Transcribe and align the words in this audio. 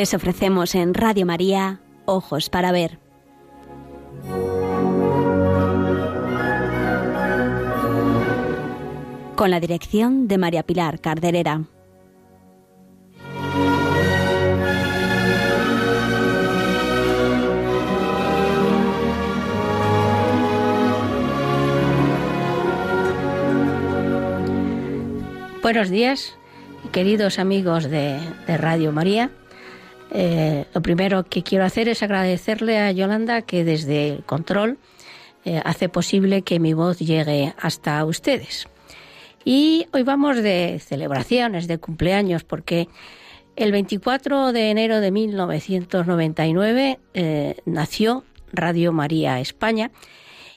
Les 0.00 0.14
ofrecemos 0.14 0.74
en 0.74 0.94
Radio 0.94 1.26
María 1.26 1.82
Ojos 2.06 2.48
para 2.48 2.72
Ver. 2.72 2.98
Con 9.36 9.50
la 9.50 9.60
dirección 9.60 10.26
de 10.26 10.38
María 10.38 10.62
Pilar 10.62 11.02
Carderera. 11.02 11.64
Buenos 25.62 25.90
días, 25.90 26.38
queridos 26.90 27.38
amigos 27.38 27.84
de, 27.90 28.18
Radio 28.48 28.92
María. 28.92 29.30
Eh, 30.12 30.64
lo 30.74 30.82
primero 30.82 31.24
que 31.24 31.42
quiero 31.42 31.64
hacer 31.64 31.88
es 31.88 32.02
agradecerle 32.02 32.78
a 32.78 32.90
Yolanda 32.92 33.42
que 33.42 33.64
desde 33.64 34.08
el 34.08 34.24
control 34.24 34.78
eh, 35.44 35.60
hace 35.64 35.88
posible 35.88 36.42
que 36.42 36.60
mi 36.60 36.74
voz 36.74 36.98
llegue 36.98 37.54
hasta 37.58 38.04
ustedes. 38.04 38.68
Y 39.44 39.86
hoy 39.92 40.02
vamos 40.02 40.42
de 40.42 40.80
celebraciones, 40.84 41.66
de 41.66 41.78
cumpleaños, 41.78 42.44
porque 42.44 42.88
el 43.56 43.72
24 43.72 44.52
de 44.52 44.70
enero 44.70 45.00
de 45.00 45.10
1999 45.10 46.98
eh, 47.14 47.56
nació 47.64 48.24
Radio 48.52 48.92
María 48.92 49.40
España 49.40 49.90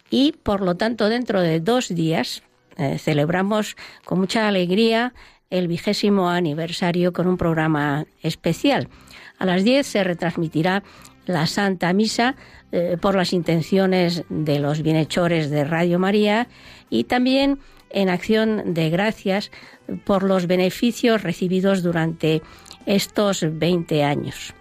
y 0.09 0.33
por 0.33 0.61
lo 0.61 0.75
tanto 0.75 1.09
dentro 1.09 1.41
de 1.41 1.59
dos 1.59 1.89
días 1.89 2.44
eh, 2.78 2.97
celebramos 2.97 3.75
con 4.06 4.19
mucha 4.19 4.47
alegría 4.47 5.13
el 5.50 5.67
vigésimo 5.67 6.30
aniversario 6.30 7.13
con 7.13 7.28
un 7.28 7.38
programa 7.38 8.06
especial. 8.22 8.89
A 9.44 9.45
las 9.45 9.66
10 9.66 9.86
se 9.86 10.05
retransmitirá 10.05 10.83
la 11.25 11.47
Santa 11.47 11.91
Misa 11.91 12.38
eh, 12.72 12.95
por 13.02 13.13
las 13.13 13.33
intenciones 13.33 14.23
de 14.30 14.59
los 14.59 14.81
bienhechores 14.81 15.50
de 15.50 15.66
Radio 15.66 16.00
María 16.00 16.47
y 16.89 17.03
también 17.03 17.59
en 17.89 18.08
acción 18.08 18.73
de 18.73 18.89
gracias 18.89 19.52
por 20.05 20.23
los 20.23 20.47
beneficios 20.47 21.23
recibidos 21.23 21.83
durante 21.83 22.41
estos 22.85 23.45
20 23.45 24.05
años. 24.05 24.53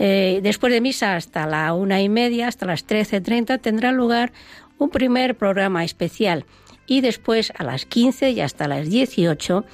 Eh, 0.00 0.40
después 0.42 0.72
de 0.72 0.80
misa 0.80 1.14
hasta 1.14 1.46
la 1.46 1.72
una 1.72 2.02
y 2.02 2.08
media, 2.08 2.48
hasta 2.48 2.66
las 2.66 2.84
13.30, 2.84 3.60
tendrá 3.60 3.92
lugar 3.92 4.32
un 4.78 4.90
primer 4.90 5.36
programa 5.36 5.84
especial 5.84 6.46
y 6.86 7.00
después 7.00 7.52
a 7.56 7.62
las 7.62 7.86
15 7.86 8.30
y 8.30 8.40
hasta 8.40 8.66
las 8.66 8.88
18 8.88 9.64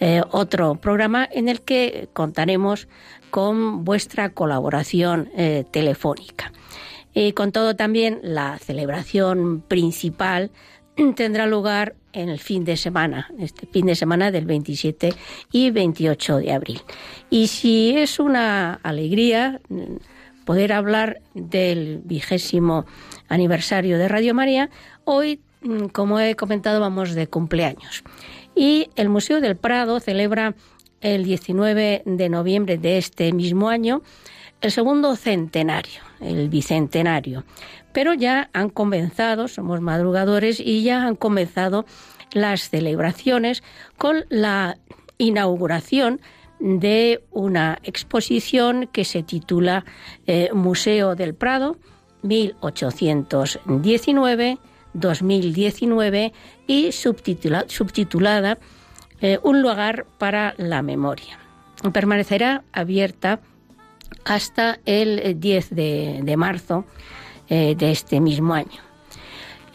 eh, 0.00 0.22
otro 0.30 0.76
programa 0.76 1.28
en 1.30 1.48
el 1.48 1.62
que 1.62 2.08
contaremos 2.12 2.86
con 3.30 3.84
vuestra 3.84 4.30
colaboración 4.30 5.30
eh, 5.36 5.64
telefónica. 5.70 6.52
Y 7.14 7.32
con 7.32 7.52
todo 7.52 7.74
también 7.76 8.20
la 8.22 8.58
celebración 8.58 9.62
principal 9.66 10.50
tendrá 11.16 11.46
lugar 11.46 11.94
en 12.12 12.28
el 12.28 12.38
fin 12.38 12.64
de 12.64 12.76
semana, 12.76 13.30
este 13.38 13.66
fin 13.66 13.86
de 13.86 13.94
semana 13.94 14.30
del 14.30 14.46
27 14.46 15.14
y 15.52 15.70
28 15.70 16.38
de 16.38 16.52
abril. 16.52 16.80
Y 17.30 17.48
si 17.48 17.96
es 17.96 18.18
una 18.18 18.74
alegría 18.82 19.60
mm, 19.68 20.44
poder 20.44 20.72
hablar 20.72 21.20
del 21.34 22.00
vigésimo 22.04 22.86
aniversario 23.28 23.98
de 23.98 24.08
Radio 24.08 24.34
María, 24.34 24.70
hoy 25.04 25.40
Mm, 25.60 25.86
como 25.88 26.20
he 26.20 26.36
comentado, 26.36 26.80
vamos 26.80 27.14
de 27.14 27.26
cumpleaños. 27.26 28.04
Y 28.54 28.90
el 28.96 29.08
Museo 29.08 29.40
del 29.40 29.56
Prado 29.56 30.00
celebra 30.00 30.54
el 31.00 31.24
19 31.24 32.02
de 32.04 32.28
noviembre 32.28 32.78
de 32.78 32.98
este 32.98 33.32
mismo 33.32 33.68
año 33.68 34.02
el 34.60 34.72
segundo 34.72 35.14
centenario, 35.14 36.00
el 36.20 36.48
bicentenario. 36.48 37.44
Pero 37.92 38.12
ya 38.14 38.50
han 38.52 38.70
comenzado, 38.70 39.46
somos 39.46 39.80
madrugadores, 39.80 40.58
y 40.60 40.82
ya 40.82 41.06
han 41.06 41.14
comenzado 41.14 41.86
las 42.32 42.68
celebraciones 42.68 43.62
con 43.96 44.24
la 44.28 44.78
inauguración 45.16 46.20
de 46.58 47.22
una 47.30 47.78
exposición 47.84 48.88
que 48.92 49.04
se 49.04 49.22
titula 49.22 49.84
eh, 50.26 50.50
Museo 50.52 51.14
del 51.14 51.34
Prado 51.34 51.76
1819 52.22 54.58
2019 54.92 56.32
y 56.66 56.92
subtitulada 56.92 58.58
eh, 59.20 59.38
Un 59.42 59.62
lugar 59.62 60.06
para 60.18 60.54
la 60.56 60.82
memoria. 60.82 61.38
Permanecerá 61.92 62.64
abierta 62.72 63.40
hasta 64.24 64.78
el 64.84 65.38
10 65.40 65.70
de, 65.70 66.34
marzo 66.36 66.84
eh, 67.48 67.74
de 67.76 67.90
este 67.90 68.20
mismo 68.20 68.54
año. 68.54 68.82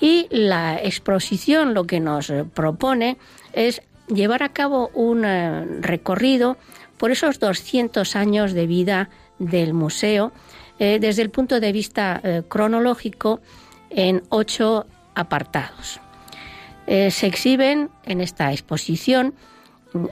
Y 0.01 0.27
la 0.29 0.75
exposición 0.81 1.73
lo 1.73 1.85
que 1.85 1.99
nos 1.99 2.31
propone 2.53 3.17
es 3.53 3.81
llevar 4.07 4.43
a 4.43 4.49
cabo 4.49 4.89
un 4.93 5.23
eh, 5.23 5.65
recorrido 5.79 6.57
por 6.97 7.11
esos 7.11 7.39
200 7.39 8.15
años 8.15 8.53
de 8.53 8.67
vida 8.67 9.09
del 9.39 9.73
museo 9.73 10.31
desde 10.79 11.21
el 11.21 11.29
punto 11.29 11.59
de 11.59 11.71
vista 11.71 12.21
cronológico 12.49 13.39
en 13.89 14.23
ocho 14.29 14.85
apartados. 15.15 16.02
Eh, 16.87 17.11
se 17.11 17.27
exhiben 17.27 17.89
en 18.03 18.21
esta 18.21 18.51
exposición 18.51 19.33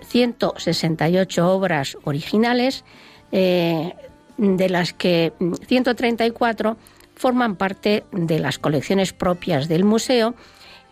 168 0.08 1.50
obras 1.50 1.98
originales, 2.04 2.86
eh, 3.32 3.94
de 4.38 4.70
las 4.70 4.94
que 4.94 5.34
134 5.68 6.78
forman 7.16 7.56
parte 7.56 8.04
de 8.12 8.40
las 8.40 8.58
colecciones 8.58 9.14
propias 9.14 9.68
del 9.68 9.84
museo 9.84 10.34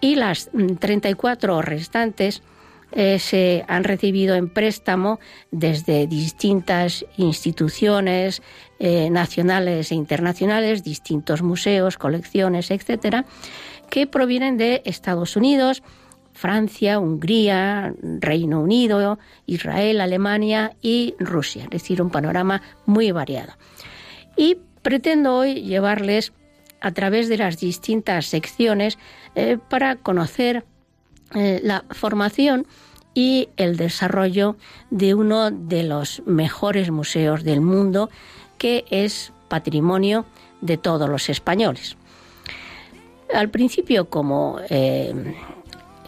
y 0.01 0.15
las 0.15 0.49
34 0.79 1.61
restantes 1.61 2.41
eh, 2.91 3.19
se 3.19 3.63
han 3.67 3.83
recibido 3.83 4.35
en 4.35 4.49
préstamo 4.49 5.19
desde 5.51 6.07
distintas 6.07 7.05
instituciones 7.17 8.41
nacionales 8.79 9.91
e 9.91 9.95
internacionales, 9.95 10.85
distintos 10.85 11.41
museos, 11.41 11.97
colecciones, 11.97 12.71
etcétera, 12.71 13.25
que 13.89 14.07
provienen 14.07 14.57
de 14.57 14.81
Estados 14.85 15.35
Unidos, 15.35 15.83
Francia, 16.33 16.99
Hungría, 16.99 17.93
Reino 18.01 18.61
Unido, 18.61 19.19
Israel, 19.45 20.01
Alemania 20.01 20.75
y 20.81 21.15
Rusia, 21.19 21.63
es 21.65 21.69
decir, 21.69 22.01
un 22.01 22.09
panorama 22.09 22.61
muy 22.85 23.11
variado. 23.11 23.53
Y 24.37 24.57
pretendo 24.81 25.35
hoy 25.35 25.63
llevarles 25.63 26.31
a 26.81 26.91
través 26.91 27.27
de 27.27 27.37
las 27.37 27.59
distintas 27.59 28.27
secciones 28.27 28.97
eh, 29.35 29.57
para 29.69 29.97
conocer 29.97 30.65
eh, 31.35 31.59
la 31.63 31.83
formación 31.89 32.65
y 33.13 33.49
el 33.57 33.75
desarrollo 33.75 34.55
de 34.91 35.13
uno 35.13 35.51
de 35.51 35.83
los 35.83 36.23
mejores 36.25 36.89
museos 36.89 37.43
del 37.43 37.59
mundo 37.59 38.09
que 38.57 38.85
es 38.89 39.33
patrimonio 39.49 40.25
de 40.61 40.77
todos 40.77 41.09
los 41.09 41.29
españoles. 41.29 41.97
Al 43.33 43.49
principio, 43.49 44.09
como 44.09 44.59
eh, 44.69 45.13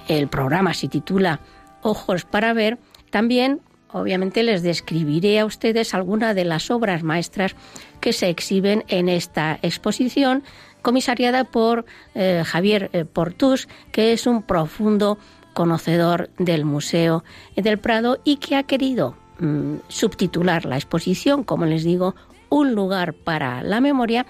el 0.08 0.28
programa 0.28 0.74
se 0.74 0.88
titula 0.88 1.40
Ojos 1.82 2.26
para 2.26 2.54
ver, 2.54 2.80
también 3.10 3.62
obviamente 3.92 4.44
les 4.44 4.64
describiré 4.64 5.40
a 5.40 5.46
ustedes 5.46 5.94
algunas 5.94 6.36
de 6.36 6.46
las 6.46 6.72
obras 6.72 7.04
maestras 7.04 7.56
que 8.00 8.14
se 8.14 8.30
exhiben 8.30 8.84
en 8.88 9.10
esta 9.10 9.60
exposición, 9.62 10.44
comisariada 10.82 11.44
por 11.44 11.86
eh, 12.16 12.44
Javier 12.46 12.90
eh, 12.94 13.06
Portús, 13.06 13.68
que 13.92 14.14
es 14.14 14.26
un 14.26 14.42
profundo 14.44 15.18
conocedor 15.54 16.30
del 16.40 16.66
Museo 16.66 17.24
del 17.56 17.78
Prado 17.78 18.20
y 18.24 18.38
que 18.38 18.56
ha 18.56 18.64
querido 18.64 19.16
mm, 19.40 19.76
subtitular 19.90 20.66
la 20.66 20.78
exposición, 20.78 21.44
como 21.44 21.66
les 21.66 21.84
digo, 21.84 22.16
Un 22.50 22.74
lugar 22.74 23.14
para 23.14 23.64
la 23.64 23.80
memoria, 23.80 24.26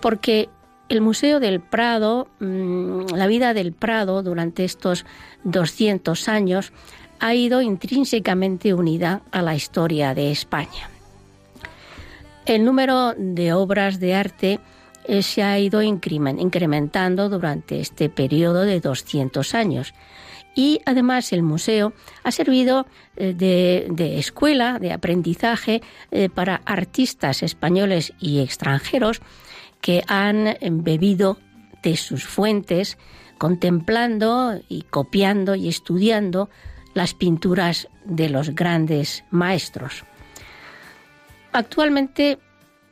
porque 0.00 0.48
el 0.90 1.00
Museo 1.00 1.38
del 1.38 1.60
Prado, 1.60 2.28
mm, 2.40 3.14
la 3.14 3.28
vida 3.28 3.54
del 3.54 3.72
Prado 3.72 4.22
durante 4.24 4.64
estos 4.64 5.06
200 5.44 6.28
años 6.28 6.72
ha 7.20 7.32
ido 7.34 7.62
intrínsecamente 7.62 8.74
unida 8.74 9.22
a 9.30 9.40
la 9.40 9.54
historia 9.54 10.14
de 10.14 10.32
España. 10.32 10.90
El 12.44 12.64
número 12.64 13.14
de 13.16 13.52
obras 13.52 14.00
de 14.00 14.14
arte 14.14 14.58
eh, 15.04 15.22
se 15.22 15.44
ha 15.44 15.56
ido 15.60 15.80
incrementando 15.80 17.28
durante 17.28 17.78
este 17.78 18.08
periodo 18.08 18.62
de 18.62 18.80
200 18.80 19.54
años 19.54 19.94
y 20.56 20.80
además 20.86 21.32
el 21.32 21.44
museo 21.44 21.92
ha 22.24 22.32
servido 22.32 22.86
eh, 23.16 23.32
de, 23.34 24.18
escuela, 24.18 24.80
de 24.80 24.92
aprendizaje 24.92 25.82
eh, 26.10 26.28
para 26.28 26.62
artistas 26.64 27.44
españoles 27.44 28.12
y 28.18 28.40
extranjeros 28.40 29.20
que 29.80 30.02
han 30.06 30.56
bebido 30.60 31.38
de 31.82 31.96
sus 31.96 32.24
fuentes, 32.24 32.98
contemplando 33.38 34.60
y 34.68 34.82
copiando 34.82 35.54
y 35.54 35.68
estudiando 35.68 36.50
las 36.94 37.14
pinturas 37.14 37.88
de 38.04 38.28
los 38.28 38.54
grandes 38.54 39.24
maestros. 39.30 40.04
Actualmente 41.52 42.38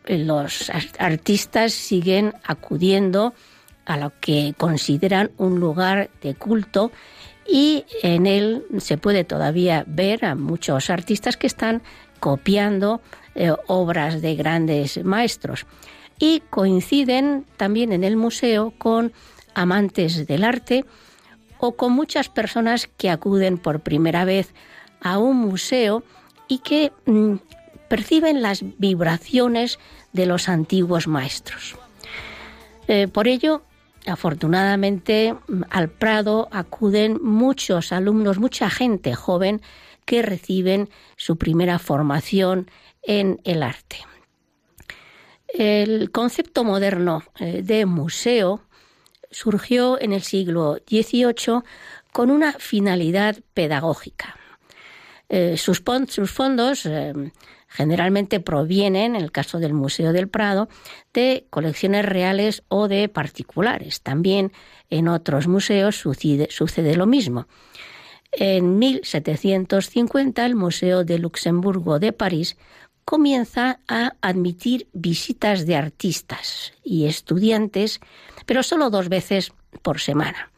los 0.07 0.71
artistas 0.99 1.73
siguen 1.73 2.35
acudiendo 2.45 3.35
a 3.85 3.97
lo 3.97 4.13
que 4.21 4.55
consideran 4.57 5.31
un 5.37 5.61
lugar 5.61 6.11
de 6.23 6.35
culto 6.35 6.93
y 7.47 7.85
en 8.03 8.27
él 8.27 8.65
se 8.79 8.99
puede 8.99 9.25
todavía 9.25 9.85
ver 9.87 10.25
a 10.25 10.35
muchos 10.35 10.91
artistas 10.91 11.37
que 11.37 11.47
están 11.47 11.83
copiando 12.21 13.01
eh, 13.35 13.53
obras 13.67 14.21
de 14.21 14.35
grandes 14.35 15.03
maestros 15.05 15.67
y 16.19 16.41
coinciden 16.51 17.47
también 17.57 17.93
en 17.93 18.05
el 18.05 18.17
museo 18.17 18.73
con 18.79 19.13
amantes 19.55 20.27
del 20.27 20.45
arte 20.45 20.85
o 21.59 21.77
con 21.77 21.93
muchas 21.93 22.29
personas 22.29 22.89
que 22.97 23.11
acuden 23.11 23.59
por 23.59 23.81
primera 23.81 24.25
vez 24.25 24.55
a 25.01 25.19
un 25.19 25.37
museo 25.37 26.05
y 26.47 26.59
que 26.59 26.93
mm, 27.07 27.37
perciben 27.89 28.43
las 28.43 28.63
vibraciones 28.79 29.79
de 30.13 30.27
los 30.27 30.49
antiguos 30.49 31.07
maestros. 31.09 31.77
Eh, 32.87 33.09
por 33.09 33.29
ello, 33.29 33.63
afortunadamente, 34.07 35.35
al 35.71 35.89
Prado 35.89 36.49
acuden 36.53 37.19
muchos 37.23 37.93
alumnos, 37.93 38.39
mucha 38.39 38.71
gente 38.71 39.15
joven 39.15 39.61
que 40.05 40.23
reciben 40.23 40.89
su 41.17 41.37
primera 41.37 41.79
formación 41.79 42.71
en 43.03 43.41
el 43.45 43.63
arte. 43.63 43.99
El 45.49 46.11
concepto 46.11 46.65
moderno 46.65 47.23
eh, 47.39 47.63
de 47.63 47.87
museo 47.87 48.63
surgió 49.31 50.01
en 50.01 50.13
el 50.13 50.23
siglo 50.23 50.79
XVIII 50.89 51.63
con 52.13 52.31
una 52.31 52.53
finalidad 52.53 53.37
pedagógica. 53.55 54.37
Eh, 55.29 55.57
sus, 55.57 55.83
fondos 56.31 56.87
Generalmente 57.69 58.41
provienen, 58.41 59.15
en 59.15 59.23
el 59.23 59.31
caso 59.31 59.59
del 59.59 59.75
Museo 59.75 60.13
del 60.15 60.29
Prado, 60.29 60.69
de 61.13 61.47
colecciones 61.51 62.05
reales 62.05 62.63
o 62.69 62.89
de 62.89 63.09
particulares. 63.11 64.01
También 64.01 64.53
en 64.89 65.07
otros 65.07 65.47
museos 65.47 65.97
sucede, 65.97 66.49
sucede 66.51 66.97
lo 66.97 67.07
mismo. 67.07 67.47
En 68.33 68.79
1750 68.79 70.45
el 70.47 70.55
Museo 70.55 71.05
de 71.05 71.19
Luxemburgo 71.19 71.99
de 71.99 72.13
París 72.13 72.57
comienza 73.09 73.81
a 73.89 74.13
admitir 74.21 74.87
visitas 74.93 75.65
de 75.65 75.77
artistas 75.77 76.75
y 76.85 77.07
estudiantes, 77.07 78.01
pero 78.45 78.63
solo 78.63 78.91
dos 78.91 79.09
veces 79.09 79.55
por 79.81 79.99
semana. 79.99 80.51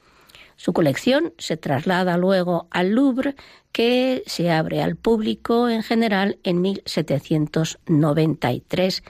Su 0.57 0.73
colección 0.73 1.33
se 1.39 1.57
traslada 1.57 2.17
luego 2.17 2.67
al 2.73 2.91
Louvre, 2.91 3.37
que 3.71 4.25
se 4.27 4.51
abre 4.51 4.83
al 4.83 4.97
público 4.97 5.69
en 5.69 5.85
general 5.85 6.41
en 6.43 6.61
1793, 6.61 9.05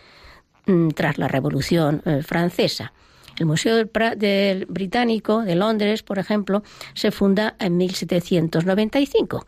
mm, 0.66 0.88
tras 0.90 1.16
la 1.16 1.28
Revolución 1.28 2.02
eh, 2.04 2.22
Francesa. 2.22 2.92
El 3.38 3.46
Museo 3.46 3.76
del, 3.76 4.66
Británico 4.66 5.40
de 5.40 5.54
Londres, 5.54 6.02
por 6.02 6.18
ejemplo, 6.18 6.62
se 6.92 7.10
funda 7.10 7.56
en 7.58 7.78
1795 7.78 9.46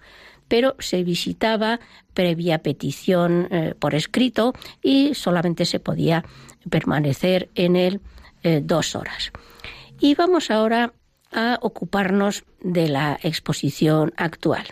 pero 0.53 0.77
se 0.81 1.03
visitaba 1.03 1.81
previa 2.13 2.59
petición 2.59 3.49
eh, 3.51 3.75
por 3.79 3.95
escrito 3.95 4.53
y 4.83 5.15
solamente 5.15 5.65
se 5.65 5.81
podía 5.81 6.27
permanecer 6.69 7.49
en 7.55 7.75
él 7.75 8.03
eh, 8.43 8.61
dos 8.63 8.95
horas. 8.95 9.33
Y 9.99 10.15
vamos 10.15 10.51
ahora 10.51 10.93
a 11.33 11.59
ocuparnos 11.63 12.45
de 12.61 12.91
la 12.91 13.19
exposición 13.23 14.13
actual. 14.19 14.67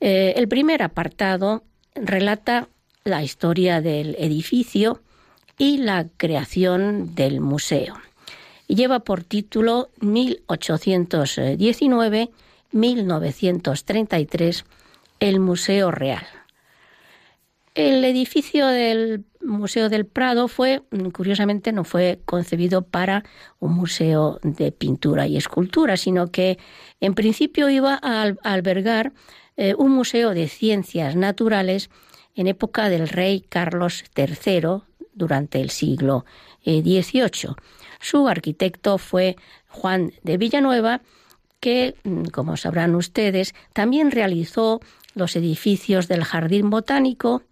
Eh, 0.00 0.32
el 0.36 0.48
primer 0.48 0.82
apartado 0.82 1.62
relata 1.94 2.70
la 3.04 3.22
historia 3.22 3.82
del 3.82 4.16
edificio 4.18 5.02
y 5.58 5.76
la 5.76 6.06
creación 6.16 7.14
del 7.14 7.42
museo. 7.42 7.98
Lleva 8.68 9.00
por 9.00 9.22
título 9.22 9.90
1819-1933, 12.72 14.64
el 15.20 15.40
Museo 15.40 15.90
Real. 15.90 16.26
El 17.74 18.04
edificio 18.06 18.66
del 18.68 19.24
Museo 19.42 19.90
del 19.90 20.06
Prado 20.06 20.48
fue, 20.48 20.82
curiosamente, 21.12 21.72
no 21.72 21.84
fue 21.84 22.20
concebido 22.24 22.80
para 22.82 23.22
un 23.58 23.74
museo 23.74 24.38
de 24.42 24.72
pintura 24.72 25.26
y 25.26 25.36
escultura, 25.36 25.98
sino 25.98 26.28
que 26.28 26.58
en 27.00 27.14
principio 27.14 27.68
iba 27.68 27.98
a 28.02 28.32
albergar 28.42 29.12
eh, 29.58 29.74
un 29.76 29.92
museo 29.92 30.30
de 30.32 30.48
ciencias 30.48 31.16
naturales 31.16 31.90
en 32.34 32.46
época 32.46 32.88
del 32.88 33.08
rey 33.08 33.42
Carlos 33.42 34.04
III 34.16 34.82
durante 35.12 35.60
el 35.60 35.68
siglo 35.68 36.24
XVIII. 36.64 37.50
Eh, 37.50 37.54
Su 38.00 38.28
arquitecto 38.28 38.98
fue 38.98 39.36
Juan 39.68 40.12
de 40.22 40.36
Villanueva, 40.38 41.02
que, 41.60 41.94
mm, 42.04 42.24
como 42.26 42.56
sabrán 42.56 42.94
ustedes, 42.94 43.54
también 43.72 44.10
realizó 44.10 44.80
los 45.14 45.36
edificios 45.36 46.08
del 46.08 46.24
Jardín 46.24 46.70
Botánico 46.70 47.42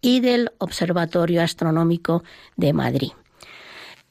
y 0.00 0.20
del 0.20 0.50
Observatorio 0.58 1.42
Astronómico 1.42 2.22
de 2.56 2.72
Madrid. 2.72 3.12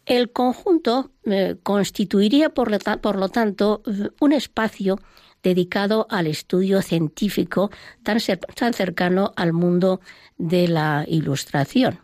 El 0.06 0.32
conjunto 0.32 1.12
eh, 1.26 1.58
constituiría, 1.64 2.50
por 2.50 2.72
lo, 2.72 3.30
tanto, 3.30 3.84
un 4.22 4.32
espacio 4.32 5.00
dedicado 5.44 6.08
al 6.10 6.28
estudio 6.28 6.82
científico 6.82 7.70
tan, 8.04 8.20
cercano 8.20 9.34
al 9.36 9.52
mundo 9.52 10.00
de 10.38 10.70
la 10.70 11.04
ilustración. 11.08 12.00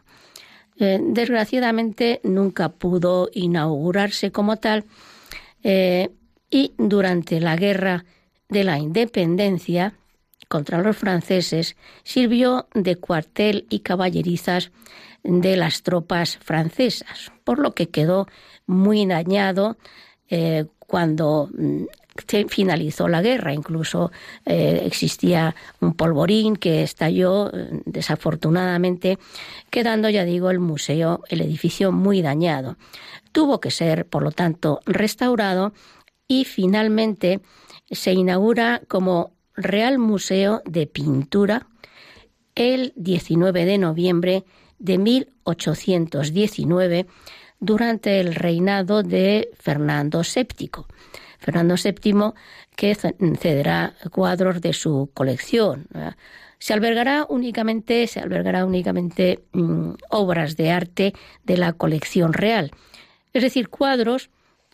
Eh, 0.77 0.99
desgraciadamente 1.01 2.19
nunca 2.23 2.69
pudo 2.69 3.29
inaugurarse 3.31 4.31
como 4.31 4.57
tal 4.57 4.85
eh, 5.63 6.09
y 6.53 6.75
durante 6.77 7.39
la 7.39 7.55
guerra 7.55 8.05
de 8.47 8.63
la 8.63 8.77
independencia 8.77 9.95
contra 10.47 10.83
los 10.83 10.95
franceses 10.95 11.75
sirvió 12.03 12.67
de 12.75 12.95
cuartel 12.97 13.65
y 13.71 13.79
caballerizas 13.79 14.71
de 15.23 15.57
las 15.57 15.81
tropas 15.81 16.37
francesas, 16.37 17.31
por 17.43 17.57
lo 17.57 17.73
que 17.73 17.89
quedó 17.89 18.27
muy 18.67 19.03
dañado 19.07 19.77
eh, 20.29 20.65
cuando 20.77 21.49
mm, 21.57 21.85
finalizó 22.49 23.07
la 23.07 23.23
guerra. 23.23 23.51
Incluso 23.51 24.11
eh, 24.45 24.83
existía 24.85 25.55
un 25.79 25.95
polvorín 25.95 26.55
que 26.55 26.83
estalló 26.83 27.49
eh, 27.51 27.81
desafortunadamente, 27.85 29.17
quedando, 29.71 30.07
ya 30.07 30.23
digo, 30.23 30.51
el 30.51 30.59
museo, 30.59 31.23
el 31.29 31.41
edificio 31.41 31.91
muy 31.91 32.21
dañado. 32.21 32.77
Tuvo 33.31 33.59
que 33.59 33.71
ser, 33.71 34.05
por 34.05 34.21
lo 34.21 34.29
tanto, 34.29 34.81
restaurado 34.85 35.73
y 36.33 36.45
finalmente 36.45 37.41
se 37.91 38.13
inaugura 38.13 38.81
como 38.87 39.33
Real 39.55 39.99
Museo 39.99 40.63
de 40.65 40.87
Pintura 40.87 41.67
el 42.55 42.91
19 42.95 43.65
de 43.65 43.77
noviembre 43.77 44.43
de 44.79 44.97
1819 44.97 47.05
durante 47.59 48.19
el 48.19 48.33
reinado 48.33 49.03
de 49.03 49.51
Fernando 49.59 50.23
VII. 50.23 50.71
Fernando 51.37 51.75
VII 51.75 52.33
que 52.75 52.95
cederá 52.95 53.93
cuadros 54.11 54.59
de 54.59 54.73
su 54.73 55.11
colección. 55.13 55.85
Se 56.57 56.73
albergará 56.73 57.27
únicamente, 57.29 58.07
se 58.07 58.21
albergará 58.21 58.65
únicamente 58.65 59.43
mm, 59.51 59.91
obras 60.09 60.57
de 60.57 60.71
arte 60.71 61.13
de 61.43 61.57
la 61.57 61.73
colección 61.73 62.33
real, 62.33 62.71
es 63.33 63.43
decir, 63.43 63.69
cuadros 63.69 64.31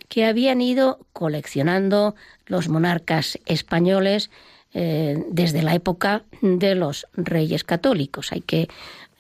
que 0.10 0.26
habían 0.26 0.60
ido 0.60 1.00
coleccionando 1.14 2.16
los 2.46 2.68
monarcas 2.68 3.40
españoles 3.46 4.30
eh, 4.74 5.24
desde 5.32 5.64
la 5.64 5.74
época 5.76 6.24
de 6.42 6.76
los 6.76 7.08
reyes 7.14 7.64
católicos. 7.64 8.32
Hay 8.32 8.42
que 8.42 8.68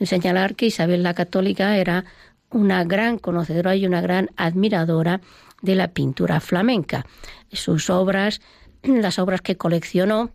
señalar 0.01 0.55
que 0.55 0.65
Isabel 0.65 1.03
la 1.03 1.13
Católica 1.13 1.77
era 1.77 2.05
una 2.51 2.83
gran 2.83 3.17
conocedora 3.19 3.75
y 3.75 3.85
una 3.85 4.01
gran 4.01 4.29
admiradora 4.35 5.21
de 5.61 5.75
la 5.75 5.89
pintura 5.89 6.39
flamenca. 6.39 7.05
Sus 7.51 7.89
obras, 7.89 8.41
las 8.83 9.19
obras 9.19 9.41
que 9.41 9.57
coleccionó, 9.57 10.31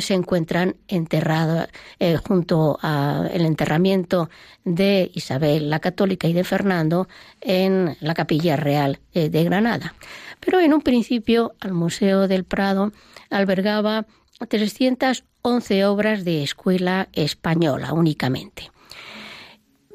se 0.00 0.14
encuentran 0.14 0.76
enterradas 0.86 1.68
eh, 1.98 2.16
junto 2.16 2.78
al 2.82 3.44
enterramiento 3.44 4.30
de 4.64 5.10
Isabel 5.14 5.70
la 5.70 5.80
Católica 5.80 6.28
y 6.28 6.32
de 6.32 6.44
Fernando 6.44 7.08
en 7.40 7.96
la 8.00 8.14
Capilla 8.14 8.56
Real 8.56 9.00
de 9.12 9.44
Granada. 9.44 9.94
Pero 10.40 10.60
en 10.60 10.72
un 10.72 10.82
principio, 10.82 11.54
al 11.60 11.72
Museo 11.72 12.28
del 12.28 12.44
Prado 12.44 12.92
albergaba 13.30 14.06
311 14.46 15.84
obras 15.86 16.24
de 16.24 16.42
escuela 16.42 17.08
española 17.12 17.92
únicamente. 17.92 18.70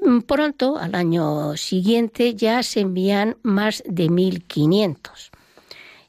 Mm, 0.01 0.19
pronto, 0.21 0.77
al 0.77 0.95
año 0.95 1.55
siguiente, 1.55 2.35
ya 2.35 2.61
se 2.63 2.81
envían 2.81 3.37
más 3.41 3.83
de 3.85 4.09
1.500. 4.09 5.31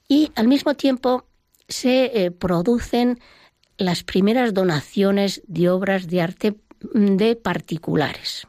Y 0.09 0.33
al 0.35 0.49
mismo 0.49 0.75
tiempo 0.75 1.25
se 1.69 2.25
eh, 2.25 2.31
producen 2.31 3.21
las 3.76 4.04
primeras 4.04 4.54
donaciones 4.54 5.43
de 5.47 5.71
obras 5.71 6.09
de 6.09 6.21
arte 6.21 6.57
de 6.93 7.37
particulares 7.37 8.47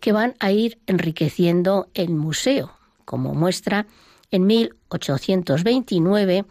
que 0.00 0.12
van 0.12 0.34
a 0.38 0.52
ir 0.52 0.78
enriqueciendo 0.86 1.88
el 1.94 2.10
museo, 2.10 2.76
como 3.04 3.34
muestra 3.34 3.86
en 4.30 4.46
1829 4.46 6.44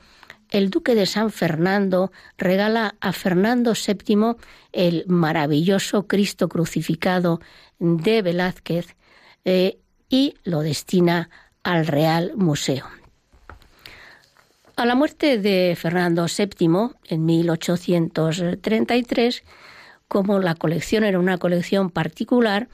el 0.52 0.70
duque 0.70 0.96
de 0.96 1.06
San 1.06 1.32
Fernando 1.32 2.12
regala 2.38 2.96
a 3.02 3.12
Fernando 3.14 3.74
VII 3.74 4.36
el 4.72 5.04
maravilloso 5.08 6.08
Cristo 6.08 6.50
crucificado 6.50 7.42
de 7.80 8.22
Velázquez 8.22 8.96
eh, 9.44 9.80
y 10.10 10.36
lo 10.44 10.62
destina 10.62 11.30
al 11.64 11.88
Real 11.88 12.34
Museo. 12.36 12.86
A 14.78 14.86
la 14.86 14.96
muerte 14.96 15.38
de 15.38 15.74
Fernando 15.78 16.26
VII 16.26 16.90
en 17.08 17.26
1833, 17.26 19.44
como 20.10 20.40
la 20.40 20.56
colección 20.56 21.06
era 21.06 21.18
una 21.18 21.38
colección 21.38 21.90
particular 21.90 22.68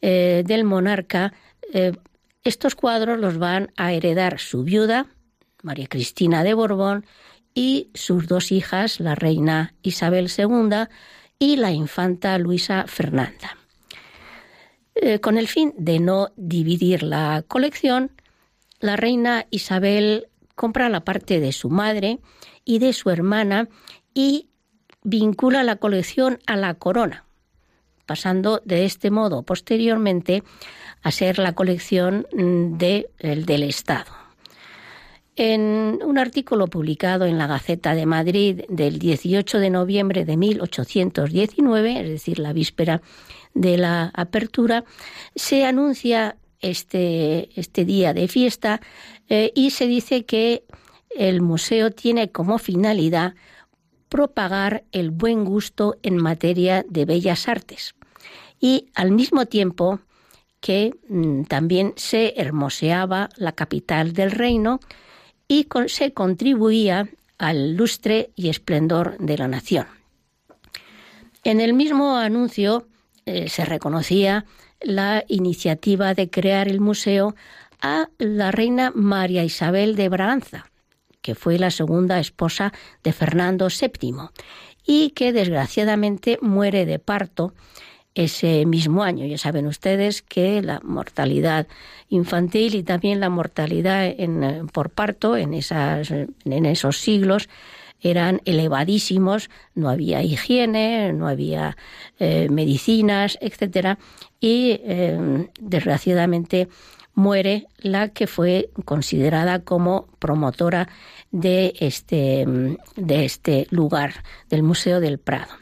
eh, 0.00 0.44
del 0.46 0.62
monarca, 0.62 1.32
eh, 1.72 1.94
estos 2.44 2.76
cuadros 2.76 3.18
los 3.18 3.38
van 3.38 3.72
a 3.76 3.92
heredar 3.92 4.38
su 4.38 4.62
viuda, 4.62 5.06
María 5.62 5.88
Cristina 5.88 6.44
de 6.44 6.54
Borbón, 6.54 7.06
y 7.54 7.90
sus 7.94 8.28
dos 8.28 8.52
hijas, 8.52 9.00
la 9.00 9.16
reina 9.16 9.74
Isabel 9.82 10.30
II 10.36 10.86
y 11.40 11.56
la 11.56 11.72
infanta 11.72 12.38
Luisa 12.38 12.84
Fernanda. 12.86 13.58
Eh, 14.94 15.18
con 15.18 15.38
el 15.38 15.48
fin 15.48 15.74
de 15.76 15.98
no 15.98 16.28
dividir 16.36 17.02
la 17.02 17.42
colección, 17.48 18.12
la 18.78 18.94
reina 18.96 19.46
Isabel 19.50 20.28
compra 20.54 20.88
la 20.88 21.04
parte 21.04 21.40
de 21.40 21.52
su 21.52 21.70
madre 21.70 22.18
y 22.64 22.78
de 22.78 22.92
su 22.92 23.10
hermana 23.10 23.68
y 24.14 24.48
vincula 25.02 25.62
la 25.62 25.76
colección 25.76 26.38
a 26.46 26.56
la 26.56 26.74
corona, 26.74 27.24
pasando 28.06 28.60
de 28.64 28.84
este 28.84 29.10
modo 29.10 29.42
posteriormente 29.42 30.42
a 31.02 31.10
ser 31.10 31.38
la 31.38 31.54
colección 31.54 32.26
mm, 32.32 32.76
del 32.76 33.62
Estado. 33.62 34.22
En 35.34 35.98
un 36.04 36.18
artículo 36.18 36.66
publicado 36.66 37.24
en 37.24 37.38
la 37.38 37.46
Gaceta 37.46 37.94
de 37.94 38.04
Madrid 38.04 38.62
del 38.68 38.98
18 38.98 39.60
de 39.60 39.70
noviembre 39.70 40.26
de 40.26 40.36
1819, 40.36 42.00
es 42.00 42.08
decir, 42.08 42.38
la 42.38 42.52
víspera 42.52 43.00
de 43.54 43.78
la 43.78 44.10
apertura, 44.14 44.84
se 45.34 45.64
anuncia 45.64 46.36
este, 46.60 47.48
este 47.58 47.84
día 47.84 48.12
de 48.12 48.28
fiesta 48.28 48.80
eh, 49.28 49.52
y 49.54 49.70
se 49.70 49.86
dice 49.86 50.24
que 50.24 50.64
el 51.10 51.42
museo 51.42 51.90
tiene 51.90 52.30
como 52.30 52.58
finalidad 52.58 53.34
propagar 54.08 54.84
el 54.92 55.10
buen 55.10 55.44
gusto 55.44 55.96
en 56.02 56.16
materia 56.16 56.84
de 56.88 57.04
bellas 57.04 57.48
artes 57.48 57.94
y 58.60 58.90
al 58.94 59.10
mismo 59.10 59.46
tiempo 59.46 60.00
que 60.60 60.94
mm, 61.08 61.42
también 61.44 61.92
se 61.96 62.34
hermoseaba 62.36 63.28
la 63.36 63.52
capital 63.52 64.12
del 64.12 64.30
reino 64.30 64.80
y 65.48 65.66
se 65.88 66.12
contribuía 66.12 67.08
al 67.36 67.74
lustre 67.76 68.30
y 68.36 68.48
esplendor 68.48 69.18
de 69.18 69.36
la 69.36 69.48
nación. 69.48 69.86
En 71.44 71.60
el 71.60 71.74
mismo 71.74 72.16
anuncio 72.16 72.86
eh, 73.26 73.48
se 73.48 73.64
reconocía 73.64 74.46
la 74.80 75.24
iniciativa 75.26 76.14
de 76.14 76.30
crear 76.30 76.68
el 76.68 76.80
museo 76.80 77.34
a 77.82 78.08
la 78.18 78.52
reina 78.52 78.92
María 78.94 79.44
Isabel 79.44 79.96
de 79.96 80.08
Braganza, 80.08 80.66
que 81.20 81.34
fue 81.34 81.58
la 81.58 81.70
segunda 81.70 82.18
esposa 82.20 82.72
de 83.02 83.12
Fernando 83.12 83.68
VII 83.68 84.30
y 84.86 85.10
que 85.10 85.32
desgraciadamente 85.32 86.38
muere 86.40 86.86
de 86.86 86.98
parto 86.98 87.52
ese 88.14 88.66
mismo 88.66 89.02
año. 89.02 89.26
Ya 89.26 89.38
saben 89.38 89.66
ustedes 89.66 90.22
que 90.22 90.62
la 90.62 90.80
mortalidad 90.84 91.66
infantil 92.08 92.74
y 92.74 92.82
también 92.82 93.20
la 93.20 93.30
mortalidad 93.30 94.06
en, 94.06 94.68
por 94.68 94.90
parto 94.90 95.36
en, 95.36 95.54
esas, 95.54 96.10
en 96.10 96.66
esos 96.66 96.98
siglos 96.98 97.48
eran 98.00 98.40
elevadísimos, 98.44 99.48
no 99.74 99.88
había 99.88 100.22
higiene, 100.22 101.12
no 101.12 101.28
había 101.28 101.76
eh, 102.18 102.48
medicinas, 102.50 103.38
etcétera, 103.40 103.98
y 104.40 104.80
eh, 104.82 105.48
desgraciadamente 105.60 106.68
muere 107.14 107.66
la 107.78 108.08
que 108.08 108.26
fue 108.26 108.70
considerada 108.84 109.60
como 109.60 110.06
promotora 110.18 110.88
de 111.30 111.74
este, 111.80 112.44
de 112.96 113.24
este 113.24 113.66
lugar, 113.70 114.24
del 114.48 114.62
Museo 114.62 115.00
del 115.00 115.18
Prado. 115.18 115.52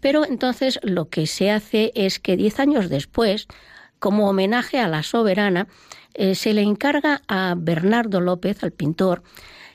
Pero 0.00 0.24
entonces 0.24 0.80
lo 0.82 1.08
que 1.08 1.26
se 1.26 1.50
hace 1.50 1.92
es 1.94 2.18
que 2.18 2.36
diez 2.36 2.58
años 2.58 2.88
después, 2.88 3.46
como 3.98 4.28
homenaje 4.28 4.80
a 4.80 4.88
la 4.88 5.02
soberana, 5.02 5.68
eh, 6.14 6.34
se 6.34 6.54
le 6.54 6.62
encarga 6.62 7.22
a 7.28 7.54
Bernardo 7.56 8.20
López, 8.20 8.64
al 8.64 8.72
pintor, 8.72 9.22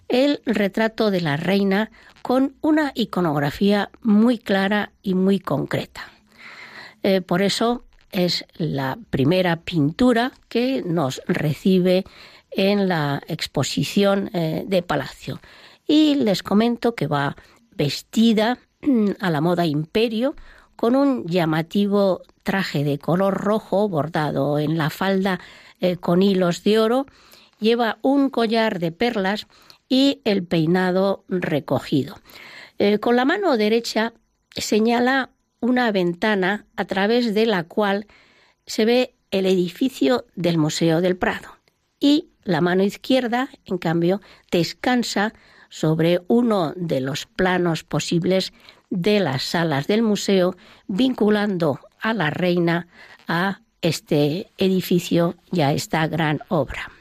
el 0.08 0.42
retrato 0.46 1.12
de 1.12 1.22
la 1.22 1.38
reina 1.38 1.92
con 2.22 2.56
una 2.62 2.92
iconografía 2.96 3.90
muy 4.02 4.38
clara 4.38 4.92
y 5.02 5.14
muy 5.14 5.40
concreta. 5.40 6.10
Eh, 7.04 7.22
por 7.22 7.42
eso 7.42 7.86
es 8.16 8.46
la 8.56 8.98
primera 9.10 9.58
pintura 9.58 10.32
que 10.48 10.82
nos 10.86 11.22
recibe 11.28 12.06
en 12.52 12.88
la 12.88 13.22
exposición 13.28 14.30
eh, 14.34 14.64
de 14.66 14.82
Palacio. 14.82 15.42
Y 15.86 16.16
les 16.16 16.42
comento 16.42 16.96
que 16.96 17.08
va 17.08 17.36
vestida 17.72 18.58
a 19.20 19.30
la 19.30 19.42
moda 19.42 19.66
imperio, 19.66 20.36
con 20.78 20.96
un 20.96 21.26
llamativo 21.26 22.22
traje 22.44 22.84
de 22.84 23.00
color 23.00 23.34
rojo 23.34 23.90
bordado 23.90 24.60
en 24.60 24.78
la 24.78 24.90
falda 24.90 25.40
eh, 25.82 25.98
con 25.98 26.22
hilos 26.22 26.64
de 26.64 26.80
oro, 26.80 27.06
lleva 27.60 27.98
un 28.02 28.30
collar 28.30 28.80
de 28.80 28.92
perlas 28.92 29.48
y 29.90 30.22
el 30.24 30.46
peinado 30.46 31.26
recogido. 31.28 32.16
Eh, 32.78 33.00
con 33.00 33.16
la 33.16 33.26
mano 33.26 33.58
derecha 33.58 34.14
señala 34.56 35.32
una 35.66 35.92
ventana 35.92 36.66
a 36.76 36.86
través 36.86 37.34
de 37.34 37.46
la 37.46 37.64
cual 37.64 38.06
se 38.66 38.86
ve 38.86 39.16
el 39.32 39.46
edificio 39.46 40.26
del 40.36 40.58
Museo 40.58 41.02
del 41.02 41.18
Prado 41.18 41.58
y 42.00 42.30
la 42.44 42.62
mano 42.62 42.84
izquierda, 42.84 43.50
en 43.66 43.80
cambio, 43.80 44.22
descansa 44.52 45.34
sobre 45.70 46.22
uno 46.28 46.74
de 46.76 47.02
los 47.02 47.26
planos 47.26 47.84
posibles 47.84 48.54
de 48.92 49.20
las 49.20 49.42
salas 49.42 49.88
del 49.88 50.04
museo, 50.04 50.56
vinculando 50.88 51.80
a 52.00 52.14
la 52.14 52.30
reina 52.30 52.88
a 53.28 53.62
este 53.82 54.52
edificio 54.58 55.36
y 55.52 55.62
a 55.62 55.74
esta 55.74 56.08
gran 56.08 56.42
obra. 56.50 56.95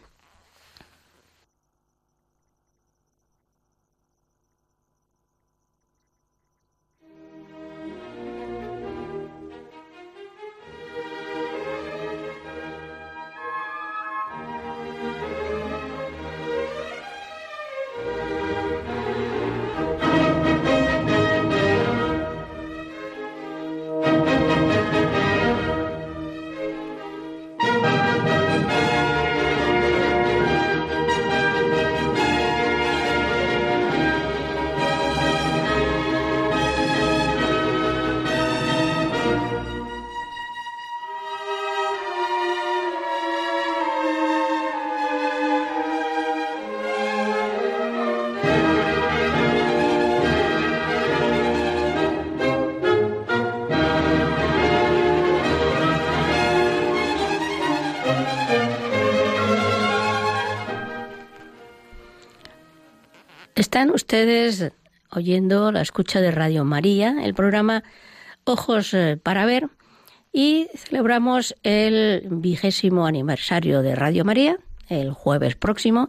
Están 63.75 63.90
ustedes 63.90 64.71
oyendo 65.11 65.73
la 65.73 65.81
escucha 65.81 66.21
de 66.21 66.31
Radio 66.31 66.64
María, 66.64 67.16
el 67.25 67.35
programa 67.35 67.83
Ojos 68.45 68.95
eh, 68.95 69.19
para 69.21 69.47
Ver, 69.47 69.69
y 70.33 70.69
celebramos 70.76 71.57
el 71.64 72.28
vigésimo 72.31 73.04
aniversario 73.04 73.83
de 73.83 73.97
Radio 73.97 74.25
María, 74.25 74.59
el 74.88 75.11
jueves 75.11 75.57
próximo 75.57 76.09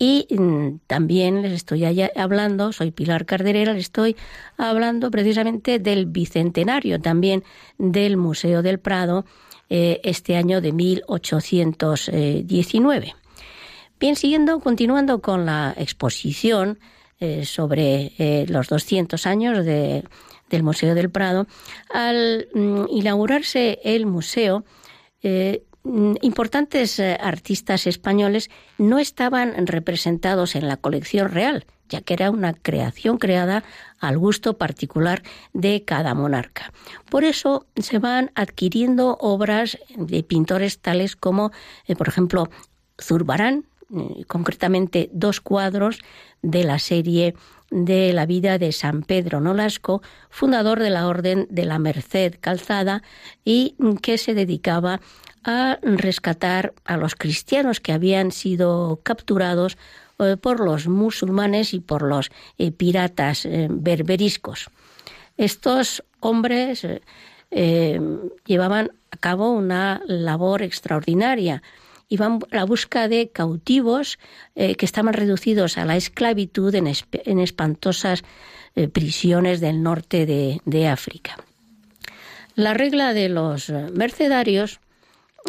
y 0.00 0.26
mm, 0.36 0.80
también 0.88 1.42
les 1.42 1.52
estoy 1.52 1.84
hablando, 2.16 2.72
soy 2.72 2.90
Pilar 2.90 3.24
Carderera, 3.24 3.72
les 3.72 3.82
estoy 3.82 4.16
hablando 4.56 5.12
precisamente 5.12 5.78
del 5.78 6.06
bicentenario 6.06 7.00
también 7.00 7.44
del 7.78 8.16
Museo 8.16 8.62
del 8.62 8.80
Prado 8.80 9.24
eh, 9.70 10.00
este 10.02 10.34
año 10.34 10.60
de 10.60 10.72
1819. 10.72 13.14
Bien, 14.00 14.16
siguiendo, 14.16 14.58
continuando 14.58 15.20
con 15.20 15.46
la 15.46 15.72
exposición 15.78 16.80
eh, 17.20 17.44
sobre 17.44 18.12
eh, 18.18 18.46
los 18.48 18.68
200 18.68 19.26
años 19.26 19.64
de, 19.64 20.04
del 20.50 20.62
Museo 20.62 20.94
del 20.94 21.10
Prado, 21.10 21.46
al 21.90 22.48
mm, 22.54 22.84
inaugurarse 22.90 23.80
el 23.84 24.06
museo, 24.06 24.64
Mm, 25.86 26.14
importantes 26.22 26.98
eh, 26.98 27.16
artistas 27.20 27.86
españoles 27.86 28.50
no 28.76 28.98
estaban 28.98 29.68
representados 29.68 30.56
en 30.56 30.66
la 30.66 30.78
colección 30.78 31.30
real, 31.30 31.64
ya 31.88 32.00
que 32.00 32.14
era 32.14 32.32
una 32.32 32.54
creación 32.54 33.18
creada 33.18 33.62
al 34.00 34.18
gusto 34.18 34.58
particular 34.58 35.22
de 35.52 35.84
cada 35.84 36.12
monarca. 36.14 36.72
Por 37.08 37.22
eso 37.22 37.66
se 37.76 38.00
van 38.00 38.32
adquiriendo 38.34 39.16
obras 39.20 39.78
de 39.96 40.24
pintores 40.24 40.80
tales 40.80 41.14
como, 41.14 41.52
eh, 41.86 41.94
por 41.94 42.08
ejemplo, 42.08 42.48
Zurbarán, 43.00 43.58
eh, 43.58 43.75
concretamente 44.26 45.10
dos 45.12 45.40
cuadros 45.40 46.00
de 46.42 46.64
la 46.64 46.78
serie 46.78 47.34
de 47.70 48.12
la 48.12 48.26
vida 48.26 48.58
de 48.58 48.72
San 48.72 49.02
Pedro 49.02 49.40
Nolasco, 49.40 50.02
fundador 50.30 50.80
de 50.80 50.90
la 50.90 51.06
Orden 51.06 51.46
de 51.50 51.64
la 51.64 51.78
Merced 51.78 52.36
Calzada 52.40 53.02
y 53.44 53.76
que 54.02 54.18
se 54.18 54.34
dedicaba 54.34 55.00
a 55.44 55.78
rescatar 55.82 56.74
a 56.84 56.96
los 56.96 57.14
cristianos 57.14 57.80
que 57.80 57.92
habían 57.92 58.32
sido 58.32 59.00
capturados 59.02 59.78
eh, 60.18 60.36
por 60.36 60.60
los 60.60 60.88
musulmanes 60.88 61.72
y 61.72 61.80
por 61.80 62.02
los 62.02 62.30
eh, 62.58 62.72
piratas 62.72 63.46
eh, 63.46 63.68
berberiscos. 63.70 64.68
Estos 65.36 66.02
hombres 66.20 66.86
llevaban 68.46 68.90
a 69.10 69.16
cabo 69.18 69.50
una 69.50 70.00
labor 70.06 70.62
extraordinaria. 70.62 71.62
Iban 72.08 72.40
a 72.50 72.56
la 72.56 72.64
busca 72.64 73.08
de 73.08 73.30
cautivos 73.30 74.18
que 74.54 74.76
estaban 74.78 75.12
reducidos 75.12 75.76
a 75.76 75.84
la 75.84 75.96
esclavitud 75.96 76.72
en, 76.74 76.86
espantosas 77.40 78.22
prisiones 78.92 79.60
del 79.60 79.82
norte 79.82 80.24
de 80.64 80.88
África. 80.88 81.36
La 82.56 82.72
regla 82.72 83.12
de 83.12 83.28
los 83.28 83.68
mercedarios 83.68 84.80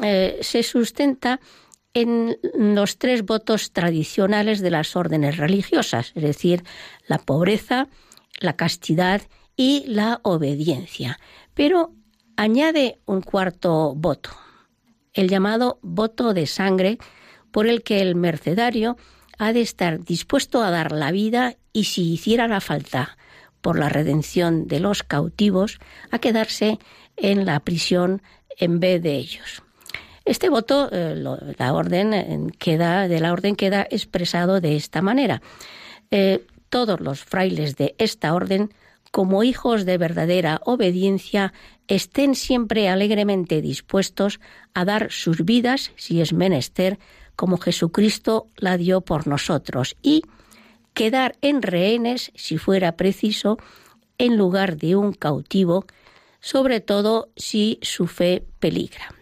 eh, 0.04 0.40
se 0.42 0.62
sustenta 0.62 1.40
en 1.94 2.38
los 2.54 2.98
tres 2.98 3.26
votos 3.26 3.72
tradicionales 3.72 4.60
de 4.60 4.72
las 4.72 4.96
órdenes 4.98 5.38
religiosas, 5.38 6.12
es 6.16 6.22
decir, 6.22 6.64
la 7.08 7.18
pobreza, 7.18 7.88
la 8.42 8.58
castidad 8.58 9.22
y 9.56 9.86
la 9.88 10.20
obediencia. 10.24 11.18
Pero 11.54 11.94
añade 12.36 13.00
un 13.06 13.22
cuarto 13.22 13.96
voto, 13.96 14.32
el 15.18 15.30
llamado 15.30 15.80
voto 15.82 16.34
de 16.34 16.48
sangre, 16.48 16.98
por 17.52 17.68
el 17.68 17.84
que 17.84 18.02
el 18.02 18.16
mercedario 18.16 18.98
ha 19.38 19.54
de 19.54 19.62
estar 19.62 20.04
dispuesto 20.04 20.64
a 20.64 20.72
dar 20.72 20.92
la 20.92 21.12
vida 21.12 21.56
y 21.74 21.86
si 21.86 22.14
hiciera 22.14 22.48
la 22.48 22.62
falta 22.62 23.18
por 23.62 23.78
la 23.78 23.90
redención 23.90 24.68
de 24.68 24.80
los 24.80 25.04
cautivos, 25.04 25.80
a 26.12 26.20
quedarse 26.20 26.80
en 27.16 27.46
la 27.46 27.60
prisión 27.60 28.22
en 28.58 28.80
vez 28.80 29.02
de 29.02 29.16
ellos. 29.16 29.64
Este 30.26 30.50
voto, 30.50 30.90
eh, 30.92 31.16
la 31.58 31.74
orden 31.74 32.14
eh, 32.14 32.48
queda, 32.60 33.08
de 33.08 33.20
la 33.20 33.32
orden 33.32 33.56
queda 33.56 33.88
expresado 33.90 34.62
de 34.62 34.76
esta 34.76 35.02
manera. 35.02 35.42
Eh, 36.12 36.46
todos 36.70 37.00
los 37.00 37.24
frailes 37.24 37.76
de 37.78 37.96
esta 37.98 38.34
orden, 38.34 38.74
como 39.18 39.42
hijos 39.42 39.84
de 39.84 39.98
verdadera 39.98 40.62
obediencia, 40.64 41.52
estén 41.88 42.36
siempre 42.36 42.88
alegremente 42.88 43.64
dispuestos 43.64 44.40
a 44.76 44.86
dar 44.86 45.08
sus 45.10 45.44
vidas, 45.44 45.92
si 45.96 46.22
es 46.22 46.34
menester, 46.34 47.00
como 47.36 47.58
Jesucristo 47.58 48.46
la 48.58 48.78
dio 48.78 49.02
por 49.02 49.26
nosotros, 49.26 49.96
y 50.04 50.22
quedar 50.94 51.36
en 51.42 51.64
rehenes, 51.64 52.32
si 52.36 52.60
fuera 52.60 52.96
preciso, 52.96 53.58
en 54.20 54.38
lugar 54.38 54.78
de 54.78 54.96
un 54.96 55.14
cautivo, 55.14 55.88
sobre 56.40 56.80
todo 56.80 57.30
si 57.36 57.80
su 57.82 58.06
fe 58.06 58.46
peligra. 58.60 59.16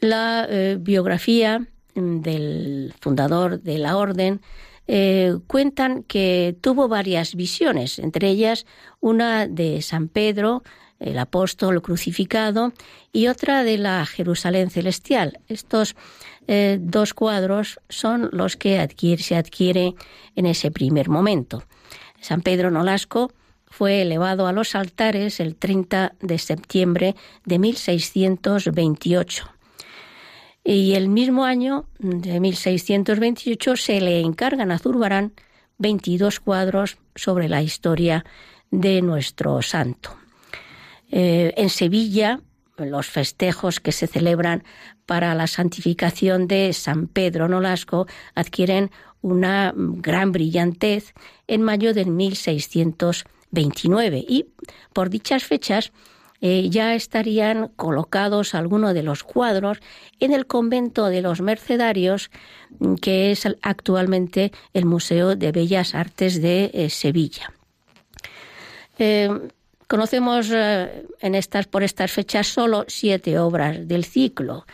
La 0.00 0.46
eh, 0.48 0.78
biografía 0.80 1.66
mm, 1.94 2.20
del 2.22 2.94
fundador 2.98 3.60
de 3.60 3.76
la 3.76 3.98
orden 3.98 4.40
eh, 4.90 5.36
cuentan 5.46 6.02
que 6.02 6.56
tuvo 6.62 6.88
varias 6.88 7.34
visiones, 7.34 7.98
entre 7.98 8.28
ellas 8.28 8.64
una 9.00 9.46
de 9.46 9.82
San 9.82 10.08
Pedro, 10.08 10.62
el 10.98 11.18
apóstol 11.18 11.82
crucificado, 11.82 12.72
y 13.12 13.28
otra 13.28 13.64
de 13.64 13.76
la 13.76 14.06
Jerusalén 14.06 14.70
celestial. 14.70 15.40
Estos 15.46 15.94
eh, 16.46 16.78
dos 16.80 17.12
cuadros 17.12 17.80
son 17.90 18.30
los 18.32 18.56
que 18.56 18.88
se 19.18 19.36
adquiere 19.36 19.94
en 20.34 20.46
ese 20.46 20.70
primer 20.70 21.10
momento. 21.10 21.64
San 22.20 22.40
Pedro 22.40 22.70
Nolasco 22.70 23.30
fue 23.66 24.00
elevado 24.00 24.46
a 24.46 24.52
los 24.52 24.74
altares 24.74 25.38
el 25.38 25.54
30 25.54 26.14
de 26.20 26.38
septiembre 26.38 27.14
de 27.44 27.58
1628 27.58 29.57
y 30.70 30.96
el 30.96 31.08
mismo 31.08 31.46
año 31.46 31.86
de 31.98 32.40
1628 32.40 33.76
se 33.76 34.02
le 34.02 34.20
encargan 34.20 34.70
a 34.70 34.78
Zurbarán 34.78 35.32
22 35.78 36.40
cuadros 36.40 36.98
sobre 37.14 37.48
la 37.48 37.62
historia 37.62 38.26
de 38.70 39.00
nuestro 39.00 39.62
santo. 39.62 40.14
Eh, 41.10 41.54
en 41.56 41.70
Sevilla, 41.70 42.42
los 42.76 43.06
festejos 43.06 43.80
que 43.80 43.92
se 43.92 44.06
celebran 44.06 44.62
para 45.06 45.34
la 45.34 45.46
santificación 45.46 46.48
de 46.48 46.74
San 46.74 47.06
Pedro 47.06 47.48
Nolasco 47.48 48.06
adquieren 48.34 48.90
una 49.22 49.72
gran 49.74 50.32
brillantez 50.32 51.14
en 51.46 51.62
mayo 51.62 51.94
de 51.94 52.04
1629 52.04 54.22
y 54.28 54.48
por 54.92 55.08
dichas 55.08 55.44
fechas 55.44 55.92
eh, 56.40 56.68
ya 56.70 56.94
estarían 56.94 57.68
colocados 57.74 58.54
algunos 58.54 58.94
de 58.94 59.02
los 59.02 59.24
cuadros 59.24 59.78
en 60.20 60.32
el 60.32 60.46
convento 60.46 61.06
de 61.06 61.20
los 61.20 61.40
Mercedarios, 61.40 62.30
mm, 62.78 62.94
que 62.96 63.32
es 63.32 63.46
actualmente 63.62 64.52
el 64.72 64.84
Museo 64.84 65.34
de 65.34 65.50
Bellas 65.50 65.94
Artes 65.94 66.40
de 66.40 66.70
eh, 66.72 66.90
Sevilla. 66.90 67.52
Eh, 68.98 69.30
conocemos 69.88 70.50
en 70.50 71.34
estas, 71.34 71.66
por 71.66 71.82
estas 71.82 72.12
fechas 72.12 72.46
solo 72.46 72.84
siete 72.88 73.38
obras 73.38 73.88
del 73.88 74.04
ciclo. 74.04 74.66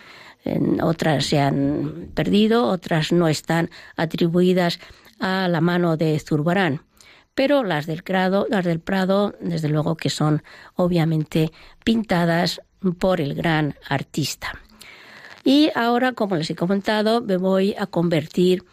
otras 0.83 1.27
se 1.27 1.41
han 1.41 2.11
perdido, 2.15 2.67
otras 2.67 3.13
no 3.13 3.29
están 3.29 3.71
atribuidas 3.97 4.79
a 5.19 5.49
la 5.49 5.63
mano 5.63 5.97
de 5.97 6.19
Zurbarán 6.19 6.83
pero 7.35 7.65
las 7.65 7.87
del, 7.87 8.03
grado, 8.03 8.47
las 8.49 8.65
del 8.65 8.81
Prado, 8.81 9.35
desde 9.41 9.69
luego 9.69 9.97
que 9.97 10.11
son 10.11 10.43
obviamente 10.75 11.51
pintadas 11.85 12.61
por 12.99 13.21
el 13.21 13.35
gran 13.35 13.75
artista. 13.89 14.53
Y 15.45 15.71
ahora, 15.75 16.13
como 16.13 16.37
les 16.37 16.51
he 16.51 16.55
comentado, 16.55 17.21
me 17.21 17.37
voy 17.37 17.75
a 17.79 17.87
convertir 17.87 18.65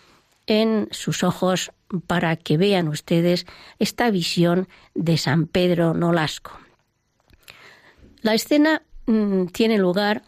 en 0.48 0.88
sus 0.92 1.24
ojos 1.24 1.72
para 2.08 2.36
que 2.38 2.58
vean 2.58 2.88
ustedes 2.88 3.46
esta 3.80 4.10
visión 4.10 4.68
de 4.96 5.18
San 5.18 5.48
Pedro 5.48 5.94
Nolasco. 5.94 6.58
La 8.22 8.34
escena 8.34 8.84
mm, 9.06 9.48
tiene 9.48 9.78
lugar 9.78 10.24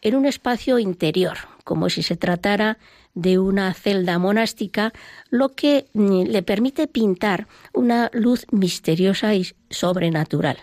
en 0.00 0.14
un 0.14 0.26
espacio 0.26 0.78
interior, 0.78 1.36
como 1.64 1.90
si 1.90 2.02
se 2.02 2.16
tratara 2.16 2.78
de 3.14 3.38
una 3.38 3.72
celda 3.74 4.18
monástica, 4.18 4.92
lo 5.30 5.50
que 5.50 5.86
mm, 5.94 6.24
le 6.24 6.42
permite 6.42 6.86
pintar 6.88 7.46
una 7.72 8.10
luz 8.12 8.46
misteriosa 8.50 9.34
y 9.34 9.46
sobrenatural. 9.70 10.58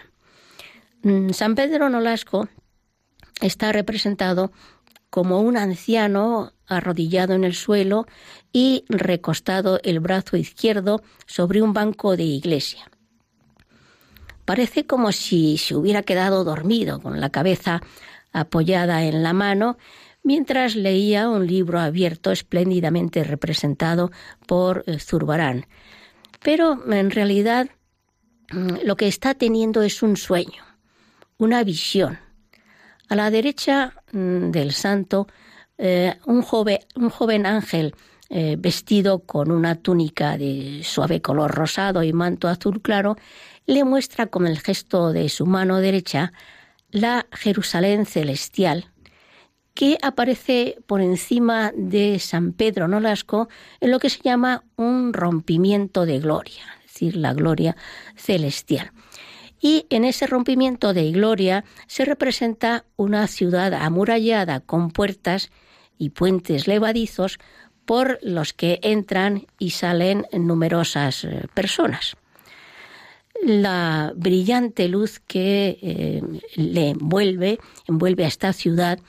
Mm, 1.03 1.31
San 1.31 1.55
Pedro 1.55 1.89
Nolasco 1.89 2.47
está 3.41 3.71
representado 3.71 4.51
como 5.09 5.41
un 5.41 5.57
anciano 5.57 6.53
arrodillado 6.67 7.33
en 7.33 7.43
el 7.43 7.53
suelo 7.53 8.05
y 8.53 8.85
recostado 8.87 9.79
el 9.83 9.99
brazo 9.99 10.37
izquierdo 10.37 11.01
sobre 11.25 11.61
un 11.61 11.73
banco 11.73 12.15
de 12.15 12.23
iglesia. 12.23 12.89
Parece 14.45 14.85
como 14.85 15.11
si 15.11 15.57
se 15.57 15.75
hubiera 15.75 16.03
quedado 16.03 16.43
dormido 16.43 16.99
con 17.01 17.19
la 17.19 17.29
cabeza 17.29 17.81
apoyada 18.31 19.03
en 19.03 19.23
la 19.23 19.33
mano 19.33 19.77
mientras 20.23 20.75
leía 20.75 21.29
un 21.29 21.47
libro 21.47 21.79
abierto 21.79 22.31
espléndidamente 22.31 23.23
representado 23.23 24.11
por 24.47 24.83
eh, 24.87 24.99
Zurbarán. 24.99 25.65
Pero 26.43 26.79
en 26.91 27.11
realidad 27.11 27.69
mm, 28.51 28.85
lo 28.85 28.95
que 28.95 29.07
está 29.07 29.33
teniendo 29.33 29.81
es 29.81 30.03
un 30.03 30.17
sueño, 30.17 30.63
una 31.37 31.63
visión. 31.63 32.19
A 33.09 33.15
la 33.15 33.29
derecha 33.29 33.93
mm, 34.11 34.51
del 34.51 34.73
santo 34.73 35.27
eh, 35.77 36.17
un, 36.25 36.43
joven, 36.43 36.79
un 36.95 37.09
joven 37.09 37.45
ángel 37.45 37.95
eh, 38.29 38.55
vestido 38.57 39.19
con 39.19 39.51
una 39.51 39.75
túnica 39.75 40.37
de 40.37 40.81
suave 40.83 41.21
color 41.21 41.51
rosado 41.51 42.03
y 42.03 42.13
manto 42.13 42.47
azul 42.47 42.81
claro, 42.81 43.17
le 43.65 43.83
muestra 43.83 44.27
con 44.27 44.47
el 44.47 44.59
gesto 44.59 45.11
de 45.11 45.27
su 45.27 45.45
mano 45.45 45.79
derecha 45.79 46.31
la 46.91 47.25
Jerusalén 47.31 48.05
celestial, 48.05 48.90
que 49.73 49.97
aparece 50.01 50.77
por 50.85 51.01
encima 51.01 51.71
de 51.75 52.19
San 52.19 52.53
Pedro 52.53 52.87
Nolasco 52.87 53.47
en 53.79 53.91
lo 53.91 53.99
que 53.99 54.09
se 54.09 54.21
llama 54.21 54.63
un 54.75 55.13
rompimiento 55.13 56.05
de 56.05 56.19
gloria, 56.19 56.63
es 56.79 56.93
decir, 56.93 57.15
la 57.15 57.33
gloria 57.33 57.75
celestial. 58.15 58.91
Y 59.61 59.85
en 59.89 60.05
ese 60.05 60.25
rompimiento 60.25 60.93
de 60.93 61.11
gloria 61.11 61.63
se 61.87 62.03
representa 62.03 62.85
una 62.95 63.27
ciudad 63.27 63.73
amurallada 63.73 64.59
con 64.59 64.89
puertas 64.89 65.51
y 65.97 66.09
puentes 66.09 66.67
levadizos 66.67 67.37
por 67.85 68.19
los 68.23 68.53
que 68.53 68.79
entran 68.81 69.45
y 69.59 69.71
salen 69.71 70.25
numerosas 70.33 71.23
eh, 71.23 71.47
personas. 71.53 72.15
La 73.43 74.13
brillante 74.15 74.87
luz 74.87 75.19
que 75.19 75.77
eh, 75.81 76.21
le 76.55 76.89
envuelve, 76.89 77.59
envuelve 77.87 78.25
a 78.25 78.27
esta 78.27 78.53
ciudad, 78.53 78.99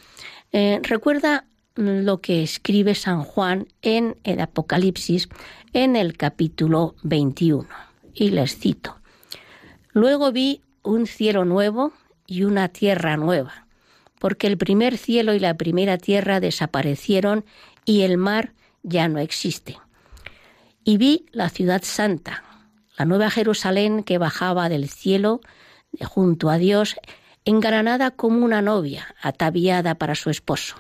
eh, 0.52 0.80
recuerda 0.82 1.46
lo 1.74 2.20
que 2.20 2.42
escribe 2.42 2.94
San 2.94 3.24
Juan 3.24 3.66
en 3.80 4.16
el 4.24 4.40
Apocalipsis 4.40 5.28
en 5.72 5.96
el 5.96 6.16
capítulo 6.16 6.94
21. 7.02 7.66
Y 8.14 8.30
les 8.30 8.58
cito. 8.58 8.98
Luego 9.92 10.32
vi 10.32 10.60
un 10.82 11.06
cielo 11.06 11.44
nuevo 11.44 11.92
y 12.26 12.44
una 12.44 12.68
tierra 12.68 13.16
nueva, 13.16 13.66
porque 14.18 14.46
el 14.46 14.58
primer 14.58 14.98
cielo 14.98 15.34
y 15.34 15.38
la 15.38 15.54
primera 15.54 15.98
tierra 15.98 16.40
desaparecieron 16.40 17.44
y 17.84 18.02
el 18.02 18.18
mar 18.18 18.52
ya 18.82 19.08
no 19.08 19.18
existe. 19.18 19.78
Y 20.84 20.96
vi 20.96 21.26
la 21.32 21.48
ciudad 21.48 21.82
santa, 21.84 22.42
la 22.98 23.04
nueva 23.04 23.30
Jerusalén 23.30 24.02
que 24.02 24.18
bajaba 24.18 24.68
del 24.68 24.88
cielo 24.88 25.40
junto 26.04 26.50
a 26.50 26.58
Dios, 26.58 26.96
engranada 27.44 28.10
como 28.10 28.44
una 28.44 28.62
novia, 28.62 29.14
ataviada 29.20 29.96
para 29.96 30.14
su 30.14 30.30
esposo. 30.30 30.76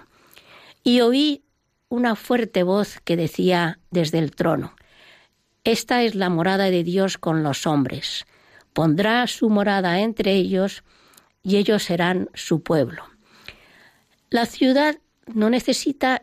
Y 0.84 1.00
oí 1.00 1.44
una 1.88 2.16
fuerte 2.16 2.62
voz 2.62 3.00
que 3.04 3.16
decía 3.16 3.78
desde 3.90 4.18
el 4.18 4.32
trono, 4.32 4.74
Esta 5.64 6.02
es 6.02 6.14
la 6.14 6.28
morada 6.28 6.70
de 6.70 6.82
Dios 6.82 7.18
con 7.18 7.42
los 7.42 7.66
hombres. 7.66 8.26
Pondrá 8.72 9.26
su 9.26 9.50
morada 9.50 10.00
entre 10.00 10.32
ellos 10.32 10.82
y 11.42 11.56
ellos 11.56 11.82
serán 11.82 12.30
su 12.34 12.62
pueblo. 12.62 13.04
La 14.30 14.46
ciudad 14.46 14.98
no 15.26 15.50
necesita 15.50 16.22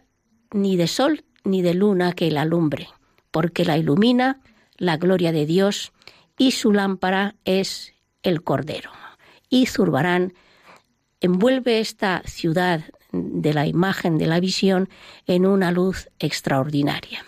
ni 0.51 0.75
de 0.75 0.87
sol 0.87 1.23
ni 1.43 1.61
de 1.61 1.73
luna 1.73 2.13
que 2.13 2.31
la 2.31 2.41
alumbre, 2.41 2.89
porque 3.31 3.65
la 3.65 3.77
ilumina 3.77 4.41
la 4.79 4.97
gloria 4.97 5.31
de 5.31 5.45
Dios 5.45 5.91
y 6.37 6.51
su 6.51 6.71
lámpara 6.71 7.35
es 7.45 7.93
el 8.23 8.43
Cordero. 8.43 8.91
Y 9.49 9.65
Zurbarán 9.65 10.33
envuelve 11.19 11.79
esta 11.79 12.21
ciudad 12.25 12.81
de 13.11 13.53
la 13.53 13.65
imagen 13.65 14.17
de 14.17 14.27
la 14.27 14.39
visión 14.39 14.89
en 15.25 15.45
una 15.45 15.71
luz 15.71 16.09
extraordinaria. 16.19 17.25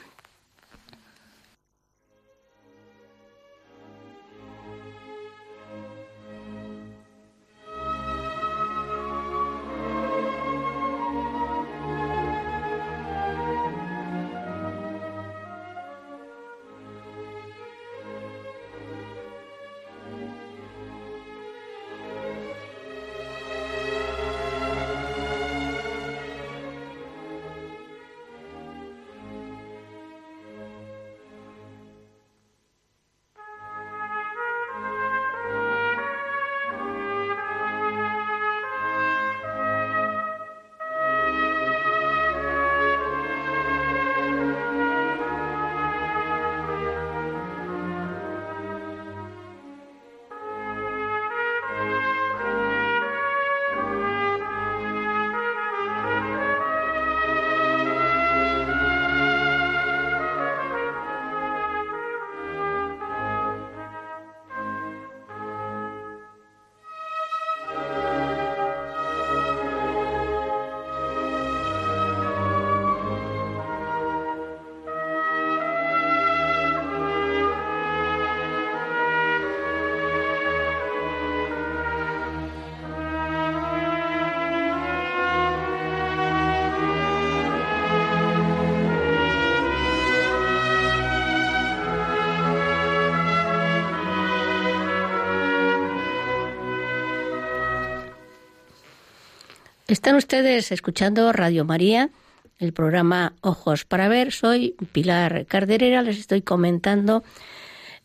Están 99.91 100.15
ustedes 100.15 100.71
escuchando 100.71 101.33
Radio 101.33 101.65
María, 101.65 102.11
el 102.59 102.71
programa 102.71 103.33
Ojos 103.41 103.83
para 103.83 104.07
Ver. 104.07 104.31
Soy 104.31 104.73
Pilar 104.93 105.45
Carderera, 105.47 106.01
les 106.01 106.17
estoy 106.17 106.41
comentando 106.41 107.25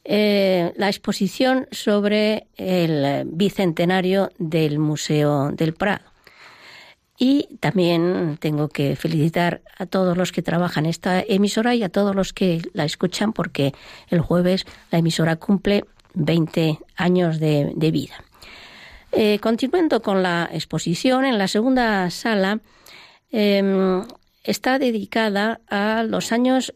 eh, 0.03 0.73
la 0.75 0.89
exposición 0.89 1.69
sobre 1.71 2.49
el 2.57 3.25
bicentenario 3.27 4.33
del 4.37 4.81
Museo 4.81 5.53
del 5.53 5.75
Prado. 5.75 6.05
Y 7.19 7.57
también 7.61 8.37
tengo 8.41 8.67
que 8.69 8.97
felicitar 8.97 9.63
a 9.79 9.87
todos 9.87 10.17
los 10.17 10.33
que 10.33 10.43
trabajan 10.43 10.87
esta 10.87 11.21
emisora 11.21 11.77
y 11.77 11.85
a 11.85 11.89
todos 11.89 12.17
los 12.17 12.33
que 12.33 12.63
la 12.73 12.85
escuchan 12.85 13.33
porque 13.33 13.75
el 14.09 14.21
jueves 14.21 14.67
la 14.91 14.99
emisora 14.99 15.37
cumple 15.37 15.85
20 16.15 16.81
años 16.97 17.39
de 17.39 17.91
vida. 17.93 18.26
Eh, 19.19 19.39
continuando 19.41 20.03
con 20.03 20.23
la 20.23 20.47
exposición, 20.53 21.25
en 21.25 21.39
la 21.39 21.49
segunda 21.49 22.11
sala 22.11 22.61
em, 23.31 24.05
está 24.45 24.79
dedicada 24.79 25.63
a 25.69 26.03
los 26.03 26.33
años 26.33 26.75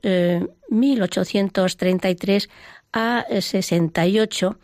1833 0.70 2.44
eh, 2.44 2.48
a 2.94 3.26
68 3.38 4.59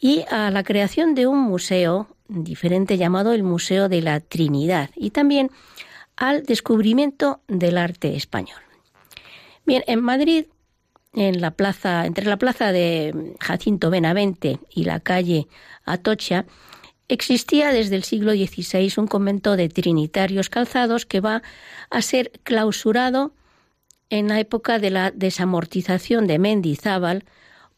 y 0.00 0.24
a 0.30 0.50
la 0.50 0.62
creación 0.62 1.14
de 1.14 1.26
un 1.26 1.40
museo 1.40 2.08
diferente 2.26 2.96
llamado 2.96 3.34
el 3.34 3.42
Museo 3.42 3.90
de 3.90 4.00
la 4.00 4.20
Trinidad 4.20 4.88
y 4.96 5.10
también 5.10 5.50
al 6.16 6.44
descubrimiento 6.44 7.42
del 7.48 7.76
arte 7.76 8.16
español. 8.16 8.62
Bien, 9.66 9.84
en 9.86 10.00
Madrid, 10.00 10.46
en 11.12 11.42
la 11.42 11.50
plaza, 11.50 12.06
entre 12.06 12.24
la 12.24 12.38
plaza 12.38 12.72
de 12.72 13.34
Jacinto 13.40 13.90
Benavente 13.90 14.58
y 14.70 14.84
la 14.84 15.00
calle 15.00 15.48
Atocha, 15.84 16.46
Existía 17.08 17.72
desde 17.72 17.96
el 17.96 18.04
siglo 18.04 18.32
XVI 18.32 18.92
un 18.96 19.06
convento 19.06 19.56
de 19.56 19.68
trinitarios 19.68 20.48
calzados 20.48 21.04
que 21.04 21.20
va 21.20 21.42
a 21.90 22.02
ser 22.02 22.32
clausurado 22.42 23.32
en 24.08 24.28
la 24.28 24.40
época 24.40 24.78
de 24.78 24.90
la 24.90 25.10
desamortización 25.10 26.26
de 26.26 26.38
Mendizábal, 26.38 27.24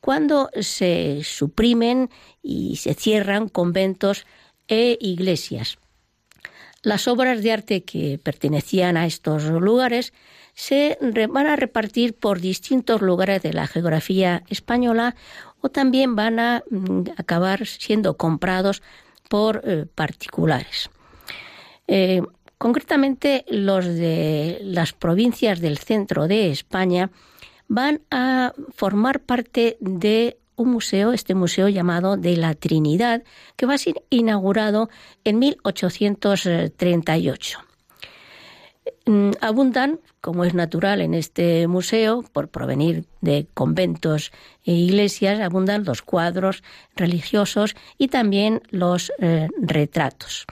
cuando 0.00 0.50
se 0.60 1.22
suprimen 1.24 2.10
y 2.42 2.76
se 2.76 2.94
cierran 2.94 3.48
conventos 3.48 4.26
e 4.68 4.96
iglesias. 5.00 5.78
Las 6.82 7.08
obras 7.08 7.42
de 7.42 7.52
arte 7.52 7.82
que 7.82 8.20
pertenecían 8.22 8.96
a 8.96 9.06
estos 9.06 9.44
lugares 9.44 10.12
se 10.54 10.98
van 11.28 11.48
a 11.48 11.56
repartir 11.56 12.14
por 12.14 12.40
distintos 12.40 13.02
lugares 13.02 13.42
de 13.42 13.52
la 13.52 13.66
geografía 13.66 14.44
española 14.48 15.16
o 15.60 15.68
también 15.68 16.14
van 16.14 16.38
a 16.38 16.62
mm, 16.70 17.10
acabar 17.16 17.66
siendo 17.66 18.16
comprados 18.16 18.82
por 19.28 19.62
eh, 19.64 19.86
particulares. 19.94 20.90
Eh, 21.86 22.22
Concretamente, 22.58 23.44
los 23.48 23.84
de 23.84 24.58
las 24.62 24.94
provincias 24.94 25.60
del 25.60 25.78
centro 25.78 26.26
de 26.26 26.50
España 26.50 27.12
van 27.68 28.00
a 28.10 28.54
formar 28.74 29.20
parte 29.20 29.76
de 29.80 30.38
un 30.56 30.70
museo, 30.70 31.12
este 31.12 31.34
museo 31.34 31.68
llamado 31.68 32.16
de 32.16 32.38
la 32.38 32.54
Trinidad, 32.54 33.22
que 33.56 33.66
va 33.66 33.74
a 33.74 33.78
ser 33.78 34.02
inaugurado 34.08 34.88
en 35.24 35.38
1838. 35.38 37.65
Mm, 39.06 39.30
abundan, 39.40 40.00
como 40.20 40.44
es 40.44 40.54
natural 40.54 41.00
en 41.00 41.14
este 41.14 41.66
museo, 41.68 42.24
por 42.32 42.48
provenir 42.48 43.06
de 43.20 43.46
conventos 43.54 44.32
e 44.64 44.72
iglesias, 44.72 45.40
abundan 45.40 45.84
los 45.84 46.02
cuadros 46.02 46.62
religiosos 46.94 47.76
y 47.98 48.08
también 48.08 48.62
los 48.70 49.12
eh, 49.18 49.48
retratos. 49.60 50.46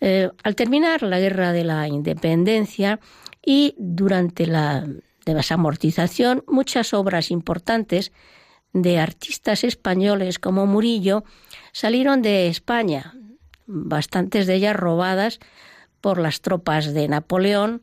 Eh, 0.00 0.30
al 0.42 0.54
terminar 0.54 1.02
la 1.02 1.18
Guerra 1.18 1.52
de 1.52 1.64
la 1.64 1.88
Independencia 1.88 3.00
y 3.44 3.74
durante 3.78 4.46
la 4.46 4.84
desamortización, 5.24 6.44
muchas 6.46 6.94
obras 6.94 7.30
importantes 7.30 8.12
de 8.72 8.98
artistas 8.98 9.64
españoles 9.64 10.38
como 10.38 10.66
Murillo 10.66 11.24
salieron 11.72 12.22
de 12.22 12.48
España, 12.48 13.14
bastantes 13.66 14.46
de 14.46 14.54
ellas 14.54 14.76
robadas 14.76 15.40
por 16.06 16.18
las 16.18 16.40
tropas 16.40 16.94
de 16.94 17.08
Napoleón. 17.08 17.82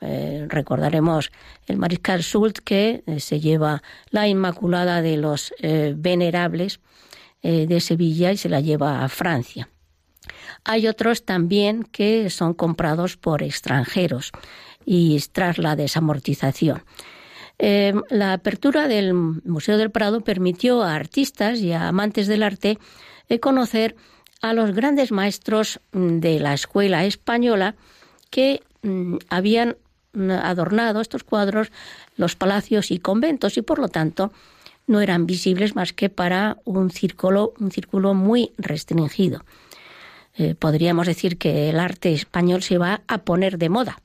Eh, 0.00 0.46
recordaremos 0.48 1.32
el 1.66 1.76
mariscal 1.76 2.22
Soult 2.22 2.58
que 2.58 3.02
eh, 3.04 3.18
se 3.18 3.40
lleva 3.40 3.82
la 4.10 4.28
Inmaculada 4.28 5.02
de 5.02 5.16
los 5.16 5.52
eh, 5.58 5.92
Venerables 5.96 6.78
de 7.42 7.80
Sevilla 7.80 8.30
y 8.30 8.36
se 8.36 8.48
la 8.48 8.60
lleva 8.60 9.04
a 9.04 9.08
Francia. 9.08 9.68
Hay 10.64 10.86
otros 10.86 11.24
también 11.24 11.82
que 11.82 12.30
son 12.30 12.54
comprados 12.54 13.16
por 13.16 13.42
extranjeros 13.42 14.30
y 14.86 15.20
tras 15.32 15.58
la 15.58 15.74
desamortización. 15.74 16.84
la 17.58 18.32
apertura 18.34 18.86
del 18.86 19.12
Museo 19.12 19.76
del 19.78 19.90
Prado 19.90 20.20
permitió 20.20 20.82
a 20.82 20.94
artistas 20.94 21.58
y 21.58 21.72
a 21.72 21.88
amantes 21.88 22.28
del 22.28 22.44
arte 22.44 22.78
conocer 23.40 23.96
a 24.44 24.52
los 24.52 24.72
grandes 24.72 25.10
maestros 25.10 25.80
mm, 25.92 26.18
de 26.18 26.38
la 26.38 26.52
escuela 26.52 27.06
española 27.06 27.76
que 28.28 28.62
mm, 28.82 29.16
habían 29.30 29.76
mm, 30.12 30.30
adornado 30.30 31.00
estos 31.00 31.24
cuadros 31.24 31.72
los 32.18 32.36
palacios 32.36 32.90
y 32.90 32.98
conventos 32.98 33.56
y 33.56 33.62
por 33.62 33.78
lo 33.78 33.88
tanto 33.88 34.32
no 34.86 35.00
eran 35.00 35.24
visibles 35.24 35.74
más 35.74 35.94
que 35.94 36.10
para 36.10 36.58
un 36.64 36.90
círculo, 36.90 37.54
un 37.58 37.70
círculo 37.70 38.12
muy 38.12 38.52
restringido. 38.58 39.46
Eh, 40.36 40.54
podríamos 40.54 41.06
decir 41.06 41.38
que 41.38 41.70
el 41.70 41.80
arte 41.80 42.12
español 42.12 42.62
se 42.62 42.76
va 42.76 43.00
a 43.08 43.18
poner 43.18 43.56
de 43.56 43.70
moda 43.70 43.98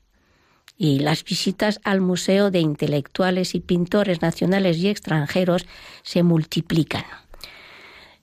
y 0.78 1.00
las 1.00 1.26
visitas 1.26 1.82
al 1.84 2.00
Museo 2.00 2.50
de 2.50 2.60
Intelectuales 2.62 3.56
y 3.56 3.60
Pintores 3.60 4.22
Nacionales 4.22 4.78
y 4.78 4.88
Extranjeros 4.88 5.66
se 6.04 6.24
multiplican. 6.24 7.04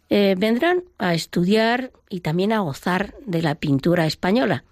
Eh, 0.08 0.36
vendrán 0.38 0.84
a 0.98 1.14
estudiar 1.14 1.90
y 2.08 2.20
también 2.20 2.52
a 2.52 2.60
gozar 2.60 3.14
de 3.26 3.42
la 3.42 3.56
pintura 3.56 4.06
española 4.06 4.64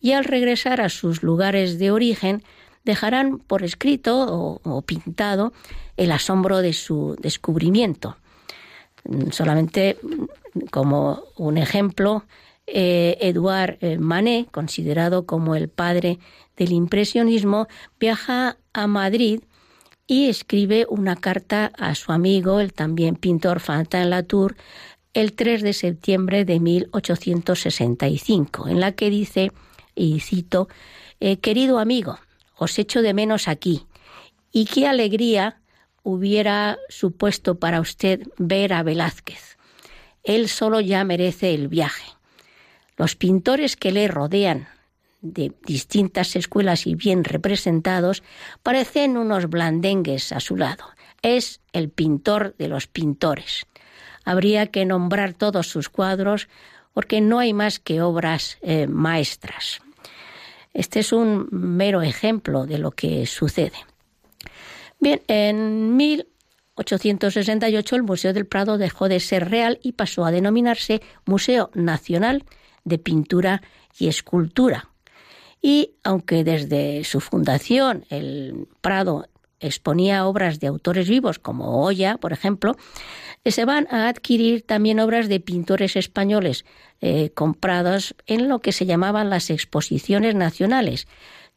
y 0.00 0.12
al 0.12 0.24
regresar 0.24 0.80
a 0.80 0.88
sus 0.88 1.22
lugares 1.22 1.78
de 1.78 1.90
origen 1.90 2.42
dejarán 2.84 3.38
por 3.38 3.62
escrito 3.62 4.58
o, 4.64 4.82
pintado 4.82 5.52
el 5.98 6.12
asombro 6.12 6.62
de 6.62 6.72
su 6.72 7.16
descubrimiento. 7.20 8.16
Mm, 9.04 9.30
solamente 9.30 9.98
mm, 10.02 10.60
como 10.70 11.24
un 11.36 11.58
ejemplo, 11.58 12.24
eh, 12.66 13.18
Edouard 13.20 13.76
eh, 13.82 13.98
Manet, 13.98 14.50
considerado 14.50 15.26
como 15.26 15.54
el 15.56 15.68
padre 15.68 16.18
del 16.56 16.72
impresionismo, 16.72 17.68
viaja 17.98 18.56
a 18.72 18.86
Madrid 18.86 19.42
y 20.10 20.28
escribe 20.28 20.86
una 20.88 21.14
carta 21.14 21.70
a 21.78 21.94
su 21.94 22.10
amigo, 22.10 22.58
el 22.58 22.72
también 22.72 23.14
pintor 23.14 23.60
Fantin 23.60 24.10
Latour, 24.10 24.56
el 25.14 25.34
3 25.34 25.62
de 25.62 25.72
septiembre 25.72 26.44
de 26.44 26.58
1865, 26.58 28.66
en 28.66 28.80
la 28.80 28.90
que 28.90 29.08
dice, 29.08 29.52
y 29.94 30.18
cito, 30.18 30.66
eh, 31.20 31.36
Querido 31.36 31.78
amigo, 31.78 32.18
os 32.56 32.76
echo 32.80 33.02
de 33.02 33.14
menos 33.14 33.46
aquí, 33.46 33.86
y 34.50 34.64
qué 34.64 34.88
alegría 34.88 35.60
hubiera 36.02 36.76
supuesto 36.88 37.60
para 37.60 37.80
usted 37.80 38.26
ver 38.36 38.72
a 38.72 38.82
Velázquez. 38.82 39.58
Él 40.24 40.48
solo 40.48 40.80
ya 40.80 41.04
merece 41.04 41.54
el 41.54 41.68
viaje. 41.68 42.10
Los 42.96 43.14
pintores 43.14 43.76
que 43.76 43.92
le 43.92 44.08
rodean, 44.08 44.66
de 45.20 45.52
distintas 45.64 46.36
escuelas 46.36 46.86
y 46.86 46.94
bien 46.94 47.24
representados, 47.24 48.22
parecen 48.62 49.16
unos 49.16 49.48
blandengues 49.48 50.32
a 50.32 50.40
su 50.40 50.56
lado. 50.56 50.84
Es 51.22 51.60
el 51.72 51.90
pintor 51.90 52.54
de 52.58 52.68
los 52.68 52.86
pintores. 52.86 53.66
Habría 54.24 54.66
que 54.66 54.84
nombrar 54.84 55.34
todos 55.34 55.66
sus 55.66 55.88
cuadros 55.88 56.48
porque 56.92 57.20
no 57.20 57.38
hay 57.38 57.52
más 57.52 57.78
que 57.78 58.02
obras 58.02 58.58
eh, 58.62 58.86
maestras. 58.86 59.80
Este 60.72 61.00
es 61.00 61.12
un 61.12 61.48
mero 61.50 62.02
ejemplo 62.02 62.66
de 62.66 62.78
lo 62.78 62.92
que 62.92 63.26
sucede. 63.26 63.72
Bien, 65.00 65.22
en 65.28 65.96
1868 65.96 67.96
el 67.96 68.02
Museo 68.02 68.32
del 68.32 68.46
Prado 68.46 68.78
dejó 68.78 69.08
de 69.08 69.20
ser 69.20 69.50
real 69.50 69.78
y 69.82 69.92
pasó 69.92 70.24
a 70.24 70.30
denominarse 70.30 71.00
Museo 71.24 71.70
Nacional 71.74 72.44
de 72.84 72.98
Pintura 72.98 73.62
y 73.98 74.08
Escultura, 74.08 74.89
y 75.62 75.92
aunque 76.04 76.44
desde 76.44 77.04
su 77.04 77.20
fundación 77.20 78.04
el 78.08 78.68
Prado 78.80 79.26
exponía 79.60 80.26
obras 80.26 80.58
de 80.58 80.66
autores 80.66 81.08
vivos 81.08 81.38
como 81.38 81.84
Oya, 81.84 82.16
por 82.16 82.32
ejemplo, 82.32 82.74
eh, 83.44 83.52
se 83.52 83.64
van 83.64 83.86
a 83.90 84.08
adquirir 84.08 84.62
también 84.62 84.98
obras 85.00 85.28
de 85.28 85.38
pintores 85.40 85.96
españoles 85.96 86.64
eh, 87.00 87.30
comprados 87.34 88.14
en 88.26 88.48
lo 88.48 88.58
que 88.60 88.72
se 88.72 88.86
llamaban 88.86 89.30
las 89.30 89.50
exposiciones 89.50 90.34
nacionales, 90.34 91.06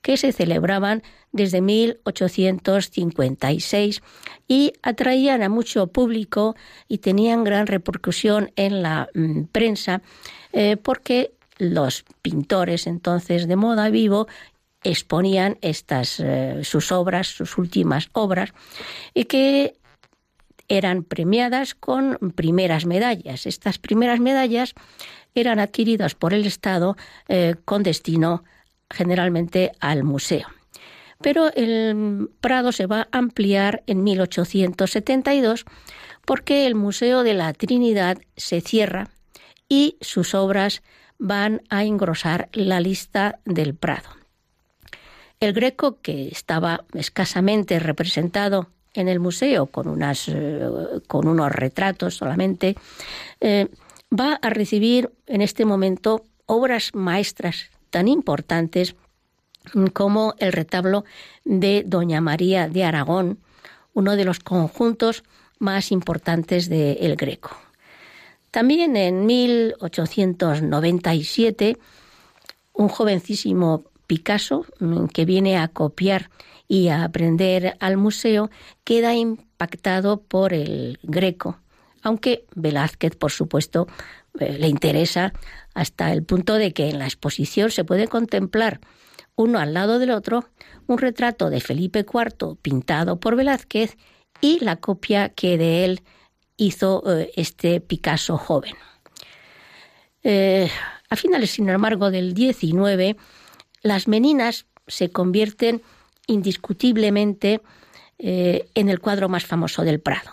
que 0.01 0.17
se 0.17 0.33
celebraban 0.33 1.01
desde 1.31 1.61
1856 1.61 4.03
y 4.47 4.73
atraían 4.83 5.41
a 5.41 5.49
mucho 5.49 5.87
público 5.87 6.55
y 6.87 6.99
tenían 6.99 7.43
gran 7.45 7.65
repercusión 7.67 8.51
en 8.55 8.83
la 8.83 9.09
mm, 9.13 9.43
prensa 9.45 10.01
eh, 10.51 10.75
porque 10.77 11.31
los 11.57 12.05
pintores 12.21 12.87
entonces 12.87 13.47
de 13.47 13.55
moda 13.55 13.89
vivo 13.89 14.27
exponían 14.83 15.57
estas 15.61 16.19
eh, 16.19 16.59
sus 16.63 16.91
obras, 16.91 17.27
sus 17.27 17.57
últimas 17.57 18.09
obras, 18.13 18.53
y 19.13 19.25
que 19.25 19.75
eran 20.67 21.03
premiadas 21.03 21.75
con 21.75 22.17
primeras 22.35 22.85
medallas. 22.85 23.45
Estas 23.45 23.77
primeras 23.77 24.19
medallas 24.19 24.73
eran 25.35 25.59
adquiridas 25.59 26.15
por 26.15 26.33
el 26.33 26.45
Estado 26.45 26.95
eh, 27.27 27.55
con 27.65 27.83
destino 27.83 28.43
generalmente 28.89 29.71
al 29.79 30.03
museo. 30.03 30.47
Pero 31.21 31.53
el 31.53 32.29
Prado 32.41 32.71
se 32.71 32.85
va 32.85 33.07
a 33.11 33.17
ampliar 33.17 33.83
en 33.87 34.03
1872 34.03 35.65
porque 36.25 36.67
el 36.67 36.75
Museo 36.75 37.23
de 37.23 37.33
la 37.33 37.53
Trinidad 37.53 38.17
se 38.35 38.61
cierra 38.61 39.09
y 39.69 39.97
sus 40.01 40.35
obras 40.35 40.83
van 41.23 41.61
a 41.69 41.85
engrosar 41.85 42.49
la 42.51 42.81
lista 42.81 43.39
del 43.45 43.75
Prado. 43.75 44.09
El 45.39 45.53
Greco, 45.53 46.01
que 46.01 46.27
estaba 46.27 46.83
escasamente 46.93 47.79
representado 47.79 48.67
en 48.93 49.07
el 49.07 49.21
museo 49.21 49.67
con, 49.67 49.87
unas, 49.87 50.27
eh, 50.27 50.59
con 51.07 51.29
unos 51.29 51.49
retratos 51.49 52.15
solamente, 52.15 52.75
eh, 53.39 53.69
va 54.11 54.33
a 54.41 54.49
recibir 54.49 55.13
en 55.25 55.41
este 55.41 55.63
momento 55.63 56.25
obras 56.45 56.91
maestras 56.93 57.69
tan 57.89 58.09
importantes 58.09 58.97
como 59.93 60.35
el 60.39 60.51
retablo 60.51 61.05
de 61.45 61.85
Doña 61.87 62.19
María 62.19 62.67
de 62.67 62.83
Aragón, 62.83 63.39
uno 63.93 64.17
de 64.17 64.25
los 64.25 64.39
conjuntos 64.39 65.23
más 65.57 65.93
importantes 65.93 66.67
del 66.67 67.15
Greco. 67.15 67.57
También 68.53 68.95
en 68.97 69.25
1897, 69.25 71.77
un 72.73 72.87
jovencísimo 72.87 73.85
Picasso, 74.05 74.67
mm, 74.79 75.07
que 75.07 75.25
viene 75.25 75.57
a 75.57 75.69
copiar 75.69 76.29
y 76.67 76.89
a 76.89 77.03
aprender 77.03 77.75
al 77.79 77.97
museo, 77.97 78.51
queda 78.83 79.15
impactado 79.15 80.21
por 80.21 80.53
el 80.53 80.99
greco, 81.01 81.57
aunque 82.03 82.45
Velázquez, 82.53 83.15
por 83.15 83.31
supuesto, 83.31 83.87
eh, 84.39 84.55
le 84.59 84.67
interesa 84.67 85.33
hasta 85.73 86.13
el 86.13 86.21
punto 86.21 86.53
de 86.53 86.73
que 86.73 86.91
en 86.91 86.99
la 86.99 87.05
exposición 87.05 87.71
se 87.71 87.83
puede 87.83 88.07
contemplar 88.07 88.81
uno 89.35 89.57
al 89.57 89.73
lado 89.73 89.97
del 89.97 90.11
otro 90.11 90.45
un 90.85 90.99
retrato 90.99 91.49
de 91.49 91.59
Felipe 91.59 92.01
IV 92.01 92.55
pintado 92.61 93.19
por 93.19 93.35
Velázquez 93.35 93.97
y 94.41 94.63
la 94.63 94.75
copia 94.75 95.29
que 95.29 95.57
de 95.57 95.85
él 95.85 96.03
hizo 96.65 97.03
eh, 97.05 97.31
este 97.35 97.81
Picasso 97.81 98.37
joven. 98.37 98.75
Eh, 100.23 100.69
a 101.09 101.15
finales, 101.15 101.51
sin 101.51 101.69
embargo, 101.69 102.11
del 102.11 102.33
19, 102.33 103.17
las 103.81 104.07
meninas 104.07 104.65
se 104.87 105.09
convierten 105.09 105.81
indiscutiblemente 106.27 107.61
eh, 108.17 108.69
en 108.73 108.89
el 108.89 108.99
cuadro 108.99 109.29
más 109.29 109.45
famoso 109.45 109.83
del 109.83 109.99
Prado. 109.99 110.31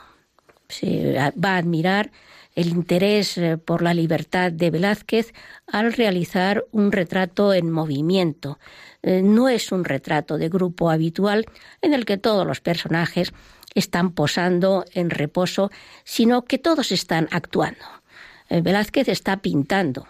Se 0.69 1.15
va 1.15 1.55
a 1.55 1.57
admirar 1.57 2.13
el 2.55 2.69
interés 2.69 3.41
por 3.65 3.83
la 3.83 3.95
libertad 3.95 4.53
de 4.53 4.71
Velázquez 4.71 5.33
al 5.67 5.93
realizar 5.93 6.65
un 6.71 6.93
retrato 6.93 7.53
en 7.53 7.71
movimiento. 7.71 8.59
No 9.03 9.49
es 9.49 9.73
un 9.73 9.85
retrato 9.85 10.37
de 10.37 10.49
grupo 10.49 10.91
habitual 10.91 11.47
en 11.81 11.95
el 11.95 12.05
que 12.05 12.19
todos 12.19 12.47
los 12.47 12.61
personajes 12.61 13.33
están 13.75 14.13
posando 14.13 14.85
en 14.93 15.11
reposo, 15.11 15.71
sino 16.05 16.45
que 16.45 16.59
todos 16.59 16.93
están 16.93 17.29
actuando. 17.31 17.85
Velázquez 18.49 19.09
está 19.09 19.37
pintando. 19.37 20.07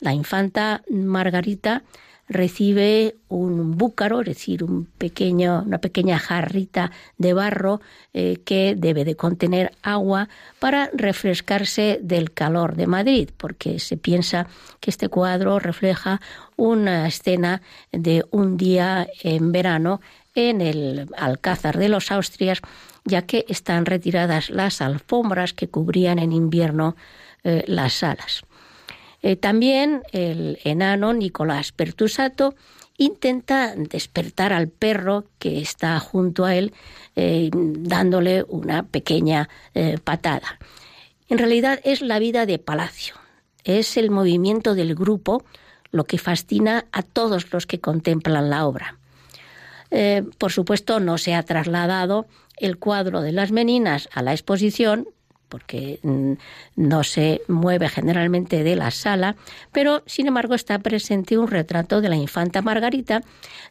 La 0.00 0.12
infanta 0.12 0.82
Margarita 0.90 1.82
recibe 2.28 3.16
un 3.28 3.76
búcaro, 3.76 4.20
es 4.20 4.26
decir, 4.26 4.62
un 4.62 4.84
pequeño, 4.84 5.62
una 5.62 5.78
pequeña 5.78 6.18
jarrita 6.18 6.92
de 7.16 7.32
barro 7.32 7.80
eh, 8.12 8.40
que 8.44 8.74
debe 8.76 9.04
de 9.04 9.16
contener 9.16 9.72
agua 9.82 10.28
para 10.58 10.90
refrescarse 10.92 11.98
del 12.02 12.32
calor 12.32 12.76
de 12.76 12.86
Madrid, 12.86 13.30
porque 13.36 13.78
se 13.78 13.96
piensa 13.96 14.46
que 14.80 14.90
este 14.90 15.08
cuadro 15.08 15.58
refleja 15.58 16.20
una 16.56 17.06
escena 17.06 17.62
de 17.92 18.24
un 18.30 18.56
día 18.56 19.08
en 19.22 19.52
verano 19.52 20.00
en 20.34 20.60
el 20.60 21.08
Alcázar 21.16 21.78
de 21.78 21.88
los 21.88 22.10
Austrias, 22.10 22.60
ya 23.04 23.22
que 23.22 23.44
están 23.48 23.86
retiradas 23.86 24.50
las 24.50 24.80
alfombras 24.80 25.52
que 25.52 25.68
cubrían 25.68 26.18
en 26.18 26.32
invierno 26.32 26.96
eh, 27.44 27.64
las 27.66 27.94
salas. 27.94 28.42
Eh, 29.22 29.36
también 29.36 30.02
el 30.12 30.58
enano 30.64 31.12
Nicolás 31.12 31.72
Pertusato 31.72 32.54
intenta 32.96 33.74
despertar 33.74 34.52
al 34.52 34.68
perro 34.68 35.24
que 35.38 35.60
está 35.60 35.98
junto 36.00 36.44
a 36.44 36.54
él, 36.54 36.72
eh, 37.16 37.50
dándole 37.52 38.44
una 38.48 38.84
pequeña 38.84 39.48
patada. 40.02 40.58
En 41.28 41.38
realidad 41.38 41.80
es 41.84 42.00
la 42.00 42.18
vida 42.18 42.46
de 42.46 42.58
palacio, 42.58 43.14
es 43.64 43.96
el 43.96 44.10
movimiento 44.10 44.74
del 44.74 44.94
grupo 44.94 45.44
lo 45.90 46.04
que 46.04 46.18
fascina 46.18 46.86
a 46.92 47.02
todos 47.02 47.52
los 47.52 47.66
que 47.66 47.80
contemplan 47.80 48.50
la 48.50 48.66
obra. 48.66 48.97
Por 50.38 50.52
supuesto, 50.52 51.00
no 51.00 51.18
se 51.18 51.34
ha 51.34 51.42
trasladado 51.42 52.26
el 52.56 52.78
cuadro 52.78 53.20
de 53.22 53.32
las 53.32 53.52
meninas 53.52 54.08
a 54.12 54.22
la 54.22 54.32
exposición, 54.32 55.08
porque 55.48 55.98
mm, 56.02 56.32
no 56.76 57.04
se 57.04 57.40
mueve 57.48 57.88
generalmente 57.88 58.62
de 58.62 58.76
la 58.76 58.90
sala, 58.90 59.36
pero 59.72 60.02
sin 60.06 60.26
embargo 60.26 60.54
está 60.54 60.78
presente 60.78 61.38
un 61.38 61.48
retrato 61.48 62.00
de 62.00 62.08
la 62.08 62.16
infanta 62.16 62.62
Margarita 62.62 63.22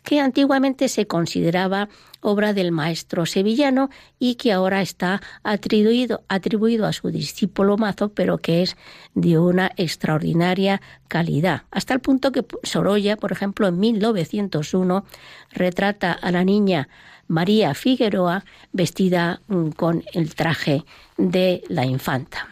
que 0.04 0.20
antiguamente 0.20 0.90
se 0.90 1.08
consideraba 1.08 1.90
obra 2.22 2.54
del 2.54 2.72
maestro 2.72 3.26
sevillano 3.26 3.90
y 4.20 4.36
que 4.36 4.52
ahora 4.52 4.82
está 4.82 5.22
atribuido, 5.44 6.24
atribuido 6.28 6.86
a 6.86 6.94
su 6.94 7.10
discípulo 7.10 7.78
Mazo, 7.78 8.10
pero 8.10 8.38
que 8.38 8.64
es 8.64 8.78
de 9.14 9.40
una 9.40 9.72
extraordinaria 9.78 10.82
calidad, 11.08 11.64
hasta 11.72 11.94
el 11.94 12.00
punto 12.00 12.32
que 12.32 12.46
Sorolla, 12.64 13.18
por 13.18 13.32
ejemplo, 13.32 13.68
en 13.68 13.80
1901 13.80 15.06
retrata 15.52 16.12
a 16.12 16.32
la 16.32 16.44
niña 16.44 16.90
María 17.28 17.74
Figueroa 17.74 18.46
vestida 18.72 19.42
mm, 19.48 19.70
con 19.70 20.04
el 20.14 20.36
traje 20.36 20.84
de 21.18 21.64
la 21.68 21.86
infanta. 21.86 22.48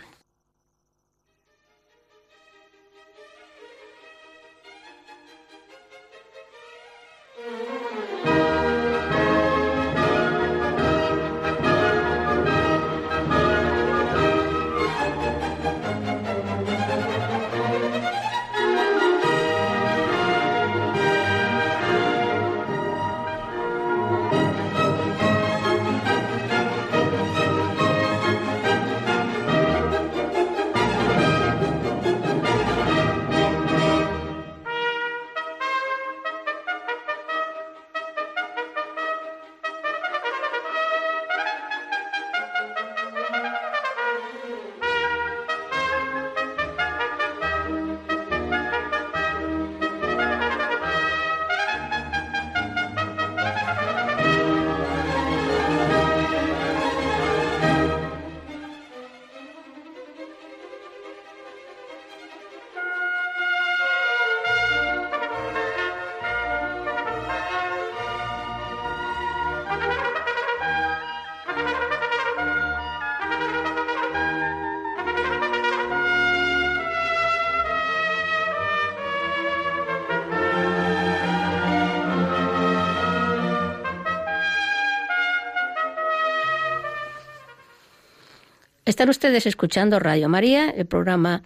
Están 88.95 89.10
ustedes 89.10 89.45
escuchando 89.45 89.99
Radio 89.99 90.29
María, 90.29 90.69
el 90.69 90.86
programa 90.86 91.43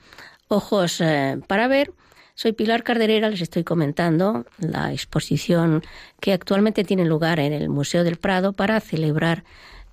Ojos 0.50 1.02
eh, 1.02 1.40
para 1.48 1.68
Ver. 1.68 1.92
Soy 2.36 2.52
Pilar 2.52 2.84
Carderera, 2.84 3.28
les 3.28 3.42
estoy 3.42 3.64
comentando 3.64 4.46
la 4.60 4.94
exposición 4.94 5.82
que 6.20 6.32
actualmente 6.32 6.84
tiene 6.84 7.06
lugar 7.06 7.40
en 7.40 7.52
el 7.52 7.70
Museo 7.70 8.04
del 8.04 8.18
Prado 8.18 8.54
para 8.54 8.80
celebrar 8.82 9.46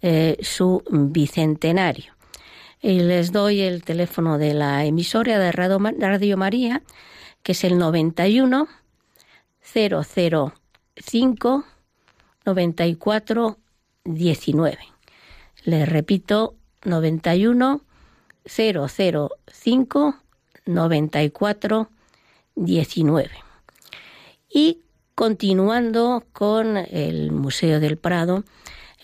eh, 0.03 0.37
su 0.43 0.83
bicentenario. 0.91 2.13
Y 2.83 3.01
les 3.01 3.33
doy 3.33 3.63
el 3.63 3.85
teléfono 3.85 4.37
de 4.37 4.53
la 4.53 4.85
emisora 4.85 5.39
de 5.39 5.51
Radio 5.51 6.37
María, 6.37 6.83
que 7.43 7.53
es 7.53 7.65
el 7.65 7.79
91 7.79 8.69
005 9.63 11.65
94 12.45 13.59
19. 14.05 14.79
Les 15.65 15.89
repito, 15.89 16.56
91 16.87 17.81
005 18.45 20.15
94 20.67 21.89
19. 22.55 23.31
Y 24.49 24.79
continuando 25.15 26.25
con 26.33 26.77
el 26.77 27.33
Museo 27.33 27.81
del 27.81 27.99
Prado, 27.99 28.45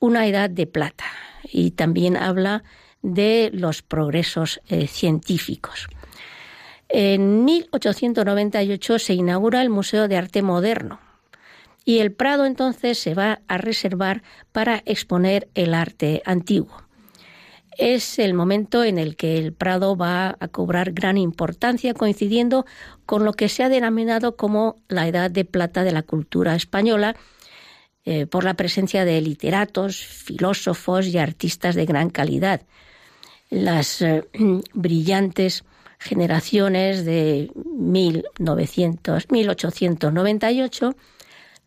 una 0.00 0.26
edad 0.26 0.50
de 0.50 0.66
plata 0.66 1.04
y 1.44 1.70
también 1.72 2.16
habla 2.16 2.64
de 3.02 3.50
los 3.52 3.82
progresos 3.82 4.60
eh, 4.68 4.86
científicos. 4.86 5.88
En 6.88 7.44
1898 7.44 8.98
se 8.98 9.14
inaugura 9.14 9.62
el 9.62 9.70
Museo 9.70 10.08
de 10.08 10.16
Arte 10.16 10.42
Moderno 10.42 11.00
y 11.84 11.98
el 11.98 12.12
Prado 12.12 12.46
entonces 12.46 12.98
se 12.98 13.14
va 13.14 13.40
a 13.48 13.58
reservar 13.58 14.22
para 14.52 14.82
exponer 14.86 15.48
el 15.54 15.74
arte 15.74 16.22
antiguo. 16.24 16.86
Es 17.78 18.18
el 18.18 18.32
momento 18.32 18.84
en 18.84 18.98
el 18.98 19.16
que 19.16 19.36
el 19.36 19.52
Prado 19.52 19.96
va 19.96 20.36
a 20.40 20.48
cobrar 20.48 20.92
gran 20.92 21.18
importancia 21.18 21.92
coincidiendo 21.92 22.64
con 23.04 23.24
lo 23.24 23.34
que 23.34 23.48
se 23.48 23.62
ha 23.62 23.68
denominado 23.68 24.36
como 24.36 24.80
la 24.88 25.06
Edad 25.06 25.30
de 25.30 25.44
Plata 25.44 25.84
de 25.84 25.92
la 25.92 26.02
cultura 26.02 26.54
española, 26.54 27.16
eh, 28.04 28.26
por 28.26 28.44
la 28.44 28.54
presencia 28.54 29.04
de 29.04 29.20
literatos, 29.20 29.98
filósofos 29.98 31.06
y 31.08 31.18
artistas 31.18 31.74
de 31.74 31.84
gran 31.84 32.08
calidad, 32.08 32.62
las 33.50 34.02
eh, 34.02 34.24
brillantes 34.74 35.64
generaciones 35.98 37.04
de 37.04 37.50
1900, 37.54 39.30
1898, 39.30 40.96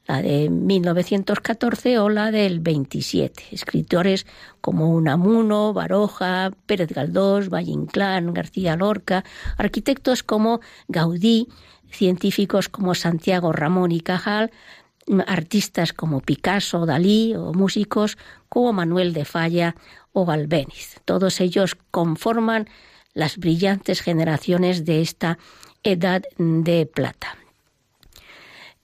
la 0.08 0.22
de 0.22 0.50
1914 0.50 2.00
o 2.00 2.10
la 2.10 2.32
del 2.32 2.60
27. 2.60 3.44
Escritores 3.52 4.26
como 4.62 4.90
Unamuno, 4.90 5.74
Baroja, 5.74 6.52
Pérez 6.66 6.90
Galdós, 6.90 7.50
Valle 7.50 7.72
Inclán, 7.72 8.34
García 8.34 8.76
Lorca, 8.76 9.24
arquitectos 9.58 10.24
como 10.24 10.62
Gaudí, 10.88 11.48
científicos 11.92 12.70
como 12.70 12.96
Santiago 12.96 13.52
Ramón 13.52 13.92
y 13.92 14.02
Cajal, 14.02 14.52
artistas 15.28 15.94
como 15.94 16.22
Picasso, 16.22 16.86
Dalí 16.86 17.36
o 17.36 17.54
músicos 17.54 18.18
como 18.48 18.74
Manuel 18.74 19.14
de 19.14 19.26
Falla 19.26 19.76
o. 20.14 20.26
Todos 21.06 21.42
ellos 21.42 21.78
conforman 21.92 22.68
las 23.14 23.38
brillantes 23.38 24.02
generaciones 24.02 24.86
de 24.86 25.02
esta 25.02 25.38
edad 25.84 26.24
de 26.38 26.86
plata. 26.86 27.38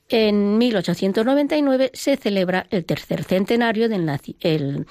En 0.07 0.59
1899 0.59 1.89
se 1.93 2.15
celebra 2.15 2.67
el 2.69 2.85
tercer 2.85 3.23
centenario 3.23 3.89
del, 3.89 4.07
el 4.41 4.85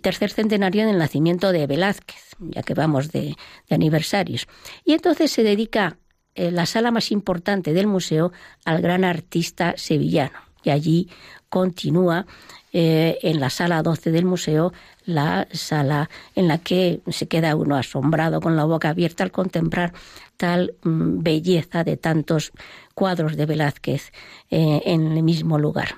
tercer 0.00 0.30
centenario 0.30 0.86
del 0.86 0.96
nacimiento 0.96 1.52
de 1.52 1.66
Velázquez, 1.66 2.36
ya 2.38 2.62
que 2.62 2.72
vamos 2.72 3.12
de, 3.12 3.36
aniversarios. 3.68 4.46
Y 4.82 4.94
entonces 4.94 5.30
se 5.30 5.42
dedica 5.42 5.98
eh, 6.34 6.50
la 6.50 6.64
sala 6.64 6.90
más 6.90 7.12
importante 7.12 7.74
del 7.74 7.86
museo 7.86 8.32
al 8.64 8.80
gran 8.80 9.04
artista 9.04 9.74
sevillano. 9.76 10.38
Y 10.64 10.70
allí 10.70 11.10
continúa 11.56 12.26
eh, 12.74 13.16
en 13.22 13.40
la 13.40 13.48
sala 13.48 13.82
12 13.82 14.10
del 14.10 14.26
museo, 14.26 14.74
la 15.06 15.48
sala 15.52 16.10
en 16.34 16.48
la 16.48 16.58
que 16.58 17.00
se 17.08 17.28
queda 17.28 17.56
uno 17.56 17.76
asombrado 17.76 18.42
con 18.42 18.56
la 18.56 18.64
boca 18.64 18.90
abierta 18.90 19.24
al 19.24 19.30
contemplar 19.30 19.94
tal 20.36 20.74
mm, 20.82 21.22
belleza 21.22 21.82
de 21.82 21.96
tantos 21.96 22.52
cuadros 22.94 23.38
de 23.38 23.46
Velázquez 23.46 24.12
eh, 24.50 24.82
en 24.84 25.12
el 25.12 25.22
mismo 25.22 25.58
lugar. 25.58 25.94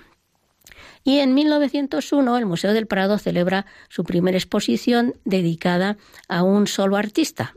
Y 1.02 1.18
en 1.18 1.34
1901 1.34 2.38
el 2.38 2.46
Museo 2.46 2.72
del 2.72 2.86
Prado 2.86 3.18
celebra 3.18 3.66
su 3.88 4.04
primera 4.04 4.38
exposición 4.38 5.14
dedicada 5.24 5.96
a 6.28 6.44
un 6.44 6.68
solo 6.68 6.96
artista, 6.96 7.54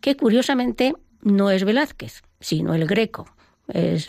que 0.00 0.16
curiosamente 0.16 0.94
no 1.22 1.50
es 1.50 1.64
Velázquez, 1.64 2.22
sino 2.38 2.74
el 2.74 2.86
Greco. 2.86 3.26
Es 3.66 4.08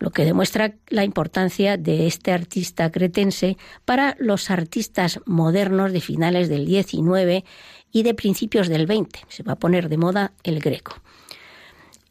lo 0.00 0.10
que 0.10 0.24
demuestra 0.24 0.74
la 0.88 1.04
importancia 1.04 1.76
de 1.76 2.06
este 2.06 2.32
artista 2.32 2.90
cretense 2.90 3.56
para 3.84 4.16
los 4.18 4.50
artistas 4.50 5.20
modernos 5.26 5.92
de 5.92 6.00
finales 6.00 6.48
del 6.48 6.66
XIX 6.66 7.44
y 7.92 8.02
de 8.02 8.14
principios 8.14 8.68
del 8.68 8.86
XX. 8.86 9.20
Se 9.28 9.42
va 9.42 9.52
a 9.52 9.58
poner 9.58 9.88
de 9.88 9.98
moda 9.98 10.32
el 10.42 10.58
greco. 10.60 10.94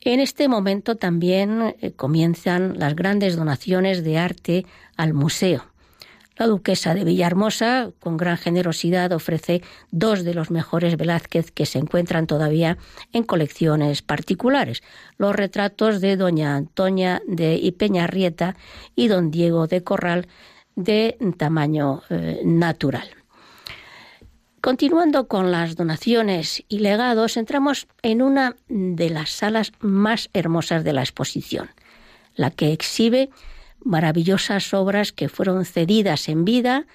En 0.01 0.19
este 0.19 0.47
momento 0.47 0.95
también 0.95 1.75
eh, 1.81 1.91
comienzan 1.91 2.79
las 2.79 2.95
grandes 2.95 3.35
donaciones 3.35 4.03
de 4.03 4.17
arte 4.17 4.65
al 4.95 5.13
museo. 5.13 5.65
La 6.39 6.47
duquesa 6.47 6.93
de 6.93 7.03
Villahermosa, 7.03 7.91
con 7.99 8.15
gran 8.15 8.37
generosidad, 8.37 9.11
ofrece 9.11 9.61
dos 9.91 10.23
de 10.23 10.33
los 10.33 10.51
mejores 10.51 10.95
Velázquez 10.95 11.51
que 11.51 11.65
se 11.65 11.79
encuentran 11.79 12.27
todavía 12.27 12.77
en 13.11 13.23
colecciones 13.23 14.01
particulares, 14.01 14.81
los 15.17 15.35
retratos 15.35 15.99
de 15.99 16.15
doña 16.15 16.55
Antonia 16.55 17.21
de 17.27 17.75
Peñarrieta 17.77 18.55
y 18.95 19.09
don 19.09 19.31
Diego 19.31 19.67
de 19.67 19.83
Corral 19.83 20.29
de 20.77 21.17
tamaño 21.37 22.03
eh, 22.09 22.39
natural. 22.45 23.09
Continuando 24.61 25.27
con 25.27 25.51
las 25.51 25.75
donaciones 25.75 26.63
y 26.69 26.79
legados, 26.79 27.35
entramos 27.35 27.87
en 28.01 28.21
una 28.21 28.55
de 28.69 29.09
las 29.09 29.31
salas 29.31 29.73
más 29.81 30.29
hermosas 30.31 30.85
de 30.85 30.93
la 30.93 31.01
exposición, 31.01 31.69
la 32.35 32.49
que 32.49 32.71
exhibe 32.71 33.29
maravillosas 33.83 34.73
obras 34.73 35.11
que 35.11 35.29
fueron 35.29 35.65
cedidas 35.65 36.29
en 36.29 36.45
vida 36.45 36.85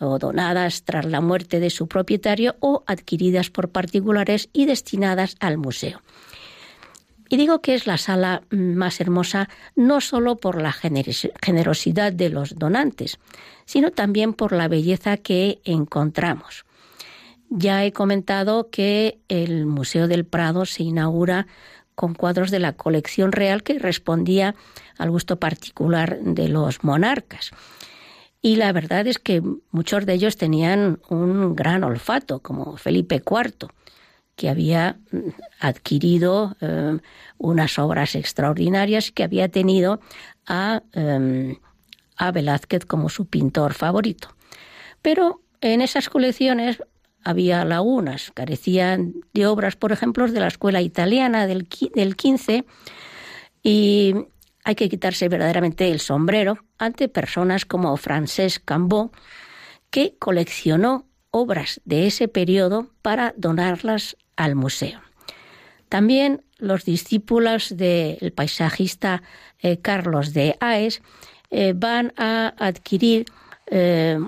o 0.00 0.18
donadas 0.18 0.82
tras 0.84 1.04
la 1.04 1.20
muerte 1.20 1.60
de 1.60 1.70
su 1.70 1.86
propietario 1.86 2.56
o 2.60 2.82
adquiridas 2.86 3.50
por 3.50 3.70
particulares 3.70 4.48
y 4.52 4.66
destinadas 4.66 5.36
al 5.40 5.58
museo. 5.58 6.02
Y 7.28 7.38
digo 7.38 7.62
que 7.62 7.74
es 7.74 7.86
la 7.86 7.96
sala 7.96 8.42
más 8.50 9.00
hermosa 9.00 9.48
no 9.74 10.02
solo 10.02 10.36
por 10.36 10.60
la 10.60 10.72
generosidad 10.72 12.12
de 12.12 12.28
los 12.28 12.58
donantes, 12.58 13.18
sino 13.64 13.90
también 13.90 14.34
por 14.34 14.52
la 14.52 14.68
belleza 14.68 15.16
que 15.16 15.60
encontramos. 15.64 16.66
Ya 17.48 17.84
he 17.84 17.92
comentado 17.92 18.68
que 18.70 19.18
el 19.28 19.64
Museo 19.66 20.08
del 20.08 20.26
Prado 20.26 20.66
se 20.66 20.82
inaugura 20.82 21.46
con 21.94 22.14
cuadros 22.14 22.50
de 22.50 22.58
la 22.58 22.72
colección 22.72 23.32
real 23.32 23.62
que 23.62 23.78
respondía 23.78 24.54
al 24.98 25.10
gusto 25.10 25.38
particular 25.38 26.18
de 26.20 26.48
los 26.48 26.84
monarcas. 26.84 27.50
Y 28.40 28.56
la 28.56 28.72
verdad 28.72 29.06
es 29.06 29.18
que 29.18 29.42
muchos 29.70 30.04
de 30.04 30.14
ellos 30.14 30.36
tenían 30.36 31.00
un 31.08 31.54
gran 31.54 31.84
olfato, 31.84 32.40
como 32.40 32.76
Felipe 32.76 33.22
IV, 33.24 33.68
que 34.34 34.48
había 34.48 34.98
mm, 35.12 35.18
adquirido 35.60 36.56
eh, 36.60 36.98
unas 37.38 37.78
obras 37.78 38.16
extraordinarias 38.16 39.12
que 39.12 39.22
había 39.22 39.48
tenido 39.48 40.00
a, 40.46 40.82
eh, 40.92 41.58
a 42.16 42.32
Velázquez 42.32 42.84
como 42.84 43.08
su 43.08 43.26
pintor 43.26 43.74
favorito. 43.74 44.34
Pero 45.02 45.42
en 45.60 45.80
esas 45.80 46.08
colecciones 46.08 46.82
había 47.24 47.64
lagunas, 47.64 48.30
carecían 48.34 49.14
de 49.32 49.46
obras, 49.46 49.76
por 49.76 49.92
ejemplo, 49.92 50.26
de 50.28 50.40
la 50.40 50.48
escuela 50.48 50.80
italiana 50.80 51.46
del, 51.46 51.68
del 51.94 52.16
15 52.16 52.64
y 53.62 54.14
hay 54.64 54.74
que 54.74 54.88
quitarse 54.88 55.28
verdaderamente 55.28 55.90
el 55.90 56.00
sombrero 56.00 56.58
ante 56.78 57.08
personas 57.08 57.64
como 57.64 57.96
Francesc 57.96 58.64
Cambó, 58.64 59.12
que 59.90 60.16
coleccionó 60.18 61.06
obras 61.30 61.80
de 61.84 62.06
ese 62.06 62.28
periodo 62.28 62.90
para 63.02 63.34
donarlas 63.36 64.16
al 64.36 64.54
museo. 64.54 65.00
También 65.88 66.42
los 66.58 66.84
discípulos 66.84 67.76
del 67.76 68.32
paisajista 68.32 69.22
eh, 69.58 69.78
Carlos 69.78 70.32
de 70.32 70.56
Aes 70.60 71.02
eh, 71.50 71.74
van 71.76 72.12
a 72.16 72.54
adquirir 72.58 73.26
eh, 73.66 74.18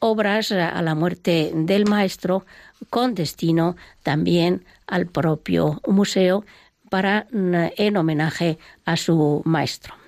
obras 0.00 0.50
a 0.50 0.82
la 0.82 0.94
muerte 0.94 1.52
del 1.54 1.86
maestro 1.86 2.44
con 2.88 3.14
destino 3.14 3.76
también 4.02 4.64
al 4.86 5.06
propio 5.06 5.80
museo 5.86 6.44
para 6.90 7.26
en 7.30 7.96
homenaje 7.96 8.58
a 8.84 8.96
su 8.96 9.42
maestro. 9.44 9.99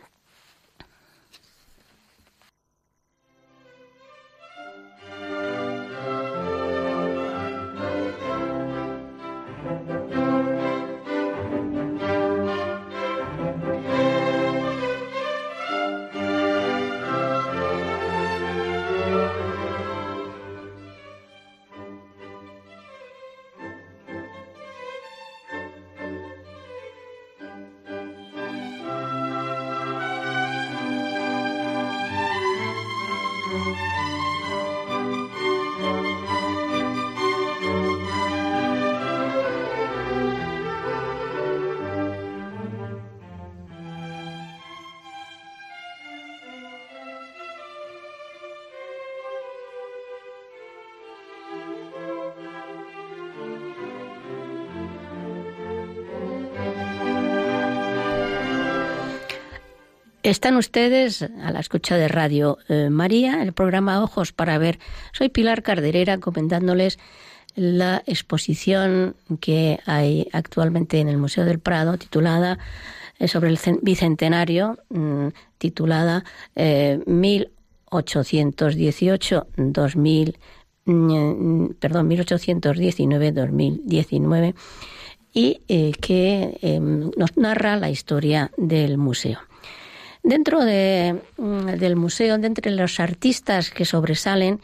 Están 60.33 60.57
ustedes 60.57 61.20
a 61.20 61.53
la 61.53 61.61
escucha 61.61 61.99
de 61.99 62.09
Radio 62.09 62.57
eh, 62.70 62.89
María, 62.89 63.43
el 63.43 63.53
programa 63.53 64.03
Ojos 64.03 64.33
para 64.33 64.57
Ver. 64.57 64.78
Soy 65.12 65.28
Pilar 65.28 65.62
Carderera 65.62 66.16
comentándoles 66.16 66.99
la 67.55 68.03
exposición 68.07 69.14
que 69.41 69.80
hay 69.85 70.28
actualmente 70.33 71.01
en 71.01 71.09
el 71.09 71.18
Museo 71.18 71.45
del 71.45 71.59
Prado 71.59 71.99
titulada 71.99 72.59
eh, 73.18 73.28
sobre 73.28 73.51
el 73.51 73.59
bicentenario, 73.83 74.78
mm, 74.89 75.26
titulada 75.59 76.24
1818 76.57 79.37
eh, 79.37 79.45
2000 79.55 80.39
mm, 80.87 81.66
perdón, 81.78 82.09
1819-2019 82.09 84.55
y 85.35 85.61
que 86.01 86.80
nos 87.18 87.37
narra 87.37 87.76
la 87.76 87.91
historia 87.91 88.51
del 88.57 88.97
museo. 88.97 89.41
Dentro 90.23 90.61
mm, 90.61 91.66
del 91.79 91.97
museo, 91.97 92.39
de 92.39 92.47
entre 92.47 92.70
los 92.70 93.01
artistas 93.01 93.70
que 93.70 93.85
sobresalen, 93.85 94.61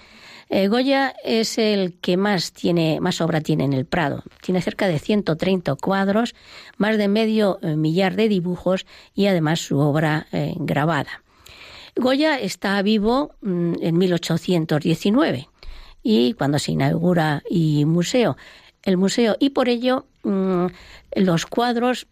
eh, 0.50 0.68
Goya 0.68 1.14
es 1.24 1.58
el 1.58 1.94
que 2.00 2.16
más 2.16 2.52
tiene, 2.52 3.00
más 3.00 3.20
obra 3.20 3.40
tiene 3.40 3.64
en 3.64 3.72
el 3.72 3.84
Prado. 3.84 4.22
Tiene 4.40 4.62
cerca 4.62 4.86
de 4.86 4.98
130 4.98 5.74
cuadros, 5.74 6.34
más 6.78 6.96
de 6.96 7.08
medio 7.08 7.58
eh, 7.60 7.76
millar 7.76 8.16
de 8.16 8.28
dibujos 8.28 8.86
y 9.14 9.26
además 9.26 9.60
su 9.60 9.78
obra 9.78 10.26
eh, 10.32 10.54
grabada. 10.56 11.22
Goya 11.96 12.38
está 12.38 12.80
vivo 12.82 13.34
mm, 13.42 13.74
en 13.80 13.98
1819 13.98 15.48
y 16.02 16.32
cuando 16.34 16.58
se 16.58 16.72
inaugura 16.72 17.42
y 17.50 17.84
museo, 17.84 18.36
el 18.84 18.96
museo 18.96 19.36
y 19.40 19.50
por 19.50 19.68
ello 19.68 20.06
mm, 20.22 20.66
los 21.16 21.44
cuadros 21.46 22.06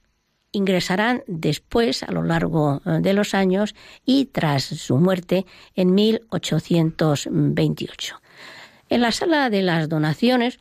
ingresarán 0.57 1.23
después, 1.27 2.03
a 2.03 2.11
lo 2.11 2.23
largo 2.23 2.81
eh, 2.85 2.99
de 3.01 3.13
los 3.13 3.35
años 3.35 3.75
y 4.05 4.25
tras 4.27 4.65
su 4.65 4.97
muerte 4.97 5.47
en 5.75 5.95
1828. 5.95 8.21
En 8.89 9.03
la 9.03 9.11
sala 9.13 9.51
de 9.51 9.63
las 9.63 9.89
donaciones 9.89 10.59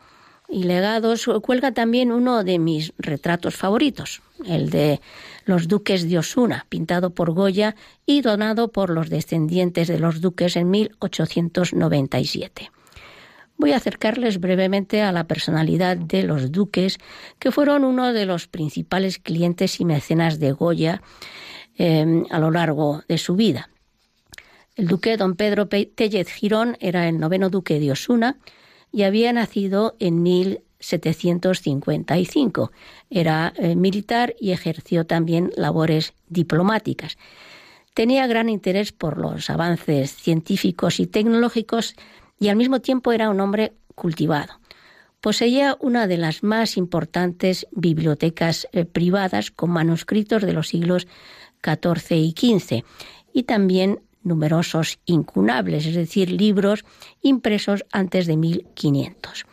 y 0.50 0.64
legados 0.64 1.30
cuelga 1.42 1.72
también 1.72 2.12
uno 2.12 2.44
de 2.44 2.60
mis 2.60 2.94
retratos 2.98 3.56
favoritos, 3.56 4.22
el 4.46 4.70
de 4.70 5.00
los 5.46 5.68
duques 5.68 6.08
de 6.10 6.20
Osuna, 6.20 6.68
pintado 6.70 7.10
por 7.12 7.32
Goya 7.32 7.76
y 8.06 8.22
donado 8.22 8.72
por 8.72 8.92
los 8.92 9.10
descendientes 9.10 9.88
de 9.88 9.98
los 10.00 10.22
duques 10.22 10.56
en 10.56 10.70
1897 10.70 12.72
voy 13.58 13.72
a 13.72 13.78
acercarles 13.78 14.40
brevemente 14.40 15.02
a 15.02 15.12
la 15.12 15.24
personalidad 15.26 15.98
de 15.98 16.22
los 16.24 16.52
duques, 16.52 16.98
que 17.40 17.52
fueron 17.52 17.84
uno 17.84 18.14
de 18.14 18.26
los 18.26 18.48
principales 18.48 19.20
clientes 19.20 19.80
y 19.80 19.86
mecenas 19.86 20.40
de 20.40 20.52
Goya 20.52 21.02
em, 21.78 22.26
a 22.30 22.40
lo 22.40 22.52
largo 22.52 23.04
de 23.08 23.18
su 23.18 23.36
vida. 23.36 23.70
El 24.76 24.88
duque 24.88 25.18
don 25.18 25.36
Pedro 25.36 25.68
Tellez 25.68 26.30
Girón 26.30 26.78
era 26.82 27.08
el 27.08 27.20
noveno 27.20 27.50
duque 27.50 27.80
de 27.80 27.92
Osuna 27.92 28.38
y 28.92 29.04
había 29.04 29.32
nacido 29.32 29.96
en 30.00 30.22
1755. 30.22 32.72
Era 33.10 33.54
eh, 33.56 33.76
militar 33.76 34.36
y 34.40 34.52
ejerció 34.52 35.06
también 35.06 35.52
labores 35.56 36.14
diplomáticas. 36.28 37.18
Tenía 37.94 38.28
gran 38.28 38.50
interés 38.50 38.92
por 38.92 39.18
los 39.18 39.50
avances 39.50 40.14
científicos 40.14 41.00
y 41.00 41.08
tecnológicos 41.08 41.96
y 42.40 42.50
al 42.50 42.56
mismo 42.56 42.80
tiempo 42.82 43.12
era 43.12 43.30
un 43.30 43.40
hombre 43.40 43.74
cultivado. 43.96 44.60
Poseía 45.22 45.78
una 45.80 46.08
de 46.08 46.18
las 46.18 46.44
más 46.44 46.78
importantes 46.78 47.66
bibliotecas 47.72 48.68
eh, 48.72 48.86
privadas 48.86 49.50
con 49.50 49.72
manuscritos 49.72 50.44
de 50.44 50.54
los 50.54 50.68
siglos 50.68 51.08
XIV 51.64 52.16
y 52.18 52.32
XV 52.38 52.84
y 53.34 53.44
también 53.44 54.02
numerosos 54.22 55.00
incunables, 55.06 55.86
es 55.86 55.96
decir, 55.96 56.32
libros 56.32 56.84
impresos 57.22 57.86
antes 57.92 58.28
de 58.28 58.38
1500. 58.38 59.46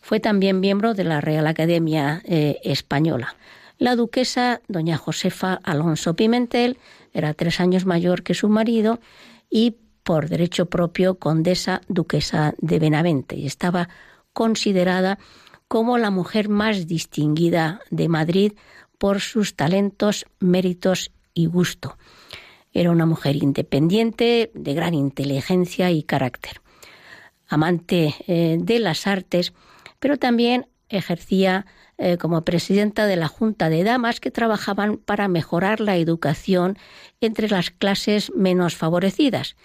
Fue 0.00 0.20
también 0.20 0.60
miembro 0.60 0.94
de 0.94 1.04
la 1.04 1.20
Real 1.20 1.46
Academia 1.46 2.22
eh, 2.24 2.60
Española. 2.64 3.36
La 3.78 3.96
duquesa, 3.96 4.60
doña 4.68 4.96
Josefa 4.96 5.60
Alonso 5.64 6.14
Pimentel, 6.14 6.78
era 7.12 7.34
tres 7.34 7.60
años 7.60 7.84
mayor 7.84 8.22
que 8.22 8.34
su 8.34 8.48
marido 8.48 9.00
y 9.50 9.76
por 10.02 10.28
derecho 10.28 10.66
propio 10.66 11.18
condesa 11.18 11.80
duquesa 11.88 12.54
de 12.58 12.78
Benavente 12.78 13.36
y 13.36 13.46
estaba 13.46 13.88
considerada 14.32 15.18
como 15.68 15.98
la 15.98 16.10
mujer 16.10 16.48
más 16.48 16.86
distinguida 16.86 17.80
de 17.90 18.08
Madrid 18.08 18.52
por 18.98 19.20
sus 19.20 19.56
talentos, 19.56 20.26
méritos 20.38 21.12
y 21.34 21.46
gusto. 21.46 21.96
Era 22.72 22.90
una 22.90 23.06
mujer 23.06 23.36
independiente, 23.36 24.50
de 24.54 24.74
gran 24.74 24.94
inteligencia 24.94 25.90
y 25.90 26.02
carácter. 26.02 26.60
Amante 27.48 28.14
eh, 28.26 28.58
de 28.60 28.78
las 28.78 29.06
artes, 29.06 29.52
pero 29.98 30.18
también 30.18 30.66
ejercía 30.88 31.66
eh, 31.98 32.16
como 32.16 32.44
presidenta 32.44 33.06
de 33.06 33.16
la 33.16 33.28
Junta 33.28 33.68
de 33.68 33.84
Damas 33.84 34.20
que 34.20 34.30
trabajaban 34.30 34.96
para 34.96 35.28
mejorar 35.28 35.80
la 35.80 35.96
educación 35.96 36.78
entre 37.20 37.48
las 37.48 37.70
clases 37.70 38.32
menos 38.34 38.76
favorecidas. 38.76 39.56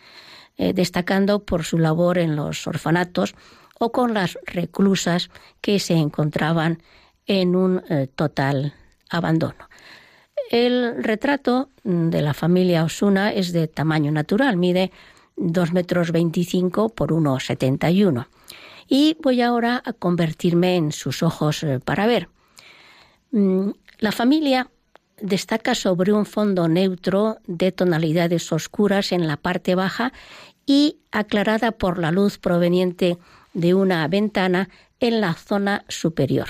Eh, 0.60 0.74
destacando 0.74 1.46
por 1.46 1.64
su 1.64 1.78
labor 1.78 2.18
en 2.18 2.36
los 2.36 2.66
orfanatos 2.66 3.36
o 3.78 3.92
con 3.92 4.16
las 4.16 4.40
reclusas 4.48 5.30
que 5.62 5.78
se 5.78 5.94
encontraban 5.94 6.82
en 7.28 7.56
un 7.56 7.84
eh, 7.90 8.08
total 8.16 8.74
abandono. 9.12 9.70
El 10.50 11.04
retrato 11.04 11.70
de 11.84 12.22
la 12.24 12.34
familia 12.34 12.84
Osuna 12.84 13.32
es 13.32 13.54
de 13.54 13.68
tamaño 13.68 14.12
natural, 14.12 14.58
mide 14.58 14.92
2 15.36 15.74
metros 15.74 16.12
25 16.12 16.90
por 16.90 17.12
1,71. 17.12 18.28
Y 18.88 19.16
voy 19.22 19.42
ahora 19.42 19.84
a 19.86 19.94
convertirme 19.94 20.76
en 20.76 20.92
sus 20.92 21.22
ojos 21.22 21.62
eh, 21.62 21.80
para 21.80 22.08
ver. 22.08 22.30
Mm, 23.30 23.70
la 24.00 24.12
familia 24.12 24.72
destaca 25.22 25.76
sobre 25.76 26.14
un 26.14 26.26
fondo 26.26 26.68
neutro 26.68 27.38
de 27.48 27.72
tonalidades 27.72 28.52
oscuras 28.52 29.12
en 29.12 29.28
la 29.28 29.38
parte 29.38 29.76
baja 29.76 30.14
y 30.68 31.00
aclarada 31.12 31.72
por 31.72 31.98
la 31.98 32.12
luz 32.12 32.38
proveniente 32.38 33.18
de 33.54 33.74
una 33.74 34.08
ventana 34.08 34.70
en 35.00 35.22
la 35.22 35.34
zona 35.34 35.84
superior. 35.88 36.50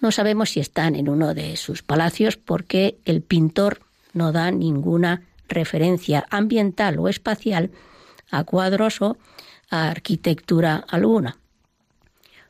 No 0.00 0.12
sabemos 0.12 0.50
si 0.50 0.60
están 0.60 0.94
en 0.94 1.08
uno 1.08 1.34
de 1.34 1.56
sus 1.56 1.82
palacios 1.82 2.36
porque 2.36 2.98
el 3.04 3.20
pintor 3.20 3.80
no 4.14 4.32
da 4.32 4.50
ninguna 4.50 5.22
referencia 5.48 6.24
ambiental 6.30 6.98
o 6.98 7.08
espacial 7.08 7.70
a 8.30 8.44
cuadros 8.44 9.02
o 9.02 9.16
a 9.70 9.88
arquitectura 9.88 10.76
alguna. 10.88 11.38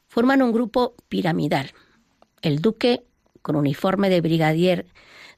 Forman 0.09 0.43
un 0.43 0.53
grupo 0.53 0.95
piramidal. 1.09 1.73
El 2.43 2.61
duque, 2.61 3.05
con 3.41 3.57
uniforme 3.57 4.11
de 4.11 4.21
brigadier 4.21 4.87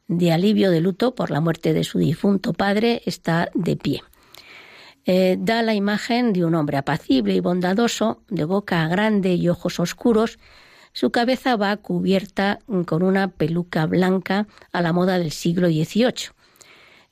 de 0.08 0.32
alivio 0.32 0.72
de 0.72 0.80
luto 0.80 1.14
por 1.14 1.30
la 1.30 1.40
muerte 1.40 1.72
de 1.72 1.84
su 1.84 1.98
difunto 1.98 2.52
padre, 2.52 3.02
está 3.06 3.50
de 3.54 3.76
pie. 3.76 4.02
Eh, 5.06 5.36
da 5.38 5.62
la 5.62 5.74
imagen 5.74 6.32
de 6.32 6.44
un 6.44 6.54
hombre 6.54 6.76
apacible 6.76 7.34
y 7.34 7.40
bondadoso, 7.40 8.22
de 8.28 8.44
boca 8.44 8.86
grande 8.88 9.34
y 9.34 9.48
ojos 9.48 9.80
oscuros. 9.80 10.38
Su 10.92 11.10
cabeza 11.10 11.56
va 11.56 11.76
cubierta 11.76 12.58
con 12.86 13.02
una 13.02 13.28
peluca 13.28 13.86
blanca 13.86 14.46
a 14.72 14.82
la 14.82 14.92
moda 14.92 15.18
del 15.18 15.30
siglo 15.30 15.68
XVIII. 15.68 16.32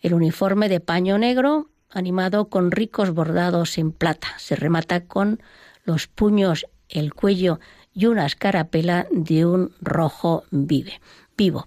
El 0.01 0.15
uniforme 0.15 0.69
de 0.69 0.81
paño 0.81 1.19
negro, 1.19 1.71
animado 1.91 2.49
con 2.49 2.71
ricos 2.71 3.13
bordados 3.13 3.79
en 3.79 3.93
plata, 3.93 4.29
se 4.39 4.57
remata 4.57 5.05
con 5.05 5.41
los 5.85 6.07
puños, 6.07 6.67
el 6.89 7.15
cuello 7.15 7.61
y 7.95 8.07
una 8.07 8.27
escarapela 8.27 9.07
de 9.11 9.47
un 9.47 9.73
rojo 9.81 10.45
vive, 10.51 11.01
vivo. 11.37 11.67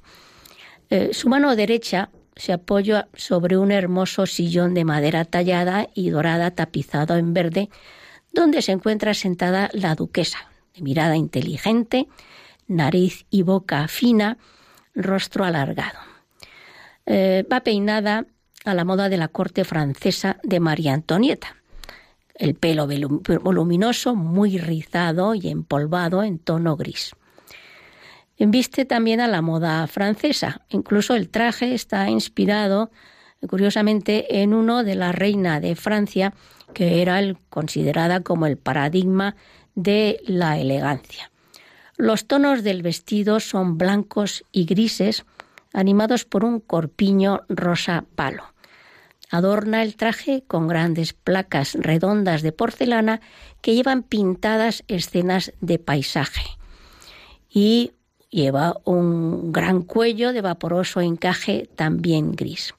Eh, 0.89 1.13
su 1.13 1.29
mano 1.29 1.55
derecha 1.55 2.09
se 2.41 2.53
apoya 2.53 3.07
sobre 3.13 3.55
un 3.55 3.71
hermoso 3.71 4.25
sillón 4.25 4.73
de 4.73 4.83
madera 4.83 5.25
tallada 5.25 5.89
y 5.93 6.09
dorada 6.09 6.49
tapizado 6.49 7.15
en 7.15 7.35
verde, 7.35 7.69
donde 8.33 8.63
se 8.63 8.71
encuentra 8.71 9.13
sentada 9.13 9.69
la 9.73 9.93
duquesa, 9.93 10.49
de 10.73 10.81
mirada 10.81 11.15
inteligente, 11.15 12.07
nariz 12.67 13.27
y 13.29 13.43
boca 13.43 13.87
fina, 13.87 14.39
rostro 14.95 15.45
alargado. 15.45 15.99
Eh, 17.05 17.45
va 17.51 17.59
peinada 17.59 18.25
a 18.65 18.73
la 18.73 18.85
moda 18.85 19.07
de 19.07 19.17
la 19.17 19.27
corte 19.27 19.63
francesa 19.63 20.37
de 20.41 20.59
María 20.59 20.95
Antonieta. 20.95 21.57
El 22.33 22.55
pelo 22.55 22.87
voluminoso, 23.43 24.15
muy 24.15 24.57
rizado 24.57 25.35
y 25.35 25.47
empolvado 25.47 26.23
en 26.23 26.39
tono 26.39 26.75
gris. 26.75 27.11
Viste 28.47 28.85
también 28.85 29.21
a 29.21 29.27
la 29.27 29.43
moda 29.43 29.85
francesa. 29.85 30.61
Incluso 30.69 31.13
el 31.15 31.29
traje 31.29 31.75
está 31.75 32.09
inspirado, 32.09 32.89
curiosamente, 33.47 34.41
en 34.41 34.55
uno 34.55 34.83
de 34.83 34.95
la 34.95 35.11
reina 35.11 35.59
de 35.59 35.75
Francia, 35.75 36.33
que 36.73 37.03
era 37.03 37.19
el, 37.19 37.37
considerada 37.49 38.21
como 38.21 38.47
el 38.47 38.57
paradigma 38.57 39.35
de 39.75 40.21
la 40.25 40.57
elegancia. 40.57 41.31
Los 41.97 42.25
tonos 42.25 42.63
del 42.63 42.81
vestido 42.81 43.39
son 43.39 43.77
blancos 43.77 44.43
y 44.51 44.65
grises, 44.65 45.23
animados 45.71 46.25
por 46.25 46.43
un 46.43 46.59
corpiño 46.59 47.41
rosa 47.47 48.05
palo. 48.15 48.43
Adorna 49.29 49.83
el 49.83 49.95
traje 49.95 50.43
con 50.47 50.67
grandes 50.67 51.13
placas 51.13 51.77
redondas 51.79 52.41
de 52.41 52.51
porcelana 52.51 53.21
que 53.61 53.75
llevan 53.75 54.01
pintadas 54.01 54.83
escenas 54.87 55.53
de 55.61 55.77
paisaje 55.77 56.41
y 57.49 57.93
Lleva 58.31 58.77
un 58.85 59.51
gran 59.51 59.81
cuello 59.81 60.31
de 60.31 60.41
vaporoso 60.41 61.01
encaje 61.01 61.69
también 61.75 62.31
gris. 62.31 62.73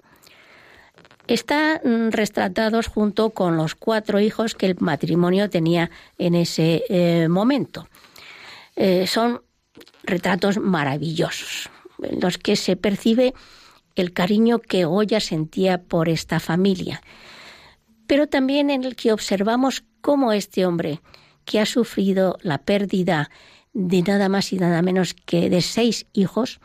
Están 1.29 2.11
retratados 2.11 2.89
junto 2.89 3.31
con 3.31 3.57
los 3.57 3.75
cuatro 3.75 4.19
hijos 4.19 4.55
que 4.55 4.67
el 4.67 4.77
matrimonio 4.81 5.51
tenía 5.51 5.91
en 6.19 6.35
ese 6.35 6.85
eh, 6.89 7.29
momento. 7.29 7.87
Eh, 8.77 9.07
son 9.07 9.43
retratos 10.03 10.59
maravillosos, 10.59 11.71
en 12.03 12.21
los 12.21 12.39
que 12.39 12.57
se 12.57 12.77
percibe 12.77 13.35
el 13.95 14.13
cariño 14.13 14.59
que 14.59 14.85
Goya 14.85 15.21
sentía 15.21 15.83
por 15.83 16.09
esta 16.09 16.41
familia, 16.41 17.03
pero 18.07 18.27
también 18.27 18.71
en 18.71 18.85
el 18.85 18.97
que 18.97 19.13
observamos 19.13 19.85
cómo 20.01 20.33
este 20.33 20.67
hombre, 20.67 21.01
que 21.45 21.61
ha 21.61 21.67
sufrido 21.67 22.39
la 22.43 22.59
pérdida 22.59 23.31
de 23.73 24.03
nada 24.03 24.29
más 24.29 24.53
y 24.53 24.59
nada 24.59 24.83
menos 24.83 25.15
que 25.15 25.49
de 25.51 25.63
seis 25.63 26.07
hijos, 26.13 26.61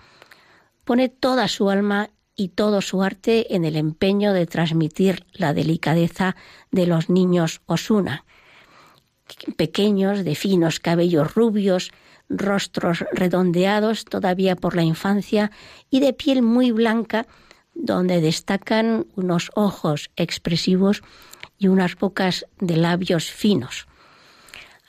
pone 0.83 1.09
toda 1.09 1.47
su 1.47 1.69
alma 1.69 2.09
y 2.35 2.49
todo 2.49 2.81
su 2.81 3.01
arte 3.01 3.55
en 3.55 3.65
el 3.65 3.75
empeño 3.75 4.31
de 4.31 4.45
transmitir 4.45 5.25
la 5.33 5.53
delicadeza 5.53 6.35
de 6.71 6.85
los 6.85 7.09
niños 7.09 7.61
Osuna, 7.65 8.25
pequeños, 9.57 10.23
de 10.23 10.35
finos 10.35 10.79
cabellos 10.79 11.33
rubios, 11.33 11.91
rostros 12.29 13.05
redondeados 13.11 14.05
todavía 14.05 14.55
por 14.55 14.75
la 14.75 14.83
infancia 14.83 15.51
y 15.89 15.99
de 15.99 16.13
piel 16.13 16.41
muy 16.41 16.71
blanca, 16.71 17.25
donde 17.73 18.21
destacan 18.21 19.07
unos 19.15 19.51
ojos 19.55 20.09
expresivos 20.15 21.03
y 21.57 21.67
unas 21.67 21.95
bocas 21.95 22.45
de 22.59 22.77
labios 22.77 23.31
finos. 23.31 23.87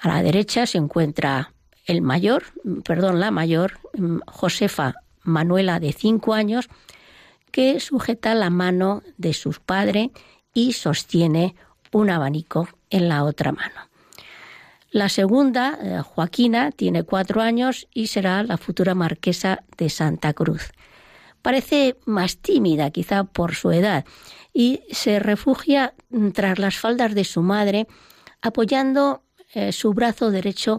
A 0.01 0.09
la 0.09 0.23
derecha 0.23 0.67
se 0.67 0.79
encuentra 0.79 1.53
el 1.89 2.03
mayor, 2.03 2.45
perdón, 2.85 3.19
la 3.19 3.33
mayor, 3.33 3.81
Josefa 4.27 4.95
Manuela 5.23 5.81
de 5.81 5.93
cinco 5.93 6.35
años, 6.35 6.69
que 7.51 7.81
sujeta 7.81 8.35
la 8.35 8.51
mano 8.51 9.03
de 9.17 9.33
su 9.33 9.53
padre 9.53 10.13
y 10.53 10.75
sostiene 10.75 11.57
un 11.91 12.11
abanico 12.11 12.69
en 12.91 13.09
la 13.09 13.25
otra 13.25 13.53
mano. 13.53 13.89
La 14.91 15.09
segunda, 15.09 15.79
eh, 15.83 16.03
Joaquina, 16.03 16.73
tiene 16.73 17.03
cuatro 17.05 17.41
años 17.41 17.89
y 17.93 18.09
será 18.09 18.43
la 18.43 18.59
futura 18.59 18.95
marquesa 18.95 19.65
de 19.79 19.89
Santa 19.89 20.35
Cruz. 20.35 20.73
Parece 21.41 21.97
más 22.05 22.37
tímida, 22.37 22.91
quizá 22.91 23.25
por 23.25 23.55
su 23.55 23.71
edad, 23.71 24.05
y 24.53 24.83
se 24.91 25.21
refugia 25.21 25.95
tras 26.35 26.59
las 26.59 26.77
faldas 26.77 27.15
de 27.15 27.25
su 27.25 27.43
madre, 27.43 27.87
apoyando 28.43 29.23
eh, 29.55 29.73
su 29.73 29.95
brazo 29.95 30.31
derecho 30.31 30.79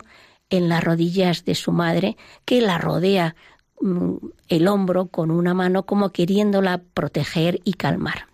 en 0.50 0.70
las 0.70 0.84
rodillas 0.84 1.46
de 1.46 1.56
su 1.56 1.72
madre, 1.72 2.18
que 2.46 2.62
la 2.62 2.78
rodea 2.78 3.36
mm, 3.82 4.16
el 4.48 4.68
hombro 4.68 5.08
con 5.08 5.32
una 5.32 5.54
mano 5.54 5.86
como 5.86 6.12
queriéndola 6.12 6.82
proteger 6.94 7.62
y 7.64 7.74
calmar. 7.74 8.28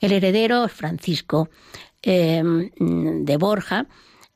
El 0.00 0.12
heredero, 0.12 0.68
Francisco 0.68 1.48
em, 2.02 2.70
de 3.24 3.36
Borja, 3.36 3.86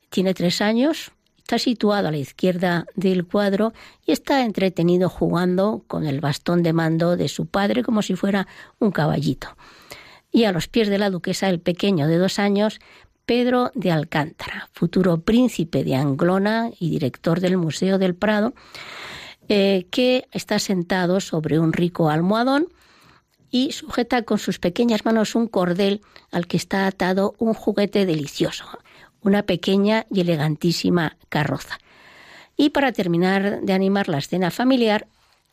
tiene 0.09 0.33
tres 0.33 0.61
años, 0.61 1.11
está 1.37 1.59
situado 1.59 2.07
a 2.07 2.11
la 2.11 2.17
izquierda 2.17 2.85
del 2.95 3.25
cuadro 3.25 3.73
y 4.05 4.11
está 4.11 4.43
entretenido 4.43 5.09
jugando 5.09 5.83
con 5.87 6.05
el 6.05 6.21
bastón 6.21 6.63
de 6.63 6.73
mando 6.73 7.17
de 7.17 7.27
su 7.27 7.45
padre 7.45 7.83
como 7.83 8.01
si 8.01 8.15
fuera 8.15 8.47
un 8.79 8.91
caballito. 8.91 9.57
Y 10.31 10.43
a 10.43 10.51
los 10.51 10.67
pies 10.67 10.89
de 10.89 10.97
la 10.97 11.09
duquesa, 11.09 11.49
el 11.49 11.59
pequeño 11.59 12.07
de 12.07 12.17
dos 12.17 12.37
años, 12.39 12.79
Pedro 13.27 13.71
de 13.75 13.91
Alcántara, 13.91 14.69
futuro 14.71 15.19
príncipe 15.19 15.83
de 15.83 15.95
Anglona 15.95 16.71
y 16.79 16.89
director 16.89 17.41
del 17.41 17.57
Museo 17.57 17.99
del 17.99 18.15
Prado, 18.15 18.53
eh, 19.49 19.85
que 19.91 20.27
está 20.31 20.59
sentado 20.59 21.19
sobre 21.19 21.59
un 21.59 21.73
rico 21.73 22.09
almohadón 22.09 22.67
y 23.51 23.73
sujeta 23.73 24.21
con 24.21 24.39
sus 24.39 24.59
pequeñas 24.59 25.03
manos 25.03 25.35
un 25.35 25.47
cordel 25.47 26.01
al 26.31 26.47
que 26.47 26.55
está 26.55 26.87
atado 26.87 27.35
un 27.37 27.53
juguete 27.53 28.05
delicioso, 28.05 28.65
una 29.21 29.43
pequeña 29.43 30.05
y 30.09 30.21
elegantísima 30.21 31.17
carroza. 31.27 31.79
Y 32.55 32.69
para 32.69 32.93
terminar 32.93 33.61
de 33.61 33.73
animar 33.73 34.07
la 34.07 34.19
escena 34.19 34.51
familiar, 34.51 35.05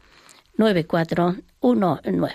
9419. 0.57 2.35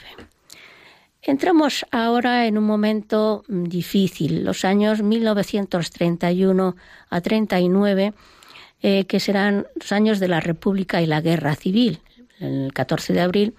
Entramos 1.22 1.86
ahora 1.92 2.48
en 2.48 2.58
un 2.58 2.64
momento 2.64 3.44
difícil, 3.48 4.44
los 4.44 4.66
años 4.66 5.04
1931 5.04 6.76
a 7.10 7.22
39, 7.22 8.14
eh, 8.82 9.06
que 9.06 9.20
serán 9.20 9.68
los 9.76 9.92
años 9.92 10.20
de 10.20 10.28
la 10.28 10.40
República 10.40 11.02
y 11.02 11.06
la 11.06 11.22
Guerra 11.22 11.56
Civil. 11.56 12.02
El 12.40 12.74
14 12.74 13.14
de 13.14 13.22
abril 13.22 13.56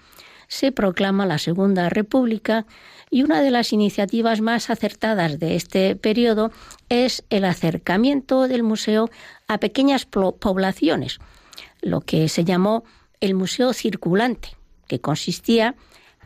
se 0.47 0.71
proclama 0.71 1.25
la 1.25 1.37
Segunda 1.37 1.89
República 1.89 2.65
y 3.09 3.23
una 3.23 3.41
de 3.41 3.51
las 3.51 3.73
iniciativas 3.73 4.41
más 4.41 4.69
acertadas 4.69 5.39
de 5.39 5.55
este 5.55 5.95
periodo 5.95 6.51
es 6.89 7.23
el 7.29 7.45
acercamiento 7.45 8.47
del 8.47 8.63
museo 8.63 9.09
a 9.47 9.59
pequeñas 9.59 10.05
poblaciones, 10.05 11.19
lo 11.81 12.01
que 12.01 12.27
se 12.27 12.43
llamó 12.43 12.83
el 13.21 13.33
Museo 13.33 13.73
Circulante, 13.73 14.49
que 14.87 14.99
consistía 14.99 15.75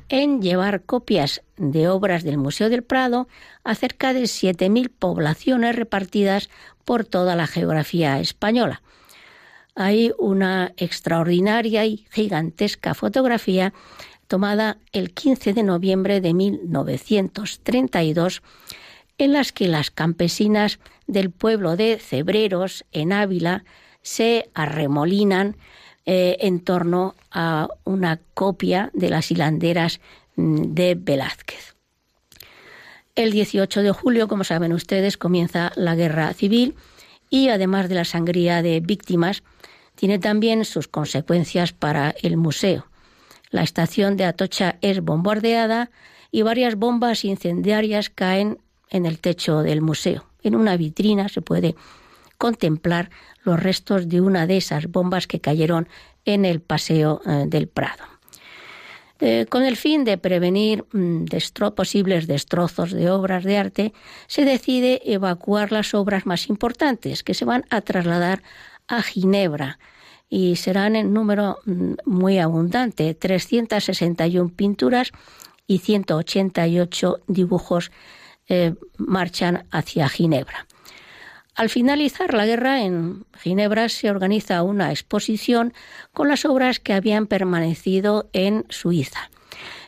en 0.10 0.42
llevar 0.42 0.84
copias 0.84 1.42
de 1.58 1.90
obras 1.90 2.24
del 2.24 2.38
Museo 2.38 2.70
del 2.70 2.84
Prado 2.84 3.28
a 3.64 3.76
cerca 3.76 4.14
de 4.14 4.24
7.000 4.24 4.90
poblaciones 4.90 5.76
repartidas 5.76 6.50
por 6.86 7.06
toda 7.06 7.36
la 7.36 7.48
geografía 7.48 8.20
española. 8.20 8.82
Hay 9.80 10.12
una 10.18 10.74
extraordinaria 10.78 11.86
y 11.86 12.08
gigantesca 12.10 12.96
fotografía 12.96 13.76
tomada 14.28 14.80
el 14.92 15.14
15 15.14 15.54
de 15.54 15.62
noviembre 15.62 16.20
de 16.20 16.34
1932, 16.34 18.42
en 19.20 19.34
las 19.34 19.52
que 19.52 19.68
las 19.68 19.92
campesinas 19.92 20.80
del 21.06 21.30
pueblo 21.30 21.76
de 21.76 22.00
Cebreros, 22.00 22.86
en 22.92 23.14
Ávila, 23.14 23.66
se 24.02 24.50
arremolinan 24.56 25.56
eh, 26.08 26.38
en 26.40 26.60
torno 26.60 27.14
a 27.30 27.68
una 27.84 28.20
copia 28.34 28.90
de 28.96 29.12
las 29.12 29.30
hilanderas 29.30 30.02
mm, 30.38 30.74
de 30.74 30.96
Velázquez. 30.96 31.76
El 33.14 33.30
18 33.30 33.84
de 33.84 33.92
julio, 33.92 34.28
como 34.28 34.44
saben 34.44 34.74
ustedes, 34.74 35.18
comienza 35.18 35.72
la 35.76 35.94
guerra 35.94 36.34
civil 36.34 36.74
y 37.30 37.50
además 37.50 37.90
de 37.90 37.96
la 37.96 38.06
sangría 38.06 38.62
de 38.62 38.80
víctimas, 38.80 39.44
tiene 39.96 40.20
también 40.20 40.64
sus 40.66 40.88
consecuencias 40.88 41.74
para 41.74 42.14
el 42.22 42.38
museo. 42.38 42.88
La 43.50 43.64
estación 43.64 44.18
de 44.18 44.26
Atocha 44.26 44.78
es 44.82 45.02
bombardeada 45.02 45.90
y 46.32 46.42
varias 46.42 46.76
bombas 46.76 47.26
incendiarias 47.26 48.10
caen 48.10 48.60
en 48.90 49.06
el 49.06 49.20
techo 49.20 49.64
del 49.64 49.82
museo. 49.82 50.26
En 50.44 50.56
una 50.56 50.78
vitrina 50.78 51.30
se 51.30 51.42
puede 51.42 51.76
contemplar 52.38 53.10
los 53.44 53.60
restos 53.60 54.08
de 54.08 54.22
una 54.22 54.46
de 54.46 54.58
esas 54.58 54.88
bombas 54.88 55.28
que 55.28 55.42
cayeron 55.42 55.88
en 56.26 56.46
el 56.46 56.62
Paseo 56.62 57.22
eh, 57.26 57.46
del 57.48 57.68
Prado. 57.68 58.04
Eh, 59.20 59.48
con 59.50 59.64
el 59.64 59.78
fin 59.78 60.04
de 60.04 60.18
prevenir 60.18 60.86
mm, 60.92 61.26
posibles 61.76 62.28
destrozos 62.28 62.92
de 62.92 63.10
obras 63.10 63.44
de 63.44 63.58
arte, 63.58 63.94
se 64.28 64.46
decide 64.46 65.02
evacuar 65.06 65.72
las 65.72 65.94
obras 65.94 66.26
más 66.26 66.50
importantes 66.50 67.24
que 67.24 67.34
se 67.34 67.46
van 67.46 67.66
a 67.70 67.82
trasladar 67.82 68.44
a 68.88 69.02
Ginebra, 69.02 69.80
y 70.30 70.58
serán 70.58 70.96
en 70.96 71.14
número 71.14 71.60
mm, 71.66 71.94
muy 72.06 72.38
abundante, 72.38 73.14
361 73.14 74.52
pinturas 74.56 75.12
y 75.66 75.80
188 75.80 77.20
dibujos 77.28 77.92
eh, 78.50 78.76
marchan 78.98 79.66
hacia 79.72 80.10
Ginebra. 80.10 80.68
Al 81.58 81.70
finalizar 81.70 82.36
la 82.36 82.46
guerra 82.46 82.84
en 82.84 83.26
Ginebra 83.40 83.90
se 83.90 84.12
organiza 84.12 84.62
una 84.62 84.92
exposición 84.92 85.74
con 86.14 86.28
las 86.28 86.46
obras 86.46 86.80
que 86.80 86.94
habían 86.94 87.26
permanecido 87.26 88.30
en 88.32 88.64
Suiza. 88.70 89.32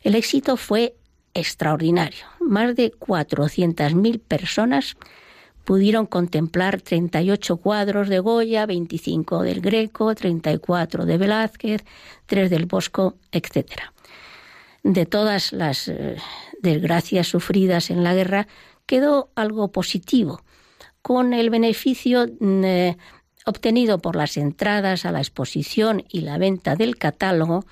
El 0.02 0.16
éxito 0.16 0.58
fue 0.58 0.96
extraordinario. 1.36 2.26
Más 2.40 2.76
de 2.76 2.92
400.000 2.92 4.20
personas 4.20 4.98
pudieron 5.64 6.08
contemplar 6.08 6.82
38 6.82 7.58
cuadros 7.58 8.10
de 8.10 8.18
Goya, 8.18 8.66
25 8.66 9.44
del 9.44 9.62
Greco, 9.62 10.16
34 10.16 11.06
de 11.06 11.18
Velázquez, 11.20 11.86
3 12.26 12.50
del 12.50 12.66
Bosco, 12.66 13.14
etc. 13.32 13.74
De 14.82 15.06
todas 15.06 15.54
las 15.54 15.88
eh, 15.88 16.18
desgracias 16.64 17.28
sufridas 17.28 17.92
en 17.92 18.04
la 18.04 18.16
guerra, 18.16 18.48
quedó 18.88 19.30
algo 19.36 19.72
positivo, 19.72 20.42
con 21.02 21.34
el 21.34 21.50
beneficio 21.50 22.28
mm, 22.40 22.64
eh, 22.64 22.98
obtenido 23.46 24.00
por 24.00 24.16
las 24.16 24.38
entradas 24.38 25.06
a 25.06 25.12
la 25.12 25.20
exposición 25.20 26.04
y 26.10 26.22
la 26.22 26.38
venta 26.38 26.76
del 26.76 26.98
catálogo, 26.98 27.66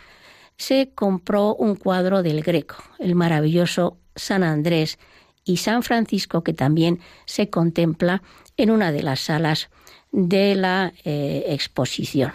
se 0.58 0.90
compró 0.96 1.56
un 1.56 1.76
cuadro 1.76 2.24
del 2.24 2.42
Greco, 2.42 2.78
el 3.00 3.16
maravilloso 3.16 3.98
San 4.16 4.44
Andrés 4.44 4.98
y 5.46 5.58
San 5.58 5.84
Francisco, 5.84 6.44
que 6.44 6.54
también 6.54 7.00
se 7.26 7.50
contempla 7.50 8.24
en 8.58 8.72
una 8.72 8.92
de 8.92 9.04
las 9.04 9.20
salas 9.20 9.70
de 10.12 10.56
la 10.56 10.94
eh, 11.04 11.46
exposición. 11.48 12.34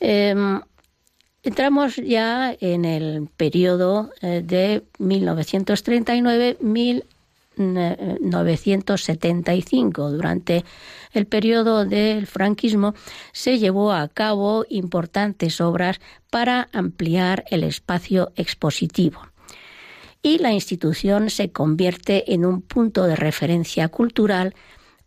Em, 0.00 0.60
entramos 1.42 1.96
ya 1.96 2.56
en 2.58 2.84
el 2.84 3.28
periodo 3.36 4.10
eh, 4.22 4.42
de 4.44 4.82
1939-1975. 7.56 10.10
Durante 10.10 10.64
el 11.12 11.26
periodo 11.26 11.84
del 11.84 12.26
franquismo 12.26 12.94
se 13.32 13.58
llevó 13.58 13.92
a 13.92 14.08
cabo 14.08 14.64
importantes 14.68 15.60
obras 15.60 16.00
para 16.30 16.68
ampliar 16.72 17.44
el 17.50 17.64
espacio 17.64 18.32
expositivo 18.36 19.20
y 20.24 20.38
la 20.38 20.52
institución 20.52 21.28
se 21.28 21.52
convierte 21.52 22.32
en 22.32 22.46
un 22.46 22.62
punto 22.62 23.04
de 23.04 23.14
referencia 23.14 23.88
cultural 23.88 24.54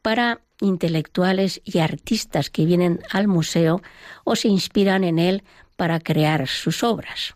para 0.03 0.41
intelectuales 0.61 1.59
y 1.65 1.79
artistas 1.79 2.51
que 2.51 2.65
vienen 2.65 2.99
al 3.11 3.27
museo 3.27 3.81
o 4.23 4.35
se 4.35 4.47
inspiran 4.47 5.03
en 5.03 5.17
él 5.17 5.43
para 5.75 5.99
crear 5.99 6.47
sus 6.47 6.83
obras. 6.83 7.35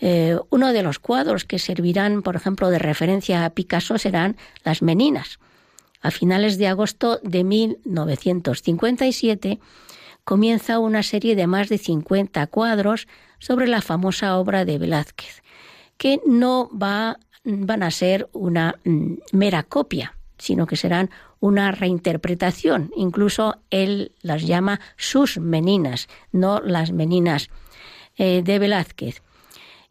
Eh, 0.00 0.38
uno 0.50 0.72
de 0.72 0.82
los 0.82 0.98
cuadros 0.98 1.44
que 1.44 1.58
servirán, 1.58 2.22
por 2.22 2.36
ejemplo, 2.36 2.70
de 2.70 2.78
referencia 2.78 3.44
a 3.44 3.50
Picasso 3.50 3.98
serán 3.98 4.36
las 4.64 4.82
Meninas. 4.82 5.38
A 6.00 6.10
finales 6.10 6.56
de 6.56 6.68
agosto 6.68 7.20
de 7.22 7.44
1957 7.44 9.60
comienza 10.24 10.78
una 10.78 11.02
serie 11.02 11.36
de 11.36 11.46
más 11.46 11.68
de 11.68 11.78
50 11.78 12.46
cuadros 12.46 13.08
sobre 13.38 13.66
la 13.66 13.82
famosa 13.82 14.38
obra 14.38 14.64
de 14.64 14.78
Velázquez 14.78 15.42
que 16.00 16.18
no 16.24 16.70
va, 16.74 17.18
van 17.44 17.82
a 17.82 17.90
ser 17.90 18.30
una 18.32 18.80
mm, 18.84 19.16
mera 19.32 19.64
copia, 19.64 20.16
sino 20.38 20.66
que 20.66 20.76
serán 20.76 21.10
una 21.40 21.72
reinterpretación. 21.72 22.90
Incluso 22.96 23.58
él 23.68 24.12
las 24.22 24.46
llama 24.46 24.80
sus 24.96 25.36
meninas, 25.36 26.08
no 26.32 26.58
las 26.60 26.92
meninas 26.92 27.50
eh, 28.16 28.40
de 28.42 28.58
Velázquez. 28.58 29.22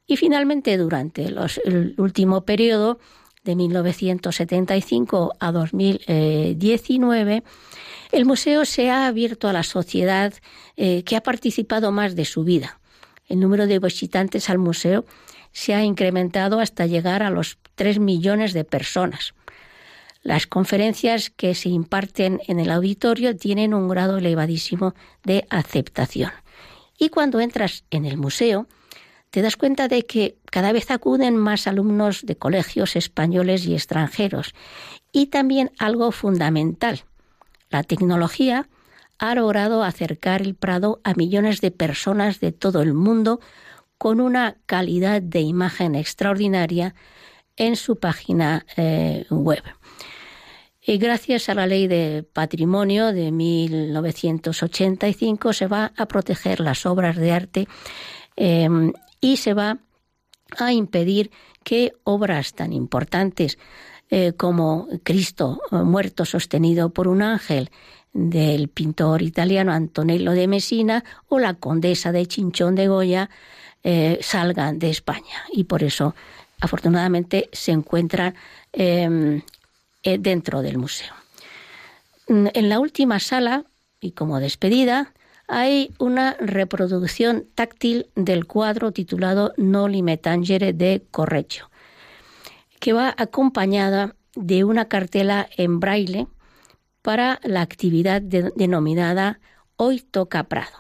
Y 0.10 0.18
finalmente, 0.18 0.76
durante 0.76 1.28
el 1.28 1.94
último 1.98 2.42
periodo, 2.42 2.98
de 3.44 3.56
1975 3.56 5.36
a 5.40 5.52
2019, 5.52 7.44
el 8.12 8.26
museo 8.26 8.66
se 8.66 8.90
ha 8.90 9.06
abierto 9.06 9.48
a 9.48 9.54
la 9.54 9.62
sociedad 9.62 10.34
eh, 10.78 11.04
que 11.04 11.16
ha 11.16 11.22
participado 11.22 11.92
más 11.92 12.16
de 12.16 12.26
su 12.26 12.44
vida. 12.44 12.80
El 13.28 13.40
número 13.40 13.68
de 13.68 13.78
visitantes 13.78 14.50
al 14.50 14.58
museo 14.58 15.06
se 15.52 15.76
ha 15.76 15.84
incrementado 15.84 16.60
hasta 16.60 16.88
llegar 16.88 17.22
a 17.22 17.30
los 17.30 17.60
3 17.76 18.00
millones 18.00 18.54
de 18.54 18.64
personas. 18.64 19.36
Las 20.24 20.48
conferencias 20.48 21.30
que 21.30 21.54
se 21.54 21.70
imparten 21.70 22.42
en 22.48 22.60
el 22.60 22.72
auditorio 22.72 23.38
tienen 23.38 23.76
un 23.76 23.88
grado 23.88 24.18
elevadísimo 24.18 24.96
de 25.24 25.46
aceptación. 25.52 26.32
Y 26.98 27.10
cuando 27.10 27.40
entras 27.40 27.84
en 27.92 28.06
el 28.06 28.18
museo, 28.18 28.66
te 29.30 29.42
das 29.42 29.58
cuenta 29.58 29.88
de 29.88 30.06
que 30.06 30.38
cada 30.52 30.72
vez 30.72 30.92
acuden 30.92 31.38
más 31.38 31.68
alumnos 31.68 32.26
de 32.26 32.36
colegios 32.36 32.96
españoles 32.96 33.66
y 33.66 33.74
extranjeros. 33.74 34.54
Y 35.12 35.28
también 35.28 35.72
algo 35.78 36.12
fundamental, 36.12 37.04
la 37.70 37.84
tecnología 37.84 38.68
ha 39.20 39.36
logrado 39.36 39.84
acercar 39.84 40.42
el 40.42 40.56
Prado 40.56 41.00
a 41.04 41.14
millones 41.14 41.62
de 41.62 41.70
personas 41.72 42.40
de 42.40 42.52
todo 42.52 42.82
el 42.82 42.94
mundo 42.94 43.40
con 43.98 44.22
una 44.22 44.56
calidad 44.66 45.22
de 45.22 45.42
imagen 45.42 45.94
extraordinaria 45.94 46.96
en 47.58 47.76
su 47.76 47.98
página 47.98 48.66
eh, 48.78 49.26
web. 49.30 49.62
Y 50.82 50.98
gracias 50.98 51.50
a 51.50 51.54
la 51.54 51.68
ley 51.68 51.88
de 51.88 52.24
patrimonio 52.24 53.12
de 53.12 53.32
1985 53.32 55.54
se 55.54 55.68
va 55.68 55.92
a 55.98 56.08
proteger 56.08 56.62
las 56.62 56.86
obras 56.86 57.18
de 57.18 57.32
arte 57.32 57.68
em, 58.38 58.94
y 59.22 59.38
se 59.38 59.54
va 59.54 59.80
a 60.58 60.72
impedir 60.74 61.32
que 61.64 61.94
obras 62.04 62.54
tan 62.54 62.74
importantes 62.74 63.58
eh, 64.10 64.34
como 64.34 64.88
Cristo 65.04 65.62
muerto 65.72 66.26
sostenido 66.26 66.90
por 66.90 67.08
un 67.08 67.22
ángel 67.22 67.70
del 68.14 68.70
pintor 68.70 69.22
italiano 69.22 69.72
Antonello 69.72 70.32
de 70.32 70.48
Messina 70.48 71.04
o 71.28 71.38
la 71.38 71.54
condesa 71.54 72.12
de 72.12 72.26
Chinchón 72.26 72.76
de 72.76 72.88
Goya 72.88 73.30
eh, 73.84 74.20
salgan 74.22 74.80
de 74.80 74.90
España 74.90 75.46
y 75.54 75.66
por 75.66 75.84
eso 75.84 76.16
afortunadamente 76.60 77.50
se 77.54 77.72
encuentran 77.72 78.36
em, 78.74 79.42
eh, 80.04 80.18
dentro 80.18 80.62
del 80.62 80.78
museo. 80.78 81.14
Mm, 82.28 82.48
en 82.54 82.70
la 82.70 82.80
última 82.80 83.20
sala, 83.20 83.66
y 84.02 84.12
como 84.12 84.40
despedida, 84.40 85.14
hay 85.50 85.92
una 85.98 86.36
reproducción 86.40 87.48
táctil 87.56 88.08
del 88.16 88.46
cuadro 88.46 88.92
titulado 88.92 89.54
Noli 89.58 90.04
me 90.04 90.18
tangere 90.18 90.74
de 90.74 91.04
Correggio, 91.10 91.72
que 92.80 92.94
va 92.94 93.16
acompañada 93.18 94.16
de 94.36 94.64
una 94.64 94.88
cartela 94.88 95.50
en 95.58 95.80
braille 95.80 96.28
para 97.02 97.40
la 97.44 97.62
actividad 97.62 98.22
denominada 98.22 99.40
Hoy 99.76 100.02
toca 100.02 100.44
Prado. 100.44 100.78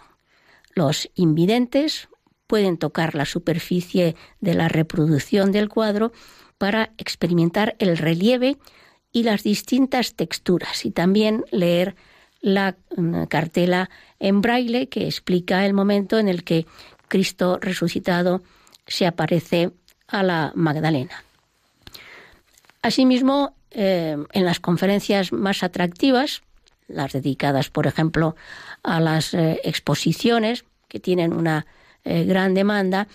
Los 0.76 1.09
invidentes 1.15 2.07
pueden 2.45 2.78
tocar 2.78 3.15
la 3.15 3.26
superficie 3.26 4.15
de 4.39 4.53
la 4.53 4.67
reproducción 4.67 5.51
del 5.51 5.67
cuadro 5.67 6.11
para 6.59 6.93
experimentar 6.99 7.76
el 7.80 7.97
relieve 7.97 8.57
y 9.11 9.24
las 9.24 9.41
distintas 9.41 10.13
texturas 10.13 10.86
y 10.86 10.91
también 10.91 11.43
leer 11.49 11.95
la 12.41 12.78
mm, 12.95 13.24
cartela 13.24 13.89
en 14.20 14.41
braille 14.41 14.88
que 14.88 15.05
explica 15.05 15.65
el 15.65 15.74
momento 15.74 16.20
en 16.20 16.28
el 16.28 16.43
que 16.43 16.65
Cristo 17.07 17.57
resucitado 17.61 18.41
se 18.88 19.07
aparece 19.07 19.72
a 20.07 20.24
la 20.24 20.51
Magdalena. 20.55 21.24
Asimismo, 22.82 23.53
eh, 23.72 24.17
en 24.32 24.45
las 24.45 24.59
conferencias 24.59 25.32
más 25.32 25.63
atractivas, 25.63 26.41
las 26.88 27.13
dedicadas, 27.13 27.70
por 27.70 27.88
ejemplo, 27.88 28.36
a 28.84 28.99
las 28.99 29.34
eh, 29.34 29.59
exposiciones, 29.63 30.65
que 30.88 30.99
tienen 30.99 31.34
una 31.34 31.67
eh, 32.03 32.24
gran 32.24 32.53
demanda, 32.53 33.07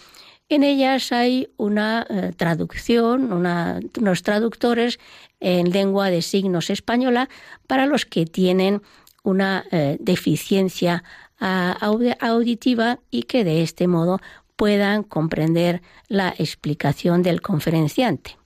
en 0.49 0.63
ellas 0.63 1.11
hay 1.11 1.49
una 1.57 2.07
traducción, 2.37 3.33
unos 3.33 4.23
traductores 4.23 5.01
en 5.41 5.71
lengua 5.71 6.11
de 6.11 6.21
signos 6.21 6.69
española 6.69 7.31
para 7.67 7.87
los 7.87 8.05
que 8.05 8.27
tienen 8.27 8.83
una 9.25 9.64
eh, 9.72 9.97
deficiencia 9.99 11.03
auditiva 11.41 13.01
y 13.11 13.25
que 13.25 13.45
de 13.45 13.62
este 13.62 13.87
modo 13.87 14.20
puedan 14.57 15.03
comprender 15.03 15.83
la 16.09 16.31
explicación 16.39 17.22
del 17.22 17.43
conferenciante. 17.43 18.39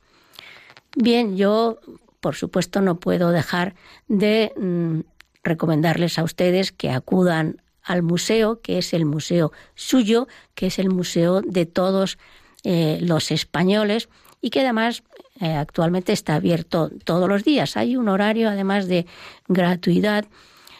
Bien, 0.96 1.36
yo 1.36 1.78
por 2.20 2.34
supuesto 2.34 2.80
no 2.80 2.98
puedo 2.98 3.30
dejar 3.30 3.74
de 4.08 4.52
mm, 4.56 5.00
recomendarles 5.44 6.18
a 6.18 6.24
ustedes 6.24 6.72
que 6.72 6.90
acudan 6.90 7.62
al 7.82 8.02
museo, 8.02 8.60
que 8.60 8.78
es 8.78 8.92
el 8.92 9.04
museo 9.04 9.52
suyo, 9.74 10.28
que 10.54 10.66
es 10.66 10.78
el 10.78 10.90
museo 10.90 11.40
de 11.40 11.66
todos 11.66 12.18
eh, 12.64 12.98
los 13.00 13.30
españoles 13.30 14.08
y 14.40 14.50
que 14.50 14.60
además 14.60 15.02
eh, 15.40 15.54
actualmente 15.54 16.12
está 16.12 16.34
abierto 16.34 16.90
todos 17.04 17.28
los 17.28 17.44
días. 17.44 17.76
Hay 17.76 17.96
un 17.96 18.08
horario 18.08 18.48
además 18.48 18.88
de 18.88 19.06
gratuidad 19.46 20.26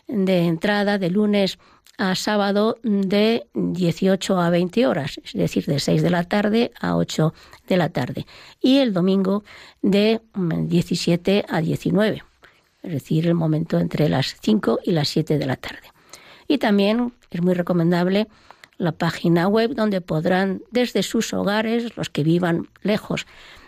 de 0.08 0.46
entrada 0.46 0.98
de 0.98 1.10
lunes 1.10 1.58
a 1.98 2.14
sábado 2.14 2.78
de 2.82 3.46
18 3.54 4.40
a 4.40 4.50
20 4.50 4.86
horas, 4.86 5.20
es 5.24 5.32
decir, 5.32 5.66
de 5.66 5.80
6 5.80 6.00
de 6.00 6.10
la 6.10 6.24
tarde 6.24 6.70
a 6.80 6.96
8 6.96 7.34
de 7.66 7.76
la 7.76 7.88
tarde. 7.88 8.24
Y 8.60 8.78
el 8.78 8.92
domingo 8.92 9.44
de 9.82 10.20
17 10.34 11.44
mm, 11.48 11.54
a 11.54 11.60
19, 11.60 12.22
es 12.84 12.92
decir, 12.92 13.26
el 13.26 13.34
momento 13.34 13.78
entre 13.78 14.08
las 14.08 14.36
5 14.40 14.80
y 14.84 14.92
las 14.92 15.08
7 15.08 15.38
de 15.38 15.46
la 15.46 15.56
tarde. 15.56 15.92
Y 16.46 16.58
también 16.58 17.12
es 17.30 17.42
muy 17.42 17.54
recomendable 17.54 18.28
la 18.78 18.92
página 18.92 19.48
web 19.48 19.74
donde 19.74 20.00
podrán 20.00 20.62
desde 20.70 21.02
sus 21.02 21.34
hogares, 21.34 21.96
los 21.96 22.10
que 22.10 22.22
vivan 22.22 22.68
lejos 22.82 23.26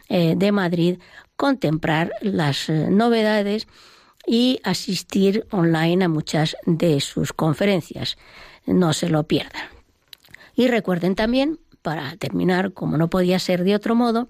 eh, 0.08 0.34
de 0.36 0.52
Madrid, 0.52 0.98
contemplar 1.36 2.12
las 2.20 2.68
eh, 2.68 2.88
novedades 2.90 3.66
y 4.30 4.60
asistir 4.62 5.44
online 5.50 6.04
a 6.04 6.08
muchas 6.08 6.56
de 6.64 7.00
sus 7.00 7.32
conferencias. 7.32 8.16
No 8.64 8.92
se 8.92 9.08
lo 9.08 9.24
pierdan. 9.24 9.64
Y 10.54 10.68
recuerden 10.68 11.16
también, 11.16 11.58
para 11.82 12.14
terminar, 12.14 12.72
como 12.72 12.96
no 12.96 13.10
podía 13.10 13.40
ser 13.40 13.64
de 13.64 13.74
otro 13.74 13.96
modo, 13.96 14.28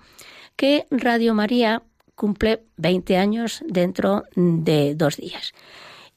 que 0.57 0.87
Radio 0.91 1.35
María 1.35 1.83
cumple 2.15 2.63
20 2.79 3.19
años 3.19 3.63
dentro 3.69 4.25
de 4.35 4.95
dos 4.95 5.19
días. 5.19 5.53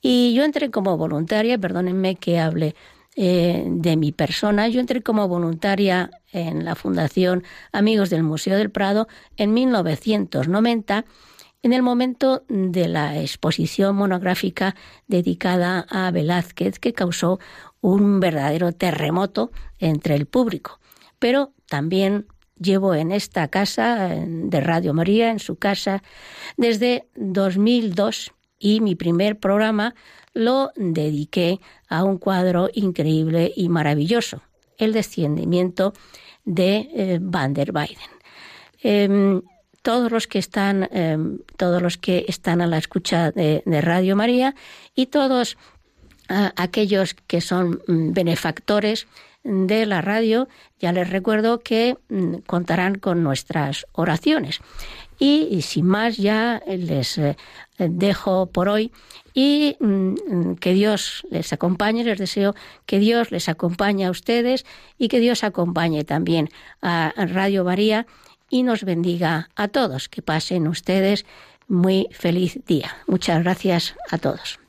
Y 0.02 0.34
yo 0.34 0.46
entré 0.46 0.72
como 0.72 0.96
voluntaria, 0.96 1.58
perdónenme 1.58 2.16
que 2.16 2.40
hable 2.40 2.76
eh, 3.18 3.66
de 3.68 3.98
mi 3.98 4.14
persona, 4.14 4.70
yo 4.70 4.80
entré 4.80 5.04
como 5.04 5.28
voluntaria 5.28 6.10
en 6.32 6.64
la 6.64 6.76
Fundación 6.76 7.44
Amigos 7.74 8.10
del 8.10 8.24
Museo 8.24 8.56
del 8.56 8.72
Prado 8.72 9.10
en 9.36 9.54
1990 9.54 11.04
en 11.64 11.74
el 11.74 11.82
momento 11.82 12.44
de 12.50 12.88
la 12.88 13.20
exposición 13.20 13.96
monográfica 13.96 14.76
dedicada 15.08 15.86
a 15.90 16.12
Velázquez 16.12 16.78
que 16.78 16.94
causó 16.94 17.40
un 17.82 18.20
verdadero 18.20 18.74
terremoto 18.74 19.52
entre 19.80 20.16
el 20.16 20.26
público. 20.26 20.80
Pero 21.20 21.54
también 21.68 22.28
llevo 22.60 22.94
en 22.94 23.12
esta 23.12 23.48
casa 23.48 24.10
de 24.10 24.62
Radio 24.62 24.94
María, 24.94 25.32
en 25.32 25.40
su 25.40 25.56
casa, 25.56 26.04
desde 26.58 27.08
2002 27.16 28.34
y 28.60 28.82
mi 28.82 28.96
primer 28.96 29.40
programa 29.40 29.96
lo 30.34 30.72
dediqué 30.76 31.60
a 31.88 32.04
un 32.04 32.18
cuadro 32.18 32.70
increíble 32.74 33.52
y 33.56 33.70
maravilloso, 33.70 34.42
el 34.78 34.94
descendimiento 34.94 35.94
de 36.44 36.90
eh, 36.94 37.20
Van 37.22 37.54
der 37.54 37.72
Weyden. 37.74 38.12
Em, 38.82 39.42
todos 39.84 40.12
los 40.12 40.28
que 40.28 40.40
están, 40.40 40.90
em, 40.92 41.40
todos 41.58 41.82
los 41.82 41.98
que 41.98 42.26
están 42.28 42.62
a 42.62 42.68
la 42.68 42.78
escucha 42.78 43.32
de, 43.32 43.62
Radio 43.66 44.16
María 44.16 44.56
y 44.96 45.08
todos 45.08 45.58
aquellos 46.56 47.14
que 47.14 47.42
son 47.42 47.82
mm, 47.86 48.14
benefactores 48.14 49.08
de 49.44 49.86
la 49.86 50.02
radio, 50.02 50.48
ya 50.80 50.94
les 50.94 51.10
recuerdo 51.10 51.60
que 51.60 51.98
mm, 52.10 52.38
contarán 52.48 52.96
con 52.96 53.24
nuestras 53.24 53.86
oraciones. 53.92 54.62
Y, 55.20 55.62
sin 55.62 55.86
más, 55.86 56.18
ya 56.18 56.62
les 56.66 57.18
eh, 57.18 57.36
dejo 57.78 58.48
por 58.48 58.68
hoy 58.68 58.92
y 59.34 59.76
mm, 59.80 60.56
que 60.56 60.74
Dios 60.74 61.24
les 61.30 61.52
acompañe, 61.54 62.04
les 62.04 62.18
deseo 62.18 62.56
que 62.86 63.00
Dios 63.00 63.32
les 63.32 63.50
acompañe 63.50 64.06
a 64.06 64.12
ustedes 64.12 64.66
y 64.98 65.10
que 65.10 65.20
Dios 65.20 65.44
acompañe 65.44 66.04
también 66.04 66.50
a 66.82 67.14
Radio 67.16 67.64
María 67.64 68.08
y 68.54 68.62
nos 68.62 68.84
bendiga 68.84 69.50
a 69.56 69.68
todos. 69.68 70.10
Que 70.10 70.22
pasen 70.22 70.68
ustedes 70.68 71.26
muy 71.68 72.08
feliz 72.12 72.60
día. 72.68 72.98
Muchas 73.08 73.42
gracias 73.42 73.96
a 74.12 74.20
todos. 74.20 74.63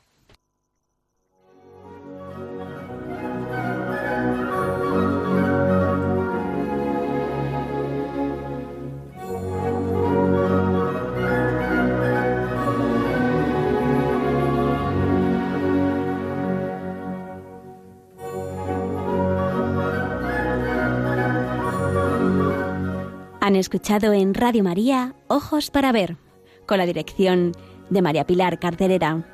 Han 23.44 23.56
escuchado 23.56 24.14
en 24.14 24.32
Radio 24.32 24.64
María 24.64 25.16
Ojos 25.28 25.70
para 25.70 25.92
Ver, 25.92 26.16
con 26.64 26.78
la 26.78 26.86
dirección 26.86 27.52
de 27.90 28.00
María 28.00 28.26
Pilar 28.26 28.58
Carterera. 28.58 29.33